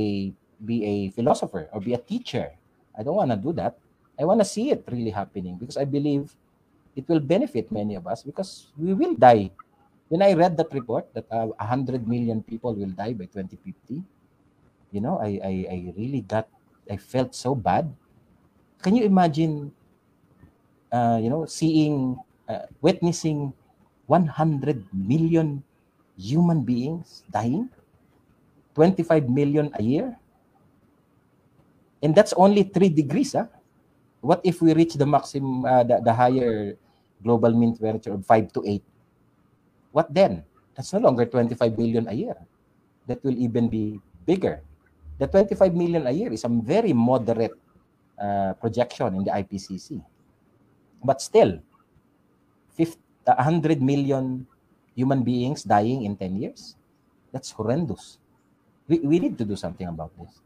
[0.65, 2.51] be a philosopher or be a teacher.
[2.97, 3.77] I don't want to do that.
[4.19, 6.35] I want to see it really happening because I believe
[6.95, 9.51] it will benefit many of us because we will die.
[10.07, 14.03] When I read that report that uh, 100 million people will die by 2050,
[14.91, 16.47] you know, I, I, I really got,
[16.89, 17.89] I felt so bad.
[18.83, 19.73] Can you imagine,
[20.91, 22.17] uh, you know, seeing,
[22.47, 23.53] uh, witnessing
[24.05, 25.63] 100 million
[26.17, 27.69] human beings dying?
[28.75, 30.15] 25 million a year?
[32.03, 33.33] And that's only three degrees.
[33.33, 33.47] Huh?
[34.21, 36.77] What if we reach the maximum, uh, the, the higher
[37.23, 38.83] global mean temperature of 5 to 8?
[39.95, 40.43] What then?
[40.75, 42.35] That's no longer 25 billion a year.
[43.07, 44.59] That will even be bigger.
[45.15, 47.55] The 25 million a year is a very moderate
[48.19, 50.03] uh, projection in the IPCC.
[50.99, 51.63] But still,
[52.75, 54.45] 50, 100 million
[54.99, 56.75] human beings dying in 10 years,
[57.31, 58.19] that's horrendous.
[58.89, 60.41] We, we need to do something about this.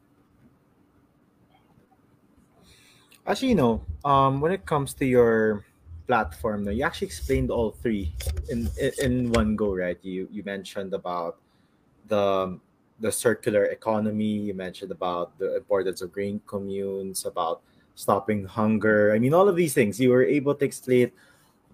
[3.25, 5.65] Actually, you know, um, when it comes to your
[6.09, 8.09] platform, you actually explained all three
[8.49, 10.01] in, in in one go, right?
[10.01, 11.37] You you mentioned about
[12.09, 12.57] the
[12.97, 14.49] the circular economy.
[14.49, 17.61] You mentioned about the importance of green communes, about
[17.93, 19.13] stopping hunger.
[19.13, 21.13] I mean, all of these things you were able to explain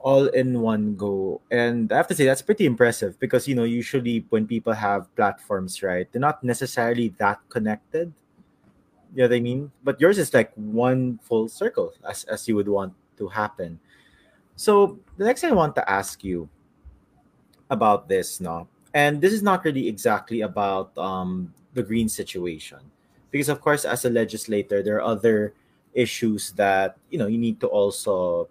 [0.03, 1.39] all in one go.
[1.49, 5.07] And I have to say that's pretty impressive because you know usually when people have
[5.15, 8.11] platforms, right, they're not necessarily that connected.
[9.15, 9.71] You know what I mean?
[9.79, 13.79] But yours is like one full circle as as you would want to happen.
[14.55, 16.49] So the next thing I want to ask you
[17.69, 22.79] about this now, and this is not really exactly about um, the green situation,
[23.31, 25.53] because of course, as a legislator, there are other
[25.93, 28.49] issues that you know you need to also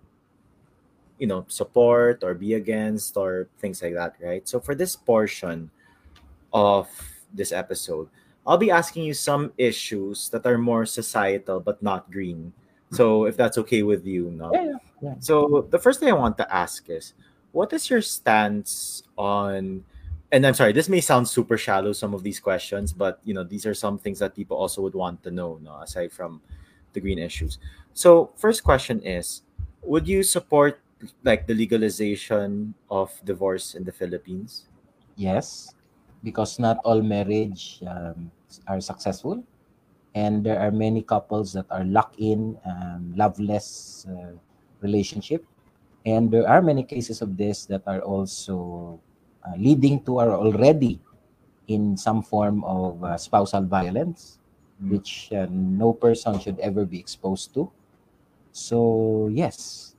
[1.18, 4.48] you know support or be against or things like that right?
[4.48, 5.70] So for this portion
[6.54, 6.88] of
[7.34, 8.08] this episode
[8.46, 12.52] i'll be asking you some issues that are more societal but not green
[12.94, 15.14] so if that's okay with you no Yeah, yeah, yeah.
[15.18, 17.14] so the first thing i want to ask is
[17.52, 19.84] what is your stance on
[20.32, 23.44] and i'm sorry this may sound super shallow some of these questions but you know
[23.44, 26.40] these are some things that people also would want to know no aside from
[26.92, 27.58] the green issues
[27.92, 29.42] so first question is
[29.82, 30.80] would you support
[31.22, 34.66] like the legalization of divorce in the Philippines?
[35.16, 35.74] Yes,
[36.22, 38.30] because not all marriage um,
[38.66, 39.44] are successful,
[40.14, 44.32] and there are many couples that are locked in um, loveless uh,
[44.80, 45.44] relationship,
[46.06, 49.00] and there are many cases of this that are also
[49.46, 51.00] uh, leading to or already
[51.66, 54.38] in some form of uh, spousal violence,
[54.80, 57.70] which uh, no person should ever be exposed to.
[58.52, 59.96] So yes,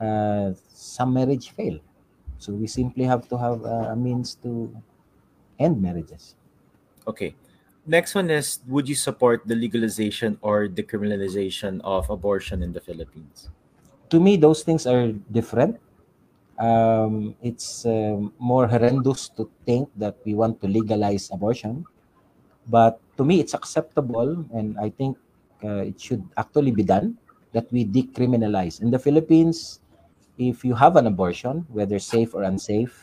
[0.00, 1.78] uh, some marriage fail.
[2.38, 4.74] So we simply have to have uh, a means to
[5.58, 6.34] end marriages.
[7.06, 7.34] Okay.
[7.86, 13.50] Next one is would you support the legalization or decriminalization of abortion in the Philippines?
[14.10, 15.80] To me, those things are different.
[16.62, 21.82] Um, it's um more horrendous to think that we want to legalize abortion,
[22.70, 25.18] but to me, it's acceptable, and I think
[25.64, 27.18] uh, it should actually be done
[27.50, 28.80] that we decriminalize.
[28.80, 29.80] In the Philippines,
[30.38, 32.94] if you have an abortion, whether safe or unsafe,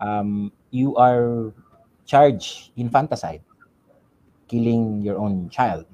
[0.00, 1.52] um, you are
[2.06, 3.44] charged infanticide,
[4.48, 5.86] killing your own child.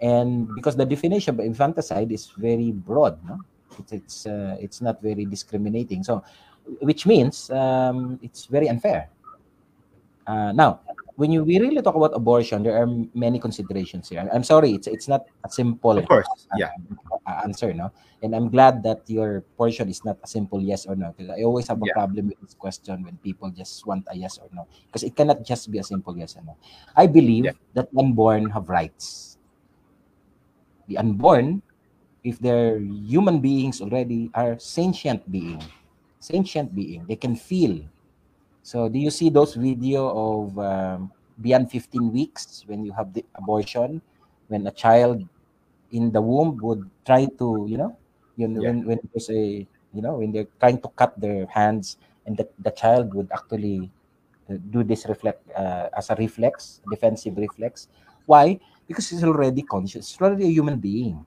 [0.00, 3.38] And because the definition of infanticide is very broad, no?
[3.78, 6.02] it's it's uh, it's not very discriminating.
[6.02, 6.24] So,
[6.80, 9.10] which means um, it's very unfair.
[10.26, 10.80] Uh, now,
[11.20, 14.24] when you we really talk about abortion, there are many considerations here.
[14.32, 16.24] I'm sorry, it's it's not a simple Of course.
[16.56, 16.72] Yeah.
[17.44, 17.92] answer, no?
[18.24, 21.44] And I'm glad that your portion is not a simple yes or no, because I
[21.44, 21.92] always have a Yeah.
[21.92, 25.44] problem with this question when people just want a yes or no, because it cannot
[25.44, 26.56] just be a simple yes or no.
[26.96, 27.56] I believe Yeah.
[27.76, 29.36] that unborn have rights.
[30.88, 31.60] The unborn,
[32.24, 35.60] if they're human beings already, are sentient being,
[36.18, 37.04] sentient being.
[37.04, 37.84] They can feel.
[38.62, 43.24] So, do you see those video of um, beyond 15 weeks when you have the
[43.34, 44.02] abortion,
[44.48, 45.24] when a child
[45.92, 47.96] in the womb would try to, you know,
[48.36, 48.62] you know, Yeah.
[48.62, 51.96] when, when there's a, you know, when they're trying to cut their hands,
[52.26, 53.90] and the, the child would actually
[54.50, 57.88] uh, do this reflect uh, as a reflex, defensive reflex.
[58.26, 58.60] Why?
[58.86, 60.10] Because he's already conscious.
[60.12, 61.24] He's already a human being.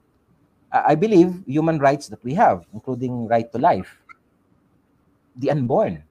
[0.72, 4.00] I believe human rights that we have, including right to life,
[5.36, 6.04] the unborn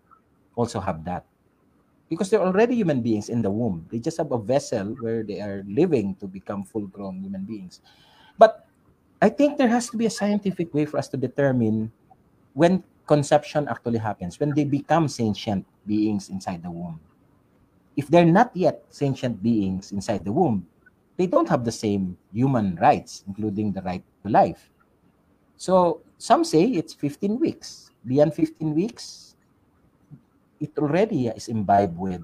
[0.62, 1.26] also have that.
[2.08, 3.88] because they're already human beings in the womb.
[3.90, 7.80] They just have a vessel where they are living to become full grown human beings.
[8.38, 8.66] But
[9.22, 11.92] I think there has to be a scientific way for us to determine
[12.54, 17.00] when conception actually happens, when they become sentient beings inside the womb.
[17.96, 20.66] If they're not yet sentient beings inside the womb,
[21.16, 24.70] they don't have the same human rights, including the right to life.
[25.56, 27.90] So some say it's 15 weeks.
[28.06, 29.31] Beyond 15 weeks,
[30.62, 32.22] it already is imbibed with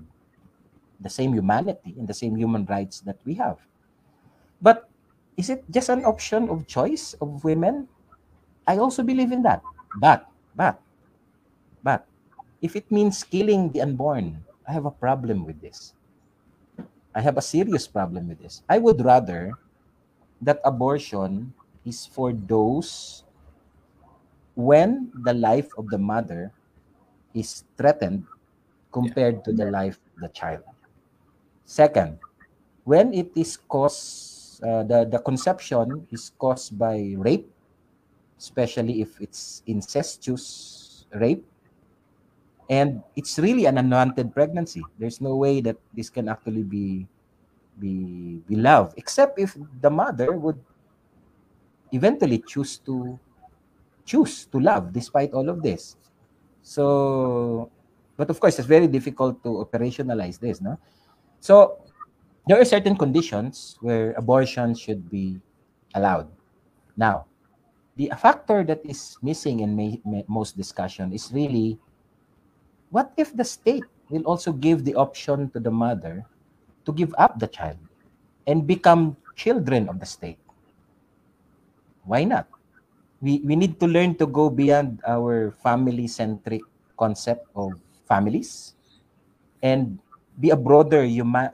[1.03, 3.59] the same humanity and the same human rights that we have.
[4.63, 4.87] But
[5.37, 7.91] is it just an option of choice of women?
[8.67, 9.63] I also believe in that.
[9.95, 10.79] But, but,
[11.83, 12.07] but,
[12.63, 15.95] if it means killing the unborn, I have a problem with this.
[17.15, 18.63] I have a serious problem with this.
[18.69, 19.59] I would rather
[20.43, 21.55] that abortion
[21.85, 23.25] is for those
[24.55, 26.53] when the life of the mother
[27.39, 28.27] is threatened
[28.93, 30.63] compared to the life of the child.
[31.65, 32.19] Second,
[32.85, 37.49] when it is caused, uh, the, the conception is caused by rape,
[38.39, 41.45] especially if it's incestuous rape,
[42.71, 44.83] and it's really an unwanted pregnancy.
[44.99, 47.07] There's no way that this can actually be
[47.79, 48.59] be be
[48.97, 50.59] except if the mother would
[51.93, 53.19] eventually choose to
[54.05, 55.97] choose to love despite all of this.
[56.69, 57.73] So,
[58.21, 60.77] but of course, it's very difficult to operationalize this, no?
[61.41, 61.81] So,
[62.45, 65.41] there are certain conditions where abortion should be
[65.97, 66.29] allowed.
[66.93, 67.25] Now,
[67.97, 71.81] the factor that is missing in may, may, most discussion is really
[72.91, 76.21] what if the state will also give the option to the mother
[76.85, 77.81] to give up the child
[78.47, 80.39] and become children of the state?
[82.05, 82.49] Why not?
[83.21, 86.63] We, we need to learn to go beyond our family centric
[86.99, 87.73] concept of
[88.07, 88.75] families
[89.63, 89.99] and
[90.39, 91.51] be a broader human,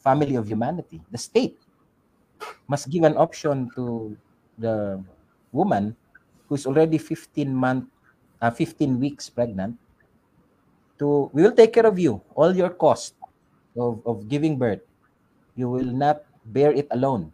[0.00, 1.00] family of humanity.
[1.10, 1.60] The state
[2.66, 4.16] must give an option to
[4.56, 5.04] the
[5.52, 5.96] woman
[6.48, 7.84] who's already 15 month,
[8.40, 9.76] uh, 15 weeks pregnant
[11.02, 13.18] to we will take care of you all your cost
[13.74, 14.80] of, of giving birth
[15.58, 16.22] you will not
[16.54, 17.32] bear it alone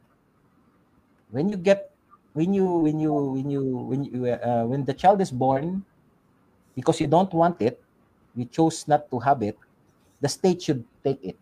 [1.30, 1.92] when you get
[2.32, 5.84] when you when you when you when you uh, when the child is born
[6.74, 7.80] because you don't want it
[8.36, 9.58] you chose not to have it
[10.20, 11.38] the state should take it.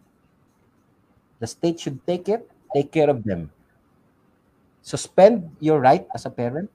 [1.40, 3.50] The state should take it take care of them.
[4.82, 6.70] Suspend your right as a parent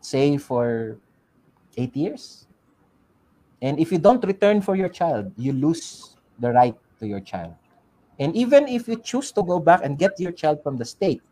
[0.00, 0.98] say for
[1.76, 2.46] eight years.
[3.60, 7.54] And if you don't return for your child, you lose the right to your child.
[8.20, 11.22] And even if you choose to go back and get your child from the state,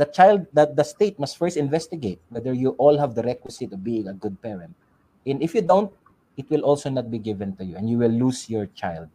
[0.00, 3.84] the child that the state must first investigate whether you all have the requisite of
[3.84, 4.72] being a good parent.
[5.28, 5.92] And if you don't,
[6.40, 9.12] it will also not be given to you and you will lose your child.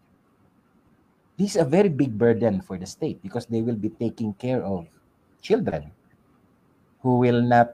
[1.42, 4.62] This is a very big burden for the state because they will be taking care
[4.62, 4.86] of
[5.42, 5.90] children
[7.02, 7.74] who will not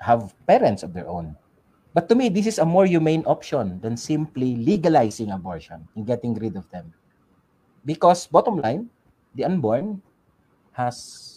[0.00, 1.36] have parents of their own.
[1.92, 6.32] But to me, this is a more humane option than simply legalizing abortion and getting
[6.40, 6.96] rid of them.
[7.84, 8.88] Because, bottom line,
[9.36, 10.00] the unborn
[10.72, 11.31] has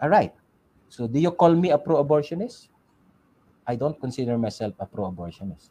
[0.00, 0.34] a right.
[0.88, 2.68] So, do you call me a pro abortionist?
[3.66, 5.70] I don't consider myself a pro abortionist.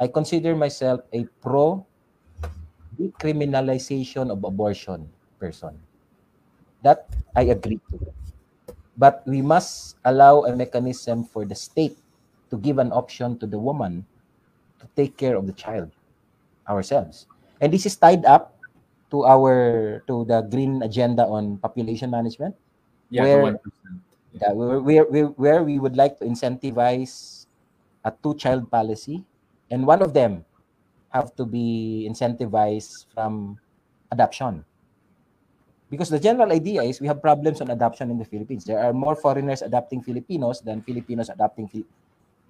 [0.00, 1.86] I consider myself a pro
[2.98, 5.06] decriminalization of abortion
[5.38, 5.78] person.
[6.82, 7.06] That
[7.36, 8.12] I agree to.
[8.96, 11.98] But we must allow a mechanism for the state
[12.50, 14.06] to give an option to the woman
[14.78, 15.90] to take care of the child
[16.68, 17.26] ourselves.
[17.60, 18.54] And this is tied up
[19.10, 22.54] to our to the green agenda on population management.
[23.10, 23.60] Yeah, where,
[24.32, 27.46] yeah, where, where, where we would like to incentivize
[28.04, 29.24] a two-child policy,
[29.70, 30.44] and one of them
[31.10, 33.58] have to be incentivized from
[34.10, 34.64] adoption.
[35.90, 38.64] Because the general idea is we have problems on adoption in the Philippines.
[38.64, 41.70] There are more foreigners adopting Filipinos than Filipinos adopting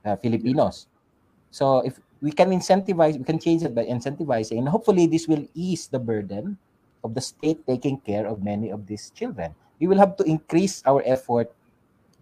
[0.05, 0.86] uh, Filipinos.
[1.51, 5.44] So if we can incentivize, we can change it by incentivizing, and hopefully this will
[5.52, 6.56] ease the burden
[7.05, 9.55] of the state taking care of many of these children.
[9.80, 11.52] We will have to increase our effort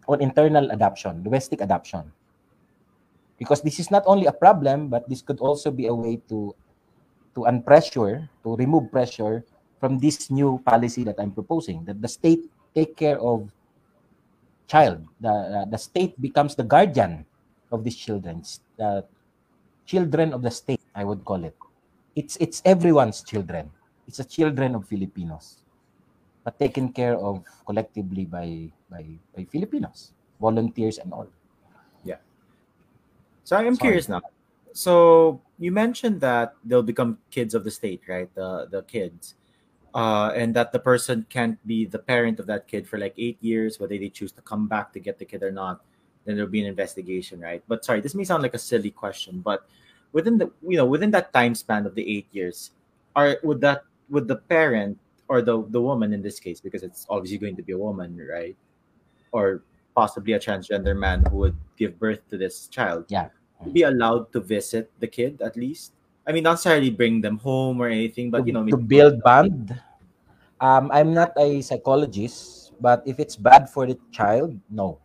[0.09, 2.13] on internal adoption, domestic adoption.
[3.39, 6.55] Because this is not only a problem, but this could also be a way to
[7.35, 9.45] to unpressure, to remove pressure
[9.81, 13.51] from this new policy that I'm proposing, that the state take care of
[14.69, 15.05] child.
[15.21, 17.27] The, uh, the state becomes the guardian
[17.73, 18.45] of these children,
[18.77, 19.05] the
[19.87, 21.57] children of the state, I would call it.
[22.15, 23.73] It's it's everyone's children.
[24.07, 25.62] It's the children of Filipinos,
[26.45, 29.05] but taken care of collectively by by
[29.35, 31.29] by Filipinos, volunteers and all.
[32.05, 32.19] Yeah.
[33.45, 33.77] So I'm Sorry.
[33.79, 34.23] curious now.
[34.73, 38.33] so you mentioned that they'll become kids of the state, right?
[38.35, 39.35] The the kids,
[39.95, 43.39] uh, and that the person can't be the parent of that kid for like eight
[43.41, 45.85] years, whether they choose to come back to get the kid or not.
[46.25, 47.63] Then there'll be an investigation, right?
[47.67, 49.67] But sorry, this may sound like a silly question, but
[50.13, 52.73] within the you know within that time span of the eight years,
[53.15, 54.99] are would that would the parent
[55.33, 58.21] or the the woman in this case, because it's obviously going to be a woman,
[58.21, 58.53] right?
[59.33, 59.65] Or
[59.97, 63.09] possibly a transgender man who would give birth to this child.
[63.09, 63.33] Yeah.
[63.73, 65.97] Be allowed to visit the kid at least.
[66.29, 69.25] I mean, not necessarily bring them home or anything, but to, you know, to build
[69.25, 69.73] bond.
[70.61, 75.01] Um, I'm not a psychologist, but if it's bad for the child, no.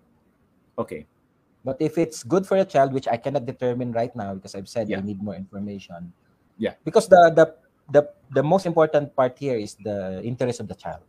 [0.77, 1.07] Okay.
[1.63, 4.67] But if it's good for the child, which I cannot determine right now because I've
[4.67, 4.99] said Yeah.
[4.99, 6.11] I need more information.
[6.57, 6.75] Yeah.
[6.83, 7.55] Because the the
[7.91, 11.03] the the most important part here is the interest of the child.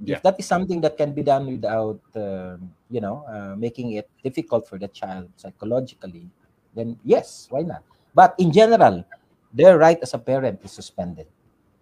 [0.00, 0.16] Yeah.
[0.16, 4.10] If that is something that can be done without, um, you know, uh, making it
[4.22, 6.28] difficult for the child psychologically,
[6.74, 7.82] then yes, why not?
[8.14, 9.04] But in general,
[9.54, 11.26] their right as a parent is suspended.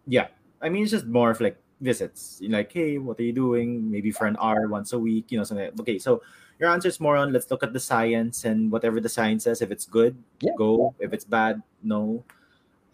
[0.06, 0.28] Yeah.
[0.62, 2.38] I mean, it's just more of like visits.
[2.40, 3.90] You're like, hey, what are you doing?
[3.90, 5.66] Maybe for an hour once a week, you know, something.
[5.66, 6.22] Like okay, so
[6.60, 9.60] your answer is more on let's look at the science and whatever the science says.
[9.60, 10.52] If it's good, Yeah.
[10.56, 10.94] go.
[11.00, 12.22] If it's bad, no.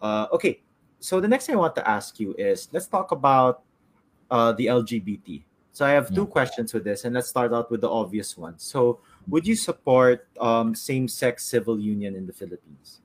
[0.01, 0.61] Uh, okay.
[1.01, 3.63] So the next thing I want to ask you is let's talk about
[4.29, 5.43] uh, the LGBT.
[5.73, 6.29] So I have two Yeah.
[6.29, 8.59] questions with this, and let's start out with the obvious one.
[8.59, 13.01] So, would you support um, same-sex civil union in the Philippines?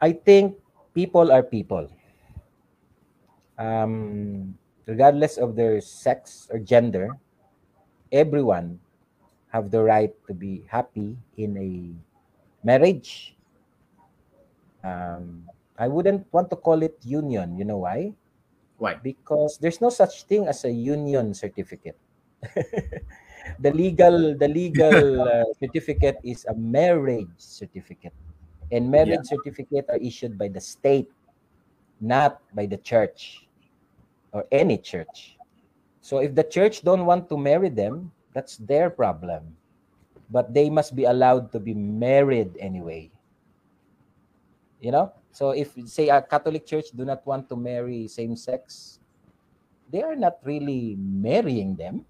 [0.00, 0.56] I think
[0.94, 1.90] people are people.
[3.58, 4.56] Um,
[4.86, 7.16] regardless of their sex or gender,
[8.12, 8.80] everyone
[9.52, 11.72] have the right to be happy in a
[12.66, 13.36] marriage.
[14.84, 15.48] Um,
[15.78, 17.56] I wouldn't want to call it union.
[17.58, 18.14] You know why?
[18.78, 18.94] Why?
[18.94, 21.98] Because there's no such thing as a union certificate.
[23.60, 28.12] the legal the legal uh, certificate is a marriage certificate
[28.72, 31.10] and marriage certificate are issued by the state
[32.00, 33.46] not by the church
[34.32, 35.38] or any church
[36.00, 39.56] so if the church don't want to marry them that's their problem
[40.30, 43.08] but they must be allowed to be married anyway
[44.80, 48.96] you know so if say a catholic church do not want to marry same sex
[49.92, 52.00] they are not really marrying them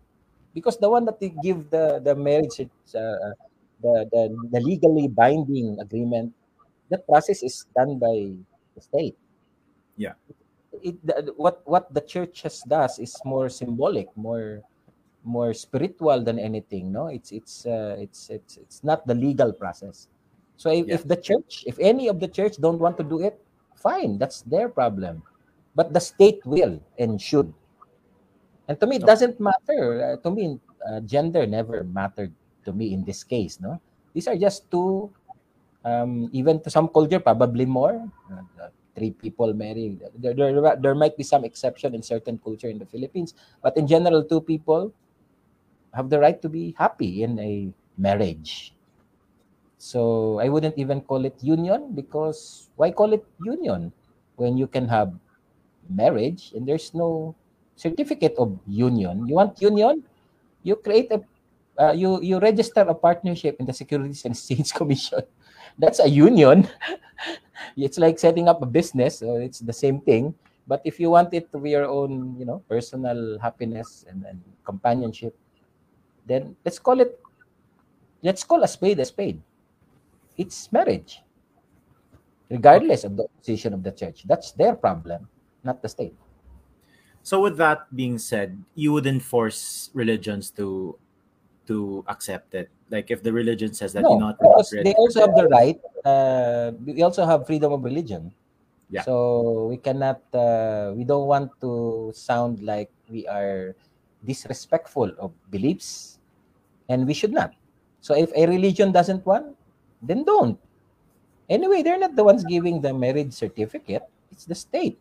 [0.55, 3.35] because the one that they give the the marriage uh,
[3.82, 4.23] the, the
[4.57, 6.32] the legally binding agreement
[6.89, 8.32] that process is done by
[8.74, 9.16] the state.
[9.97, 10.16] Yeah.
[10.85, 14.61] it the, what what the church has does is more symbolic more
[15.24, 17.09] more spiritual than anything no?
[17.09, 20.09] It's it's uh, it's it's it's not the legal process
[20.57, 20.95] so if, Yeah.
[20.95, 23.41] if the church if any of the church don't want to do it
[23.77, 25.23] fine that's their problem
[25.77, 27.53] but the state will and should
[28.69, 29.81] and to me, it doesn't matter.
[30.03, 32.35] Uh, to me, uh, gender never mattered
[32.65, 33.59] to me in this case.
[33.62, 33.81] No,
[34.12, 35.11] these are just two.
[35.87, 38.03] Um, even to some culture, probably more.
[38.27, 39.99] Uh, uh, three people marry.
[40.19, 43.87] There, there, there might be some exception in certain culture in the Philippines, but in
[43.87, 44.93] general, two people
[45.95, 48.74] have the right to be happy in a marriage.
[49.87, 53.95] So I wouldn't even call it union because why call it union
[54.35, 55.15] when you can have
[55.87, 57.39] marriage and there's no
[57.79, 59.31] certificate of union.
[59.31, 60.03] You want union?
[60.67, 61.23] You create a
[61.79, 65.23] uh, you you register a partnership in the Securities and Exchange Commission.
[65.79, 66.67] That's a union.
[67.79, 69.23] it's like setting up a business.
[69.23, 70.35] So it's the same thing.
[70.67, 74.43] But if you want it to be your own, you know, personal happiness and, and
[74.67, 75.39] companionship,
[76.27, 77.23] then let's call it.
[78.19, 79.39] Let's call a spade a spade.
[80.37, 81.23] It's marriage,
[82.51, 84.25] regardless of the position of the church.
[84.27, 85.29] That's their problem,
[85.65, 86.15] not the state.
[87.27, 90.95] So with that being said, you wouldn't force religions to
[91.67, 92.71] to accept it.
[92.91, 94.39] Like if the religion says that no, you're not
[94.71, 95.81] they also have the right.
[96.07, 98.31] Uh, we also have freedom of religion.
[98.91, 99.03] Yeah.
[99.03, 100.23] So we cannot.
[100.31, 103.75] Uh, we don't want to sound like we are
[104.23, 106.23] disrespectful of beliefs,
[106.89, 107.59] and we should not.
[107.99, 109.56] So if a religion doesn't want,
[110.07, 110.59] then don't.
[111.49, 114.03] Anyway, they're not the ones giving the marriage certificate.
[114.33, 114.99] It's the state.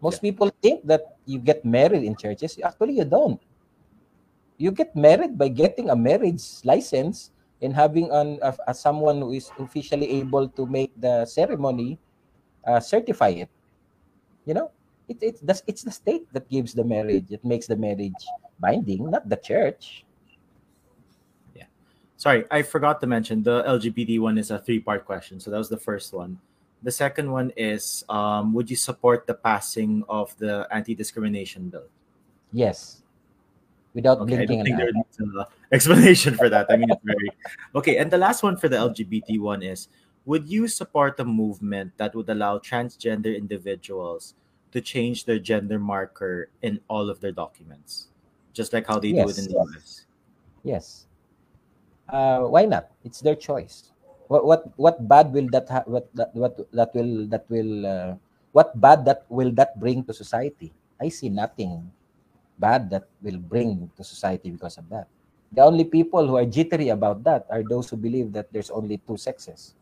[0.00, 2.58] Most people think that you get married in churches.
[2.62, 3.40] Actually, you don't.
[4.56, 7.30] You get married by getting a marriage license
[7.60, 11.98] and having an a, a someone who is officially able to make the ceremony
[12.64, 13.50] uh, certify it.
[14.46, 14.70] You know,
[15.08, 17.30] it, it's the, it's the state that gives the marriage.
[17.30, 18.22] It makes the marriage
[18.58, 20.04] binding, not the church.
[22.18, 25.38] Sorry, I forgot to mention the LGBT one is a three-part question.
[25.38, 26.38] So that was the first one.
[26.82, 31.86] The second one is um, would you support the passing of the anti-discrimination bill?
[32.52, 33.02] Yes,
[33.94, 36.66] without Okay, I blinking don't think there needs an explanation for that.
[36.70, 37.30] I mean, it's very
[37.76, 37.98] okay.
[37.98, 39.88] And the last one for the LGBT one is:
[40.26, 44.34] would you support a movement that would allow transgender individuals
[44.72, 48.08] to change their gender marker in all of their documents,
[48.52, 50.06] just like how they do it in the yes, US?
[50.62, 51.07] yes.
[52.08, 52.88] Uh, why not?
[53.04, 53.92] It's their choice.
[54.28, 58.12] What what what bad will that ha- what that what that will that will uh,
[58.52, 60.72] what bad that will that bring to society?
[61.00, 61.88] I see nothing
[62.58, 65.08] bad that will bring to society because of that.
[65.52, 69.00] The only people who are jittery about that are those who believe that there's only
[69.08, 69.72] two sexes,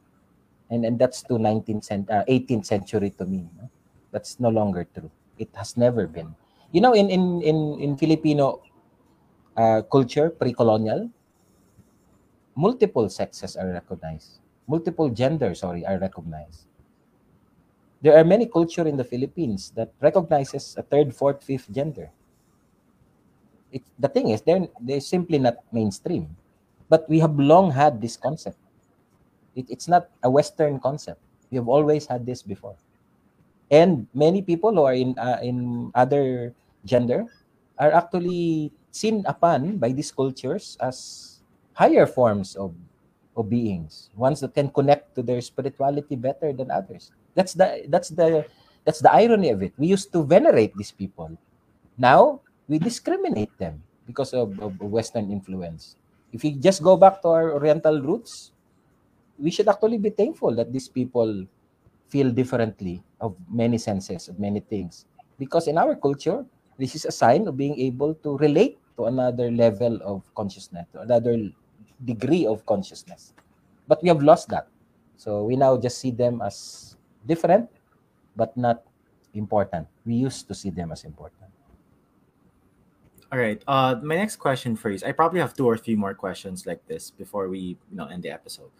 [0.70, 3.46] and and that's to 19th cent- uh, 18th century to me.
[3.58, 3.70] no?
[4.10, 5.10] That's no longer true.
[5.38, 6.34] It has never been.
[6.70, 8.62] You know, in in in in Filipino
[9.56, 11.10] uh, culture, pre-colonial,
[12.56, 14.40] multiple sexes are recognized.
[14.66, 16.64] Multiple genders, sorry, are recognized.
[18.02, 22.10] There are many culture in the Philippines that recognizes a third, fourth, fifth gender.
[23.70, 26.34] It, the thing is, they're they're simply not mainstream.
[26.88, 28.58] But we have long had this concept.
[29.54, 31.20] It, it's not a Western concept.
[31.50, 32.76] We have always had this before.
[33.70, 36.54] And many people who are in uh, in other
[36.86, 37.26] gender
[37.78, 41.35] are actually seen upon by these cultures as
[41.76, 42.72] higher forms of,
[43.36, 47.12] of beings, ones that can connect to their spirituality better than others.
[47.36, 48.48] That's the that's the
[48.88, 49.76] that's the irony of it.
[49.76, 51.36] We used to venerate these people.
[52.00, 56.00] Now we discriminate them because of, of Western influence.
[56.32, 58.52] If we just go back to our Oriental roots,
[59.38, 61.44] we should actually be thankful that these people
[62.08, 65.04] feel differently of many senses, of many things.
[65.38, 66.44] Because in our culture,
[66.78, 71.00] this is a sign of being able to relate to another level of consciousness, to
[71.00, 71.36] another
[72.04, 73.32] degree of consciousness.
[73.88, 74.68] But we have lost that.
[75.16, 76.96] So we now just see them as
[77.26, 77.70] different,
[78.36, 78.82] but not
[79.34, 79.88] important.
[80.04, 81.50] We used to see them as important.
[83.32, 83.62] All right.
[83.66, 86.66] Uh, my next question for you is I probably have two or three more questions
[86.66, 88.70] like this before we you know end the episode.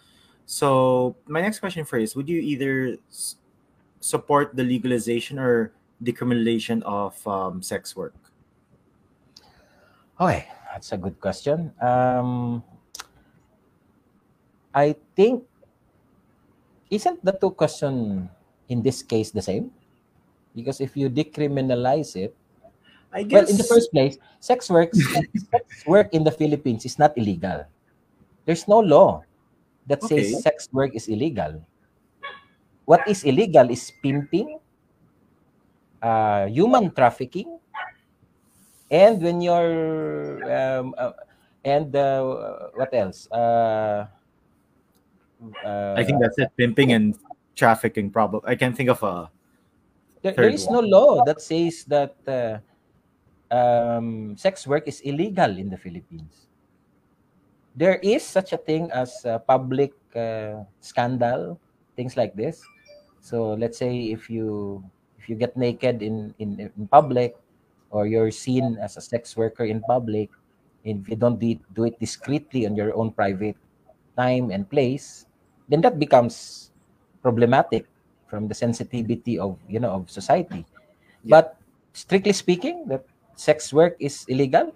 [0.47, 3.37] So my next question for you is: Would you either s-
[3.99, 5.73] support the legalization or
[6.03, 8.15] decriminalization of um, sex work?
[10.21, 11.75] Okay, that's a good question.
[11.83, 12.63] Um,
[14.77, 15.41] I think
[16.93, 18.29] isn't the two question
[18.69, 19.73] in this case the same?
[20.53, 22.37] Because if you decriminalize it,
[23.09, 25.01] I well, in the first place, sex works
[25.49, 27.65] sex work in the Philippines is not illegal.
[28.45, 29.25] There's no law
[29.89, 31.65] that says sex work is illegal.
[32.85, 34.61] What is illegal is pimping,
[36.05, 37.59] uh, human trafficking,
[38.93, 41.17] and when you're um, uh,
[41.65, 43.27] and uh, what else?
[43.33, 44.07] Uh,
[45.65, 46.51] I think uh, that's it.
[46.57, 47.15] Pimping and
[47.55, 48.11] trafficking.
[48.11, 48.43] problem.
[48.45, 49.31] I can't think of a
[50.23, 50.75] there, there third is one.
[50.75, 52.59] no law that says that uh,
[53.55, 56.49] um, sex work is illegal in the Philippines.
[57.77, 61.61] There is such a thing as uh, public uh, scandal,
[61.95, 62.65] things like this.
[63.21, 64.83] So let's say if you
[65.19, 67.37] if you get naked in, in in public,
[67.91, 70.31] or you're seen as a sex worker in public,
[70.87, 73.57] and if you don't do it, do it discreetly on your own private
[74.17, 75.27] time and place,
[75.69, 76.71] then that becomes
[77.23, 77.87] problematic
[78.27, 80.65] from the sensitivity of you know of society.
[81.23, 81.41] Yeah.
[81.41, 81.57] But
[81.93, 83.05] strictly speaking, that
[83.37, 84.75] sex work is illegal.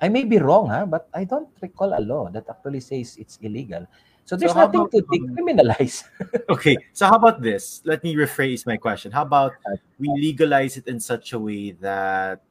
[0.00, 0.86] I may be wrong, huh?
[0.86, 3.86] but I don't recall a law that actually says it's illegal.
[4.26, 6.04] So So there's how nothing about to um, decriminalize.
[6.50, 6.76] okay?
[6.92, 7.80] So how about this?
[7.84, 9.12] Let me rephrase my question.
[9.12, 9.52] How about
[9.98, 12.42] we legalize it in such a way that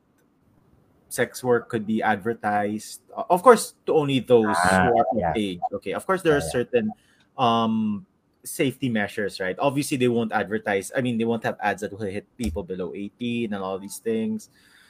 [1.10, 5.60] sex work could be advertised of course to only those Ah, who are of age.
[5.72, 6.52] Okay of course there are yeah.
[6.52, 6.92] certain
[7.38, 8.06] um
[8.44, 9.56] safety measures right?
[9.60, 12.94] Obviously they won't advertise i mean they won't have ads that will hit people below
[12.96, 14.50] 18 and all these things.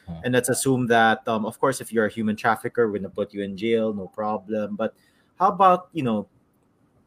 [0.09, 0.21] Mm.
[0.23, 3.33] and let's assume that um of course if you're a human trafficker we're gonna put
[3.33, 4.75] you in jail no problem.
[4.75, 4.93] But
[5.39, 6.27] how about you know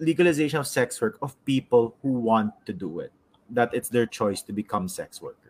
[0.01, 3.12] legalization of sex work of people who want to do it
[3.51, 5.48] that it's their choice to become sex workers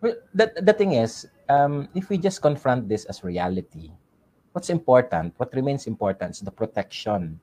[0.00, 3.90] Well, the, the thing is, um, if we just confront this as reality,
[4.52, 7.40] what's important, what remains important is the protection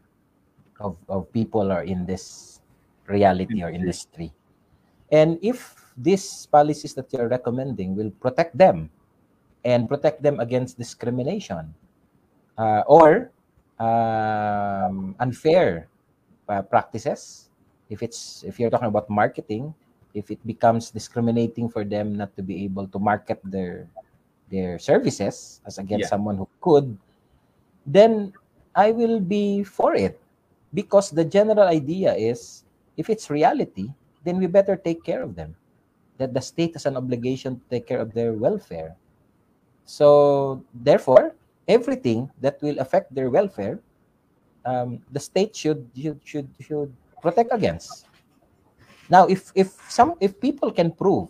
[0.79, 2.61] of, of people are in this
[3.07, 4.33] reality or industry.
[5.11, 8.89] And if these policies that you're recommending will protect them
[9.63, 11.73] and protect them against discrimination
[12.57, 13.31] uh, or
[13.79, 15.87] um, unfair
[16.49, 17.49] uh, practices,
[17.89, 19.73] if it's if you're talking about marketing,
[20.15, 23.85] if it becomes discriminating for them not to be able to market their
[24.49, 26.97] their services as against yeah someone who could,
[27.85, 28.31] then
[28.73, 30.19] I will be for it
[30.73, 32.63] because the general idea is
[32.97, 33.91] if it's reality,
[34.23, 35.55] then we better take care of them.
[36.17, 38.95] That the state has an obligation to take care of their welfare.
[39.83, 41.35] So therefore,
[41.67, 43.79] everything that will affect their welfare,
[44.65, 48.07] um, the state should should should, should protect against.
[49.09, 51.29] Now, if if some if people can prove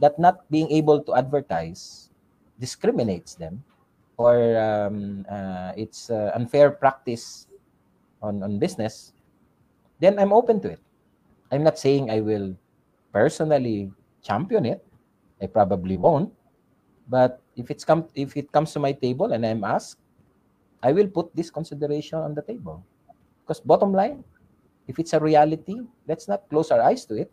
[0.00, 2.08] that not being able to advertise
[2.58, 3.64] discriminates them,
[4.16, 7.46] or um, uh, it's uh, unfair practice
[8.22, 9.12] on on business,
[10.00, 10.80] then I'm open to it.
[11.52, 12.56] I'm not saying I will
[13.12, 13.92] personally
[14.22, 14.80] champion it.
[15.42, 16.32] I probably won't.
[17.08, 20.00] But if it's come if it comes to my table and I'm asked,
[20.80, 22.80] I will put this consideration on the table.
[23.44, 24.24] Because bottom line,
[24.88, 27.30] if it's a reality, let's not close our eyes to it.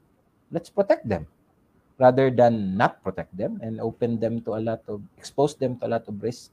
[0.52, 1.28] Let's protect them
[1.98, 5.88] rather than not protect them and open them to a lot of expose them to
[5.88, 6.52] a lot of risk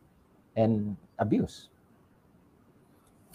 [0.56, 1.68] and abuse.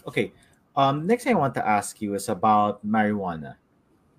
[0.06, 0.32] Okay.
[0.76, 3.56] Um, next thing I want to ask you is about marijuana.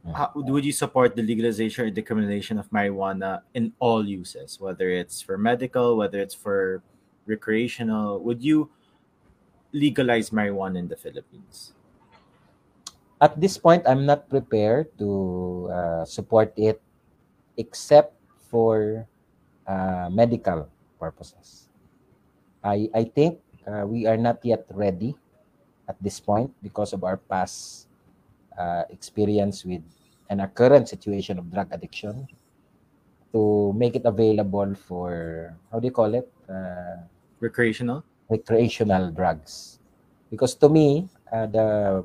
[0.05, 0.15] Mm.
[0.15, 5.21] How, would you support the legalization or decriminalization of marijuana in all uses, whether it's
[5.21, 6.81] for medical, whether it's for
[7.25, 8.19] recreational?
[8.23, 8.69] Would you
[9.71, 11.73] legalize marijuana in the Philippines?
[13.21, 16.81] At this point, I'm not prepared to uh, support it
[17.57, 18.17] except
[18.49, 19.05] for
[19.67, 20.67] uh, medical
[20.99, 21.69] purposes.
[22.63, 25.15] I, I think uh, we are not yet ready
[25.87, 27.87] at this point because of our past
[28.57, 29.83] uh, experience with
[30.29, 32.27] and our current situation of drug addiction
[33.33, 36.99] to make it available for how do you call it uh,
[37.39, 38.03] Recreational?
[38.29, 39.79] recreational drugs
[40.29, 42.03] because to me uh, the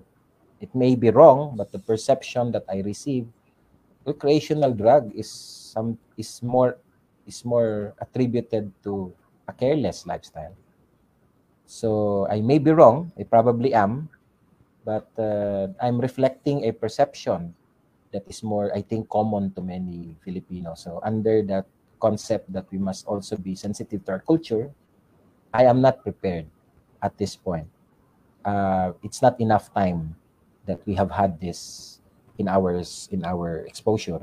[0.60, 3.26] it may be wrong but the perception that i receive
[4.06, 6.78] recreational drug is some is more
[7.26, 9.10] is more attributed to
[9.50, 10.54] a careless lifestyle.
[11.66, 14.08] So i may be wrong i probably am
[14.86, 17.50] but uh, i'm reflecting a perception
[18.14, 20.86] that is more i think common to many filipinos.
[20.86, 21.66] So under that
[21.98, 24.70] concept that we must also be sensitive to our culture
[25.50, 26.46] i am not prepared
[27.02, 27.66] at this point.
[28.46, 30.14] Uh, it's not enough time
[30.66, 32.01] that we have had this
[32.38, 34.20] in ours in our exposure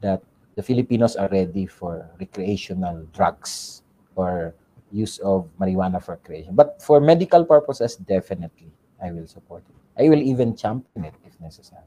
[0.00, 0.22] that
[0.56, 3.82] the Filipinos are ready for recreational drugs
[4.14, 4.54] or
[4.92, 6.54] use of marijuana for recreation.
[6.54, 8.70] But for medical purposes, definitely
[9.02, 10.04] I will support it.
[10.04, 11.82] I will even champion it if necessary.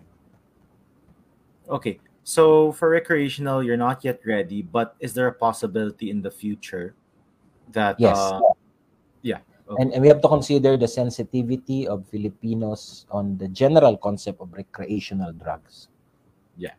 [1.69, 1.99] Okay.
[2.23, 6.95] So for recreational, you're not yet ready, but is there a possibility in the future
[7.71, 8.17] that Yes.
[8.17, 8.39] uh,
[9.21, 9.39] yeah.
[9.79, 14.53] And, and we have to consider the sensitivity of Filipinos on the general concept of
[14.53, 15.87] recreational drugs.
[16.57, 16.73] Yeah.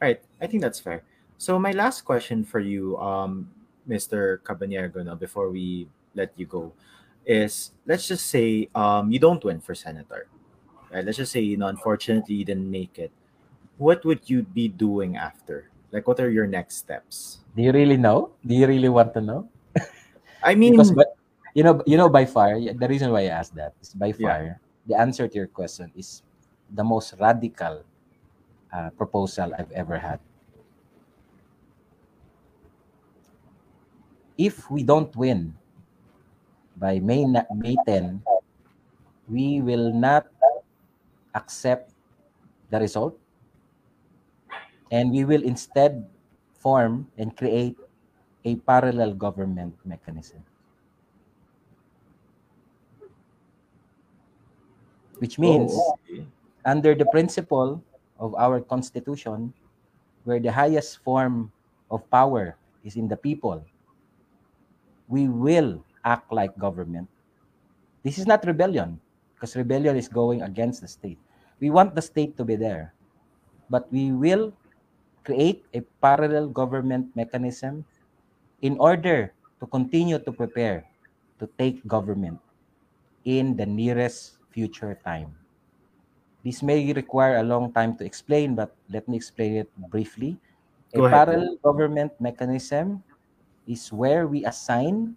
[0.00, 1.04] All right, I think that's fair.
[1.38, 3.50] So my last question for you, um,
[3.88, 4.38] Mr.
[4.44, 6.72] Cabanero, now before we let you go,
[7.26, 10.28] is let's just say um, you don't win for senator,
[10.92, 11.04] right?
[11.04, 13.12] Let's just say you know unfortunately you didn't make it.
[13.78, 15.70] What would you be doing after?
[15.92, 17.38] Like, what are your next steps?
[17.56, 18.30] Do you really know?
[18.46, 19.48] Do you really want to know?
[20.42, 21.16] I mean, because but
[21.54, 24.22] you know you know by far the reason why I asked that is by Yeah.
[24.22, 26.22] far the answer to your question is
[26.70, 27.84] the most radical
[28.72, 30.20] uh, proposal I've ever had.
[34.38, 35.54] If we don't win
[36.76, 38.22] by May May 10,
[39.28, 40.26] we will not
[41.34, 41.92] accept
[42.70, 43.18] the result
[44.90, 46.06] and we will instead
[46.58, 47.76] form and create
[48.44, 50.42] a parallel government mechanism.
[55.20, 56.24] Which oh, means, oh, okay.
[56.64, 57.84] under the principle
[58.16, 59.52] of our constitution,
[60.24, 61.52] where the highest form
[61.92, 63.60] of power is in the people,
[65.08, 67.08] we will act like government.
[68.02, 68.96] This is not rebellion,
[69.36, 71.20] because rebellion is going against the state.
[71.60, 72.96] We want the state to be there,
[73.68, 74.56] but we will
[75.24, 77.84] create a parallel government mechanism
[78.64, 80.88] in order to continue to prepare
[81.38, 82.40] to take government
[83.28, 85.34] in the nearest future time.
[86.44, 90.38] This may require a long time to explain, but let me explain it briefly.
[90.94, 91.12] A ahead.
[91.12, 93.04] parallel government mechanism
[93.68, 95.14] is where we assign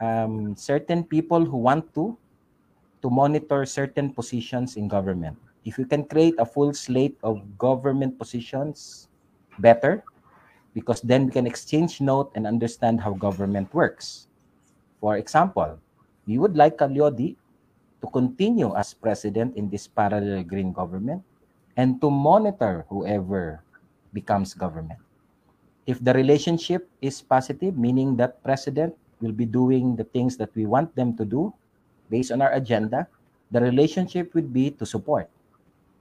[0.00, 2.18] um, certain people who want to
[3.00, 5.38] to monitor certain positions in government.
[5.64, 9.08] If you can create a full slate of government positions,
[9.58, 10.02] better,
[10.74, 14.26] because then we can exchange note and understand how government works.
[15.00, 15.78] For example,
[16.26, 17.37] we would like Ka Leody
[18.00, 21.22] to continue as president in this parallel green government
[21.76, 23.62] and to monitor whoever
[24.12, 24.98] becomes government.
[25.86, 30.66] If the relationship is positive, meaning that president will be doing the things that we
[30.66, 31.52] want them to do
[32.10, 33.08] based on our agenda,
[33.50, 35.28] the relationship would be to support.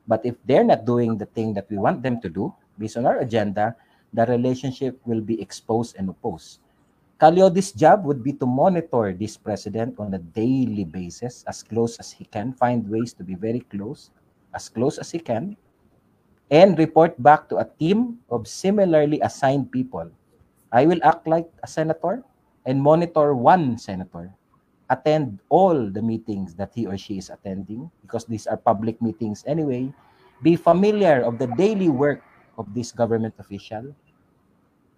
[0.07, 3.05] But if they're not doing the thing that we want them to do based on
[3.05, 3.75] our agenda,
[4.13, 6.59] the relationship will be exposed and opposed.
[7.17, 11.97] Ka Leody's job would be to monitor this president on a daily basis, as close
[11.97, 14.11] as he can, find ways to be very close,
[14.53, 15.57] as close as he can
[16.51, 20.07] and report back to a team of similarly assigned people.
[20.71, 22.23] I will act like a senator
[22.65, 24.31] and monitor one senator,
[24.89, 29.43] attend all the meetings that he or she is attending because these are public meetings
[29.47, 29.91] anyway,
[30.43, 32.21] be familiar of the daily work
[32.57, 33.95] of this government official,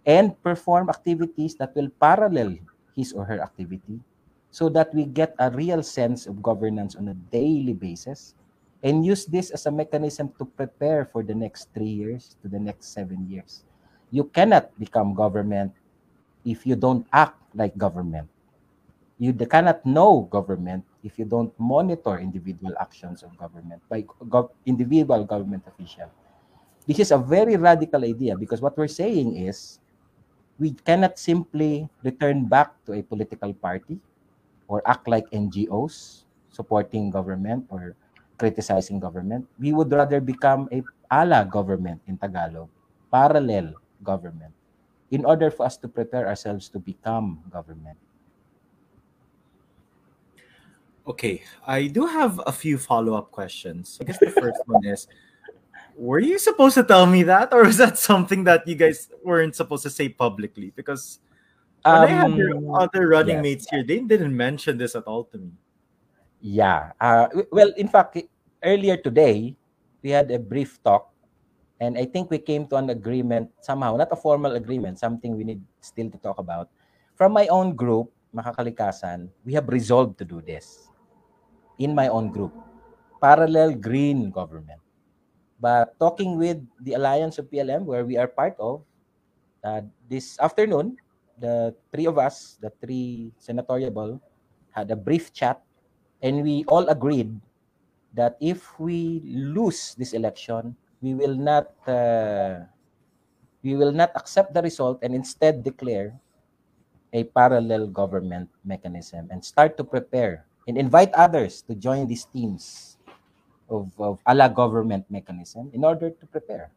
[0.09, 2.57] and perform activities that will parallel
[2.97, 4.01] his or her activity
[4.49, 8.33] so that we get a real sense of governance on a daily basis
[8.81, 12.57] and use this as a mechanism to prepare for the next three years to the
[12.57, 13.61] next seven years.
[14.09, 15.77] You cannot become government
[16.41, 18.25] if you don't act like government.
[19.19, 25.21] You cannot know government if you don't monitor individual actions of government by gov- individual
[25.25, 26.09] government official.
[26.87, 29.77] This is a very radical idea because what we're saying is
[30.59, 33.97] we cannot simply return back to a political party
[34.67, 37.95] or act like NGOs supporting government or
[38.37, 39.47] criticizing government.
[39.57, 42.67] We would rather become a ala government in Tagalog,
[43.11, 43.73] parallel
[44.03, 44.53] government,
[45.09, 47.97] in order for us to prepare ourselves to become government.
[51.07, 53.97] Okay, I do have a few follow up questions.
[53.99, 55.07] I guess the first one is
[55.99, 59.51] Were you supposed to tell me that, or was that something that you guys weren't
[59.51, 60.71] supposed to say publicly?
[60.71, 61.19] Because
[61.83, 63.43] when I had your Um, other running yes.
[63.43, 65.51] mates here, they didn't mention this at all to me.
[66.39, 66.95] Yeah.
[67.03, 68.15] Uh, well, in fact,
[68.63, 69.59] earlier today,
[69.99, 71.11] we had a brief talk,
[71.83, 75.43] and I think we came to an agreement somehow, not a formal agreement, something we
[75.43, 76.71] need still to talk about.
[77.19, 80.87] From my own group, Makakalikasan, we have resolved to do this
[81.75, 82.55] in my own group,
[83.19, 84.79] parallel green government.
[85.59, 88.83] But talking with the Alliance of PLM, where we are part of,
[89.63, 90.97] uh, this afternoon,
[91.39, 94.19] the three of us, the three senatoriable,
[94.71, 95.61] had a brief chat
[96.21, 97.31] and we all agreed
[98.13, 102.65] that if we lose this election, we will not uh,
[103.63, 106.15] we will not accept the result and instead declare
[107.13, 112.88] a parallel government mechanism and start to prepare and invite others to join these teams
[113.69, 116.71] of, of a la government mechanism in order to prepare.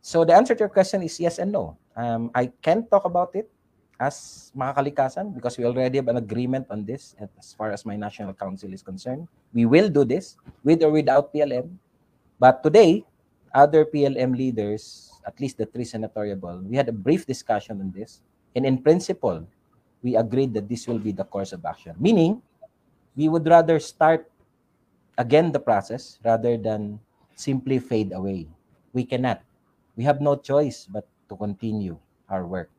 [0.00, 1.76] So the answer to your question is yes and no.
[1.96, 3.50] Um, I can't talk about it
[3.98, 8.32] as Makakalikasan because we already have an agreement on this as far as my national
[8.32, 9.26] council is concerned.
[9.52, 11.74] We will do this with or without PLM.
[12.38, 13.04] But today,
[13.52, 18.22] other PLM leaders, at least the three senatoriable, we had a brief discussion on this.
[18.54, 19.46] And in principle,
[20.02, 21.94] we agreed that this will be the course of action.
[21.98, 22.40] Meaning,
[23.16, 24.30] we would rather start
[25.18, 27.02] again the process rather than
[27.34, 28.46] simply fade away.
[28.94, 29.42] We cannot.
[29.98, 31.98] We have no choice but to continue
[32.30, 32.70] our work.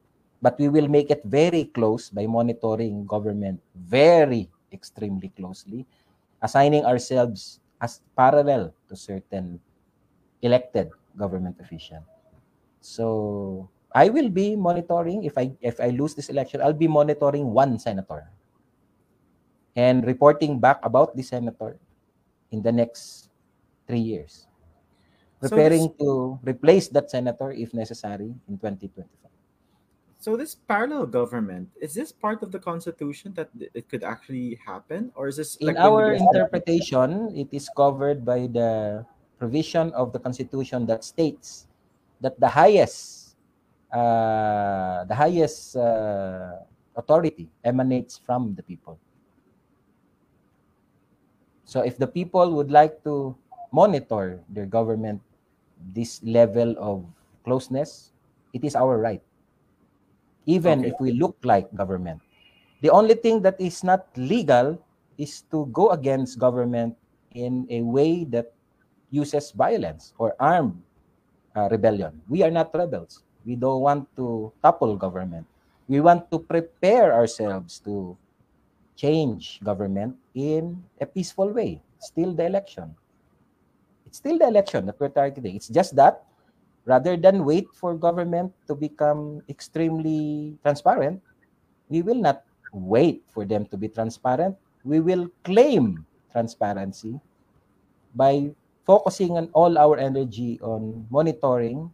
[0.41, 5.85] But we will make it very close by monitoring government very extremely closely,
[6.41, 9.59] assigning ourselves as parallel to certain
[10.41, 10.89] elected
[11.19, 11.99] government official.
[12.79, 17.51] So I will be monitoring if I if I lose this election, I'll be monitoring
[17.51, 18.31] one senator
[19.75, 21.75] and reporting back about the senator
[22.51, 23.29] in the next
[23.87, 24.47] three years.
[25.41, 29.31] So this- Preparing to replace that senator if necessary in 2025.
[30.19, 35.15] So this parallel government is this part of the constitution that it could actually happen,
[35.15, 39.05] or is this In like our interpretation, it is covered by the
[39.39, 41.71] provision of the Constitution that states
[42.19, 43.37] that the highest,
[43.95, 46.67] uh, the highest uh,
[46.99, 48.99] authority emanates from the people.
[51.69, 53.37] So if the people would like to
[53.69, 55.21] monitor their government
[55.93, 57.05] this level of
[57.45, 58.09] closeness,
[58.57, 59.21] it is our right.
[60.49, 60.89] Even Okay.
[60.89, 62.21] if we look like government.
[62.81, 64.81] The only thing that is not legal
[65.19, 66.97] is to go against government
[67.37, 68.49] in a way that
[69.11, 70.81] uses violence or armed
[71.55, 72.17] uh, rebellion.
[72.27, 73.21] We are not rebels.
[73.45, 75.45] We don't want to topple government.
[75.87, 78.17] We want to prepare ourselves to
[78.99, 81.79] change government in a peaceful way.
[82.03, 82.91] Still the election.
[84.05, 85.55] It's still the election that we're targeting.
[85.55, 86.27] It's just that
[86.83, 91.23] rather than wait for government to become extremely transparent,
[91.87, 92.43] we will not
[92.73, 94.59] wait for them to be transparent.
[94.83, 97.19] We will claim transparency
[98.15, 98.51] by
[98.83, 101.93] focusing on all our energy on monitoring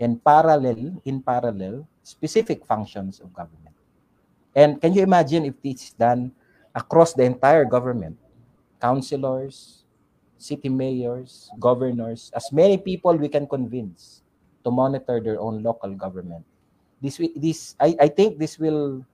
[0.00, 3.74] and parallel in parallel specific functions of government.
[4.54, 6.34] And can you imagine if this is done
[6.74, 8.16] across the entire government?
[8.80, 9.84] Councilors,
[10.38, 14.22] city mayors, governors, as many people we can convince
[14.64, 16.44] to monitor their own local government.
[17.00, 19.06] This this I, I think this will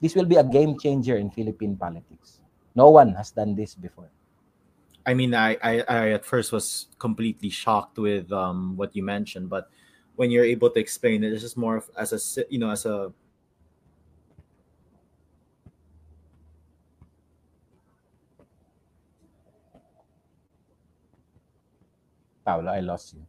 [0.00, 2.40] this will be a game changer in Philippine politics.
[2.74, 4.08] No one has done this before.
[5.04, 9.50] I mean, I, I, I at first was completely shocked with um, what you mentioned,
[9.50, 9.68] but
[10.16, 12.86] when you're able to explain it, it's just more of, as a you know as
[12.86, 13.12] a
[22.44, 23.26] Paolo, I lost you.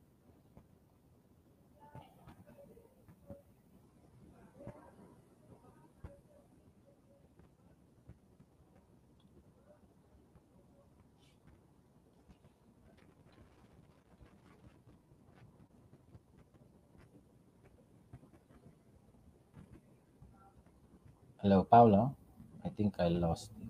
[21.42, 22.16] Hello, Paolo.
[22.64, 23.70] I think I lost you.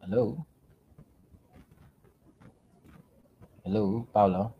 [0.00, 0.46] Hello?
[3.66, 4.56] Hello, Paolo?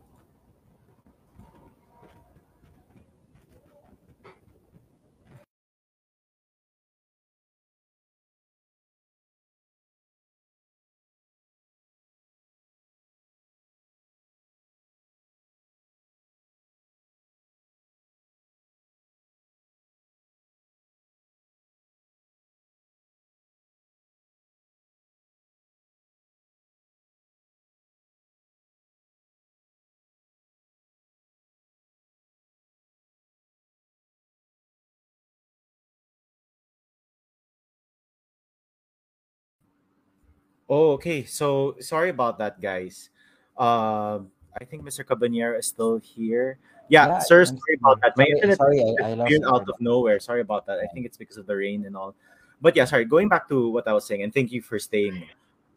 [40.68, 41.24] Oh, okay.
[41.24, 43.10] So sorry about that, guys.
[43.56, 44.30] Um,
[44.60, 45.04] I think Mr.
[45.04, 46.58] Cabanera is still here.
[46.88, 48.16] Yeah, Yeah, sir, sorry about that.
[48.16, 50.20] My Sorry, internet sorry, I, I lost out of nowhere.
[50.20, 50.78] Sorry about that.
[50.78, 52.14] I think it's because of the rain and all.
[52.60, 53.04] But yeah, sorry.
[53.04, 55.26] Going back to what I was saying, and thank you for staying.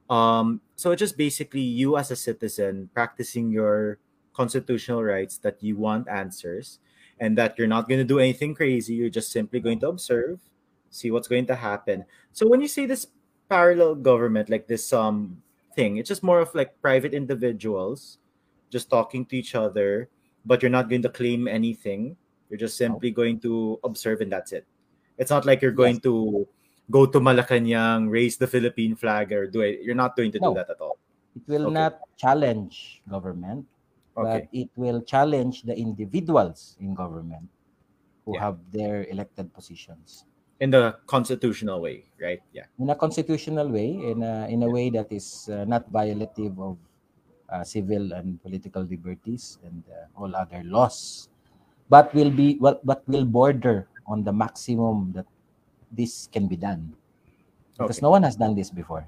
[0.10, 3.99] Um, so it's just basically you as a citizen practicing your
[4.34, 6.80] constitutional rights that you want answers
[7.20, 8.95] and that you're not going to do anything crazy.
[8.95, 10.40] You're just simply going to observe,
[10.90, 12.06] see what's going to happen.
[12.32, 13.07] So when you say this
[13.49, 15.41] parallel government, like this um
[15.76, 18.19] thing, it's just more of like private individuals
[18.69, 20.09] just talking to each other,
[20.45, 22.15] but you're not going to claim anything.
[22.49, 24.65] You're just simply going to observe and that's it.
[25.17, 25.77] It's not like you're Yes.
[25.77, 26.47] going to
[26.91, 29.81] go to Malacanang, raise the Philippine flag, or do it.
[29.81, 30.97] You're not going to do that at all.
[31.35, 31.73] It will Okay.
[31.73, 33.65] not challenge government,
[34.15, 37.49] but it will challenge the individuals in government
[38.26, 38.41] who Yeah.
[38.41, 40.26] have their elected positions
[40.60, 42.41] In the constitutional way, right?
[42.52, 42.68] Yeah.
[42.80, 46.76] in a constitutional way, in a, in a way that is uh, not violative of
[47.48, 51.30] uh, civil and political liberties and uh, all other laws,
[51.90, 55.26] but will be what but will border on the maximum that
[55.91, 56.94] this can be done
[57.80, 58.06] because Okay.
[58.06, 59.07] no one has done this before.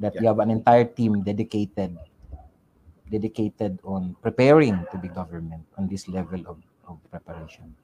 [0.00, 1.96] That you have an entire team dedicated
[3.10, 7.74] dedicated on preparing to be government on this level of, of preparation.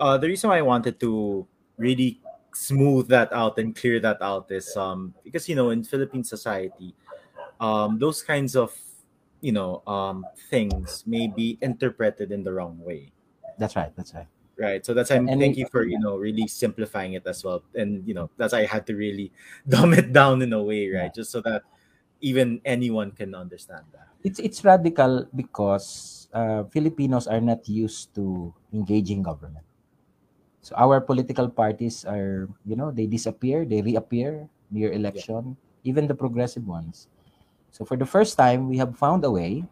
[0.00, 1.46] Uh, the reason why I wanted to
[1.78, 2.20] really
[2.54, 6.94] smooth that out and clear that out is um because you know in Philippine society,
[7.60, 8.72] um those kinds of
[9.40, 13.12] you know um things may be interpreted in the wrong way.
[13.58, 13.92] That's right.
[13.96, 14.28] That's right.
[14.56, 14.80] Right.
[14.84, 17.62] So that's I'm And thank you for you know really simplifying it as well.
[17.74, 19.32] And you know that's I had to really
[19.68, 21.12] dumb it down in a way, right?
[21.12, 21.62] Just so that
[22.20, 24.08] even anyone can understand that.
[24.24, 29.65] It's it's radical because uh, Filipinos are not used to engaging government.
[30.66, 35.54] So our political parties are, you know, they disappear, they reappear near election,
[35.86, 37.06] even the progressive ones.
[37.70, 39.64] So for the first time, we have found a way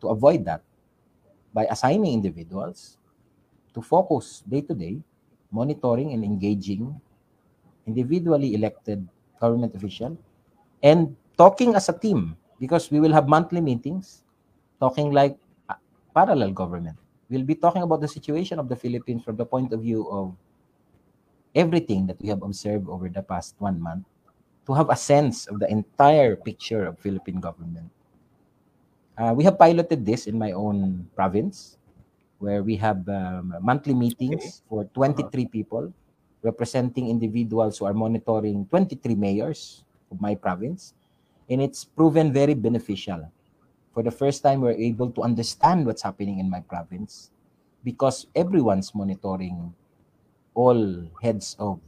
[0.00, 0.62] to avoid that
[1.54, 2.98] by assigning individuals
[3.74, 5.00] to focus day to day,
[5.52, 7.00] monitoring and engaging
[7.86, 9.06] individually elected
[9.40, 10.16] government official
[10.82, 14.24] and talking as a team because we will have monthly meetings
[14.80, 15.38] talking like
[16.14, 16.98] parallel government.
[17.28, 20.34] We'll be talking about the situation of the Philippines from the point of view of
[21.54, 24.04] everything that we have observed over the past one month
[24.66, 27.90] to have a sense of the entire picture of Philippine government.
[29.16, 31.76] Uh, we have piloted this in my own province
[32.38, 35.92] where we have um, monthly meetings for 23 people
[36.42, 40.94] representing individuals who are monitoring 23 mayors of my province.
[41.50, 43.26] And it's proven very beneficial.
[43.98, 47.32] For the first time, we're able to understand what's happening in my province
[47.82, 49.74] because everyone's monitoring
[50.54, 51.80] all heads of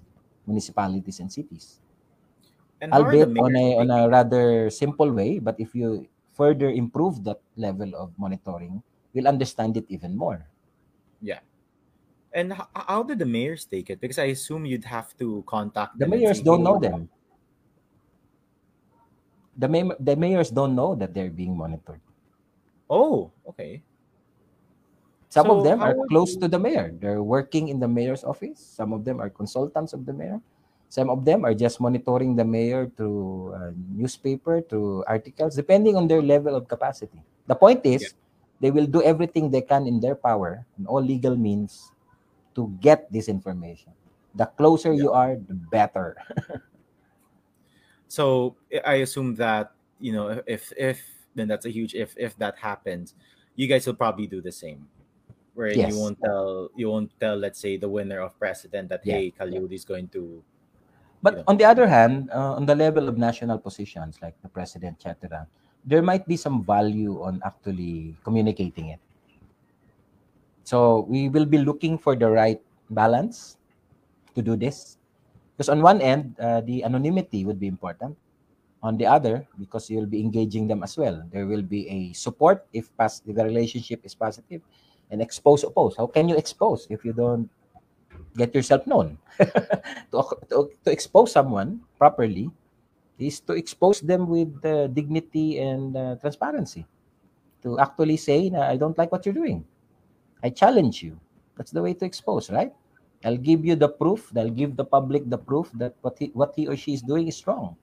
[0.47, 1.81] municipalities and cities.
[2.81, 7.25] And how albeit on a on a rather simple way but if you further improve
[7.25, 8.83] that level of monitoring
[9.15, 10.47] we'll understand it even more.
[11.21, 11.41] Yeah.
[12.33, 14.01] And h- how did the mayors take it?
[14.01, 17.09] Because I assume you'd have to contact the mayors don't "Hey, know them
[19.61, 22.01] the, may- the mayors don't know that they're being monitored
[22.89, 23.85] Oh, okay.
[25.31, 28.25] some So of them are close you- to the mayor they're working in the mayor's
[28.25, 30.41] office some of them are consultants of the mayor
[30.91, 36.11] Some of them are just monitoring the mayor through uh, newspaper, through articles, depending on
[36.11, 37.23] their level of capacity.
[37.47, 38.19] The point is, yeah.
[38.59, 41.95] they will do everything they can in their power, in all legal means,
[42.59, 43.95] to get this information.
[44.35, 45.03] The closer yeah.
[45.07, 46.19] you are, the better.
[48.11, 49.71] so I assume that
[50.03, 50.99] you know if if
[51.39, 53.15] then that's a huge if if that happens,
[53.55, 54.91] you guys will probably do the same
[55.55, 55.91] where yes.
[55.91, 59.15] you won't tell you won't tell let's say the winner of president that yeah.
[59.15, 60.43] hey Calude is going to
[61.23, 61.45] but you know.
[61.49, 65.47] on the other hand uh, on the level of national positions like the president etc
[65.85, 69.01] there might be some value on actually communicating it
[70.63, 73.59] so we will be looking for the right balance
[74.35, 74.99] to do this
[75.61, 78.17] because on one end uh, the anonymity would be important
[78.81, 82.65] on the other because you'll be engaging them as well there will be a support
[82.73, 84.65] if the relationship is positive
[85.11, 85.97] and expose oppose.
[85.97, 87.51] How can you expose if you don't
[88.37, 89.19] get yourself known?
[89.39, 92.51] to, to, to expose someone properly
[93.19, 96.87] is to expose them with uh, dignity and uh, transparency.
[97.63, 99.67] To actually say, I don't like what you're doing.
[100.43, 101.21] I challenge you.
[101.57, 102.73] That's the way to expose, right?
[103.25, 104.33] I'll give you the proof.
[104.37, 107.29] I'll give the public the proof that what he, what he or she is doing
[107.29, 107.77] is wrong.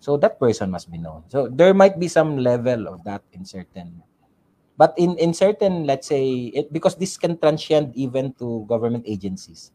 [0.00, 1.24] So that person must be known.
[1.28, 4.02] So there might be some level of that in certain
[4.76, 9.70] but in in certain let's say it because this can transcend even to government agencies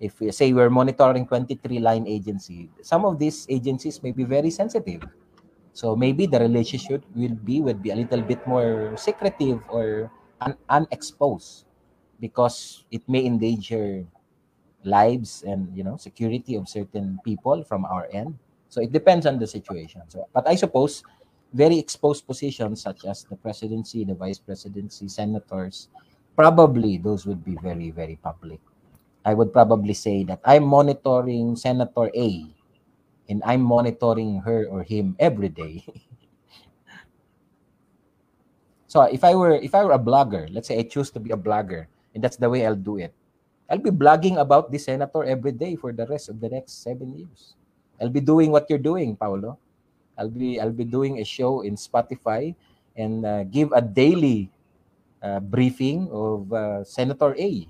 [0.00, 4.50] if we say we're monitoring 23 line agency some of these agencies may be very
[4.50, 5.02] sensitive
[5.72, 10.10] so maybe the relationship will be would be a little bit more secretive or
[10.40, 11.66] un- unexposed
[12.20, 14.04] because it may endanger
[14.86, 18.38] lives and you know security of certain people from our end
[18.68, 21.02] so it depends on the situation so but i suppose
[21.56, 25.88] very exposed positions such as the presidency, the vice presidency, senators,
[26.36, 28.60] probably those would be very, very public.
[29.24, 32.46] I would probably say that I'm monitoring Senator A
[33.28, 35.82] and I'm monitoring her or him every day.
[38.86, 41.32] so if I were if I were a blogger, let's say I choose to be
[41.32, 43.12] a blogger, and that's the way I'll do it.
[43.68, 47.14] I'll be blogging about the senator every day for the rest of the next seven
[47.18, 47.54] years.
[48.00, 49.58] I'll be doing what you're doing, Paulo.
[50.16, 52.54] I'll be I'll be doing a show in Spotify
[52.96, 54.48] and uh, give a daily
[55.20, 57.66] uh, briefing of uh, Senator A.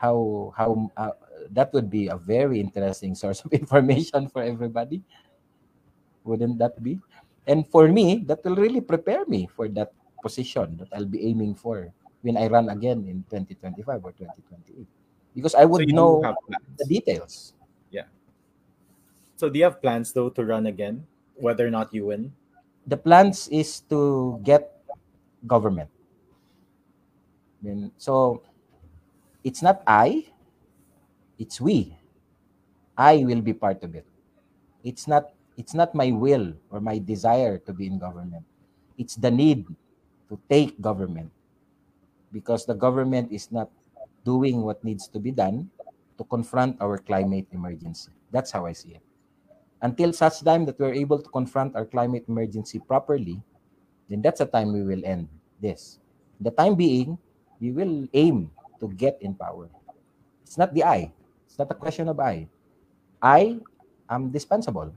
[0.00, 1.14] How how uh,
[1.52, 5.02] that would be a very interesting source of information for everybody.
[6.24, 6.98] Wouldn't that be?
[7.46, 9.92] And for me, that will really prepare me for that
[10.22, 11.92] position that I'll be aiming for
[12.22, 14.99] when I run again in 2025 or 2028.
[15.34, 16.36] Because I would so know
[16.78, 17.54] the details.
[17.90, 18.10] Yeah.
[19.36, 21.06] So do you have plans though to run again?
[21.40, 22.32] whether or not you win?
[22.86, 24.84] The plans is to get
[25.46, 25.88] government.
[27.62, 28.42] Then so
[29.42, 30.28] it's not I,
[31.38, 31.96] it's we.
[32.96, 34.06] I will be part of it.
[34.84, 38.44] It's not it's not my will or my desire to be in government.
[38.96, 39.66] It's the need
[40.28, 41.32] to take government
[42.32, 43.68] because the government is not
[44.24, 45.70] doing what needs to be done
[46.18, 48.12] to confront our climate emergency.
[48.30, 49.04] That's how I see it.
[49.80, 53.40] Until such time that we're able to confront our climate emergency properly,
[54.08, 55.28] then that's the time we will end
[55.60, 55.98] this.
[56.40, 57.16] The time being,
[57.60, 59.68] we will aim to get in power.
[60.44, 61.12] It's not the I.
[61.46, 62.48] It's not a question of I.
[63.22, 63.60] I
[64.08, 64.92] am dispensable.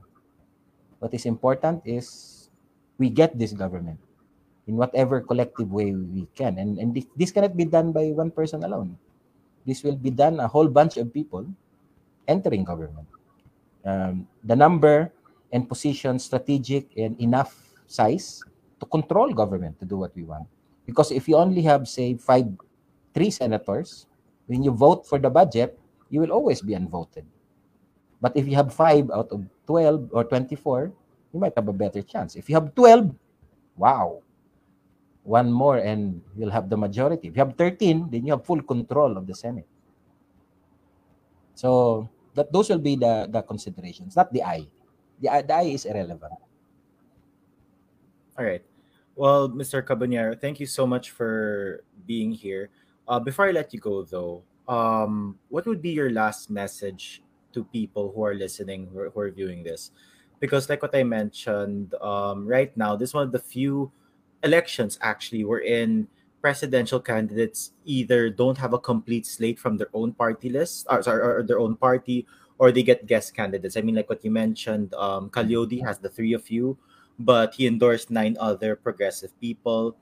[0.98, 2.50] What is important is
[2.98, 4.00] we get this government
[4.66, 6.58] in whatever collective way we can.
[6.58, 8.96] And, and this, this cannot be done by one person alone.
[9.66, 11.46] This will be done a whole bunch of people
[12.28, 13.08] entering government
[13.84, 15.12] um, the number
[15.52, 17.54] and position strategic and enough
[17.86, 18.42] size
[18.80, 20.48] to control government to do what we want.
[20.86, 22.48] Because if you only have, say, five,
[23.14, 24.06] three senators,
[24.46, 25.78] when you vote for the budget,
[26.10, 27.24] you will always be unvoted.
[28.20, 30.92] But if you have five out of 12 or 24,
[31.32, 32.36] you might have a better chance.
[32.36, 33.14] If you have 12,
[33.76, 34.20] wow,
[35.24, 37.28] one more and you'll have the majority.
[37.28, 39.66] If you have 13, then you have full control of the Senate.
[41.54, 44.68] So that those will be the the considerations, not the I.
[45.20, 46.34] The, the I is irrelevant.
[48.36, 48.62] All right.
[49.16, 49.80] Well, Mr.
[49.80, 52.70] Cabonero, thank you so much for being here.
[53.06, 57.22] Uh, before I let you go, though, um, what would be your last message
[57.52, 59.92] to people who are listening, who are, who are viewing this?
[60.40, 63.92] Because, like what I mentioned, um, right now, this is one of the few
[64.44, 66.06] elections actually we're in
[66.44, 71.22] presidential candidates either don't have a complete slate from their own party list or, sorry,
[71.22, 72.26] or their own party
[72.58, 73.76] or they get guest candidates.
[73.76, 76.76] I mean, like what you mentioned, um, Ka Leody has the three of you,
[77.18, 79.96] but he endorsed nine other progressive people.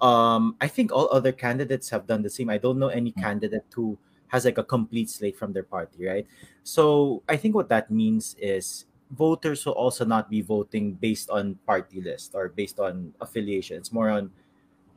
[0.00, 2.50] Um, I think all other candidates have done the same.
[2.50, 3.22] I don't know any mm.
[3.22, 3.98] candidate who
[4.28, 6.26] has like a complete slate from their party, right?
[6.62, 11.58] So I think what that means is voters will also not be voting based on
[11.66, 13.76] party list or based on affiliation.
[13.76, 14.30] It's more on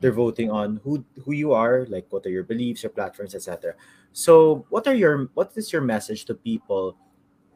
[0.00, 3.74] they're voting on who who you are, like what are your beliefs, your platforms, etc.
[4.12, 6.96] So what are your what is your message to people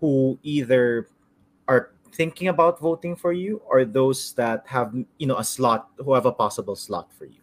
[0.00, 1.08] who either
[1.66, 6.14] are thinking about voting for you or those that have you know a slot who
[6.14, 7.40] have a possible slot for you?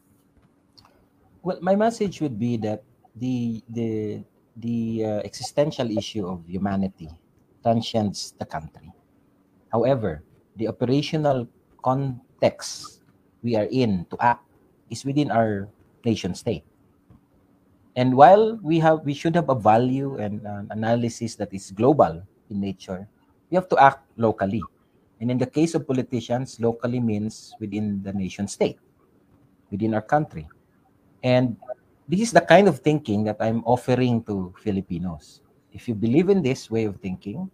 [1.42, 2.84] Well, my message would be that
[3.16, 4.24] the the
[4.58, 7.10] the uh, existential issue of humanity
[7.64, 8.94] transcends the country.
[9.72, 10.24] However,
[10.56, 11.48] the operational
[11.84, 13.02] context
[13.42, 14.44] we are in to act
[14.90, 15.68] is within our
[16.06, 16.64] nation state.
[17.96, 22.24] And while we have we should have a value and uh, analysis that is global
[22.50, 23.08] in nature,
[23.50, 24.64] we have to act locally.
[25.20, 28.80] And in the case of politicians, locally means within the nation state,
[29.70, 30.48] within our country.
[31.24, 31.56] And
[32.08, 35.42] this is the kind of thinking that I'm offering to Filipinos.
[35.72, 37.52] If you believe in this way of thinking,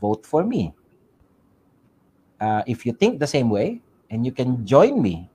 [0.00, 0.72] vote for me.
[2.42, 3.78] Uh, if you think the same way
[4.10, 5.30] and you can join me,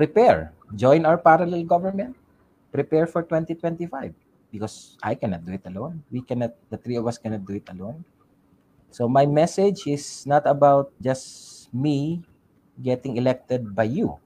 [0.00, 2.16] prepare, join our parallel government,
[2.72, 4.16] prepare for 2025
[4.48, 6.00] because I cannot do it alone.
[6.08, 8.00] We cannot, the three of us cannot do it alone.
[8.96, 12.24] So my message is not about just me
[12.80, 14.16] getting elected by you,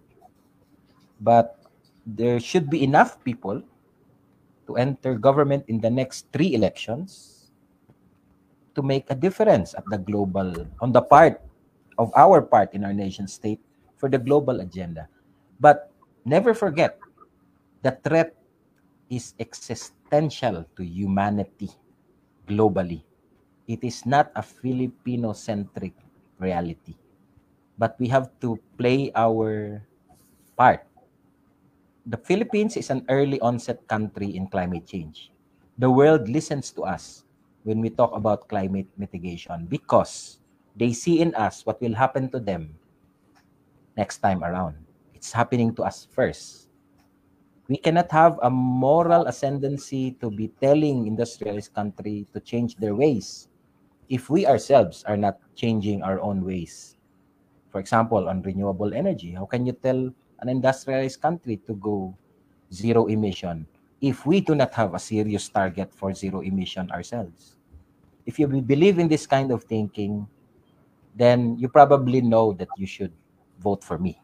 [1.18, 1.58] but
[2.06, 3.66] there should be enough people
[4.68, 7.50] to enter government in the next three elections
[8.76, 11.42] to make a difference at the global on the part
[11.98, 13.60] of our part in our nation state
[13.98, 15.10] for the global agenda.
[15.60, 15.90] But
[16.24, 16.98] never forget
[17.82, 18.38] the threat
[19.10, 21.70] is existential to humanity
[22.46, 23.02] globally.
[23.66, 25.92] It is not a filipino centric
[26.38, 26.94] reality.
[27.76, 29.82] But we have to play our
[30.56, 30.86] part.
[32.06, 35.30] The Philippines is an early onset country in climate change.
[35.76, 37.24] The world listens to us
[37.62, 40.40] when we talk about climate mitigation because
[40.78, 42.74] they see in us what will happen to them
[43.96, 44.76] next time around.
[45.14, 46.68] It's happening to us first.
[47.68, 53.48] We cannot have a moral ascendancy to be telling industrialized country to change their ways
[54.08, 56.96] if we ourselves are not changing our own ways.
[57.68, 60.08] For example, on renewable energy, how can you tell
[60.40, 62.14] an industrialized country to go
[62.72, 63.66] zero emission
[64.00, 67.56] if we do not have a serious target for zero emission ourselves.
[68.26, 70.28] If you believe in this kind of thinking,
[71.14, 73.12] then you probably know that you should
[73.60, 74.20] vote for me.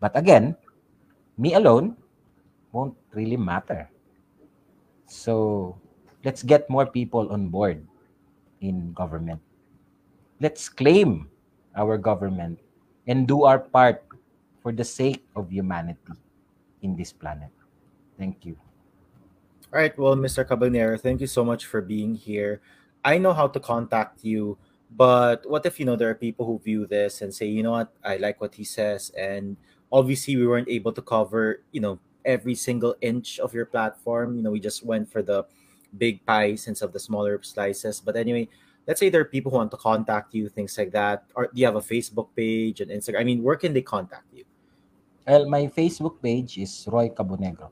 [0.00, 0.56] But again,
[1.38, 1.96] me alone
[2.72, 3.90] won't really matter.
[5.06, 5.78] So
[6.24, 7.86] let's get more people on board
[8.60, 9.40] in government.
[10.40, 11.28] Let's claim
[11.76, 12.58] our government
[13.06, 14.02] and do our part
[14.62, 16.14] for the sake of humanity
[16.82, 17.50] in this planet.
[18.18, 18.56] Thank you.
[19.72, 19.96] All right.
[19.98, 20.46] Well, Mr.
[20.46, 22.60] Cabanero, thank you so much for being here.
[23.04, 24.58] I know how to contact you,
[24.96, 27.72] but what if you know there are people who view this and say, you know
[27.72, 29.56] what, I like what he says, and
[29.90, 34.36] obviously we weren't able to cover, you know, every single inch of your platform.
[34.36, 35.44] You know, we just went for the
[35.98, 38.00] big pie instead of the smaller slices.
[38.00, 38.48] But anyway,
[38.86, 41.24] let's say there are people who want to contact you, things like that.
[41.34, 43.20] Or do you have a Facebook page and Instagram?
[43.20, 44.44] I mean, where can they contact you?
[45.26, 47.70] Well, my Facebook page is Roy Cabonegro.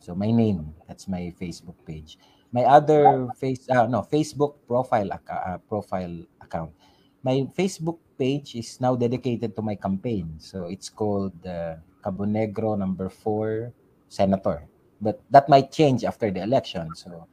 [0.00, 2.18] So my name, that's my Facebook page.
[2.52, 6.72] My other face, uh, no, Facebook profile uh, profile account.
[7.22, 10.38] My Facebook page is now dedicated to my campaign.
[10.38, 13.72] So it's called uh, Cabonegro number four
[14.08, 14.66] senator.
[15.00, 16.94] But that might change after the election.
[16.94, 17.26] So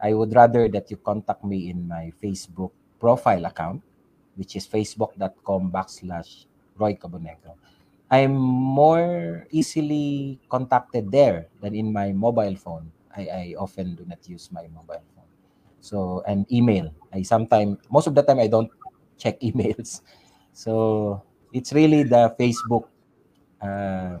[0.00, 3.82] I would rather that you contact me in my Facebook profile account,
[4.36, 6.46] which is facebook.com backslash
[6.78, 7.58] Roy Cabonegro
[8.10, 12.90] I'm more easily contacted there than in my mobile phone.
[13.16, 15.30] I, I often do not use my mobile phone.
[15.80, 16.92] So, and email.
[17.12, 18.70] I sometimes, most of the time, I don't
[19.18, 20.00] check emails.
[20.52, 21.22] So,
[21.52, 22.86] it's really the Facebook
[23.60, 24.18] uh,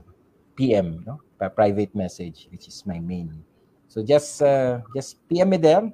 [0.56, 1.20] PM, no?
[1.56, 3.44] private message, which is my main.
[3.88, 5.88] So, just uh, just PM me there.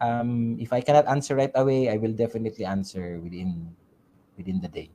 [0.00, 3.74] Um, if I cannot answer right away, I will definitely answer within
[4.36, 4.90] within the day.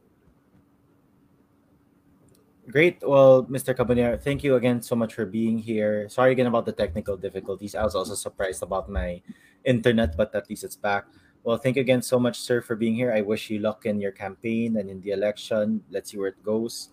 [2.72, 3.04] Great.
[3.04, 3.76] Well, Mr.
[3.76, 6.08] Cabonero, thank you again so much for being here.
[6.08, 7.76] Sorry again about the technical difficulties.
[7.76, 9.22] I was also surprised about my
[9.66, 11.06] internet, but at least it's back.
[11.44, 13.12] Well, thank you again so much, sir, for being here.
[13.12, 15.84] I wish you luck in your campaign and in the election.
[15.92, 16.88] Let's see where it goes.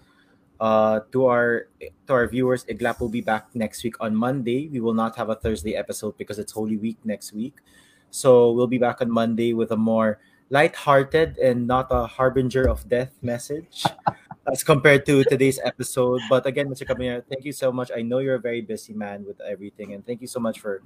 [0.59, 4.69] Uh, to our to our viewers, Iglap will be back next week on Monday.
[4.69, 7.63] We will not have a Thursday episode because it's Holy Week next week.
[8.11, 10.19] So we'll be back on Monday with a more
[10.51, 13.87] light-hearted and not a harbinger of death message.
[14.47, 16.21] as compared to today's episode.
[16.29, 16.87] But again, Mr.
[16.87, 17.91] Caballero, thank you so much.
[17.95, 20.83] I know you're a very busy man with everything, and thank you so much for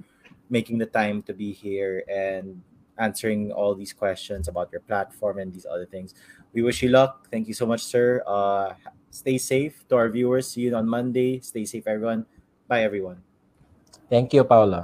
[0.49, 2.61] making the time to be here and
[2.97, 6.13] answering all these questions about your platform and these other things.
[6.53, 7.27] We wish you luck.
[7.31, 8.23] Thank you so much, sir.
[8.25, 8.73] Uh,
[9.11, 10.47] stay safe to our viewers.
[10.47, 11.39] See you on Monday.
[11.39, 12.25] Stay safe, everyone.
[12.67, 13.21] Bye, everyone.
[14.09, 14.83] Thank you, Paolo.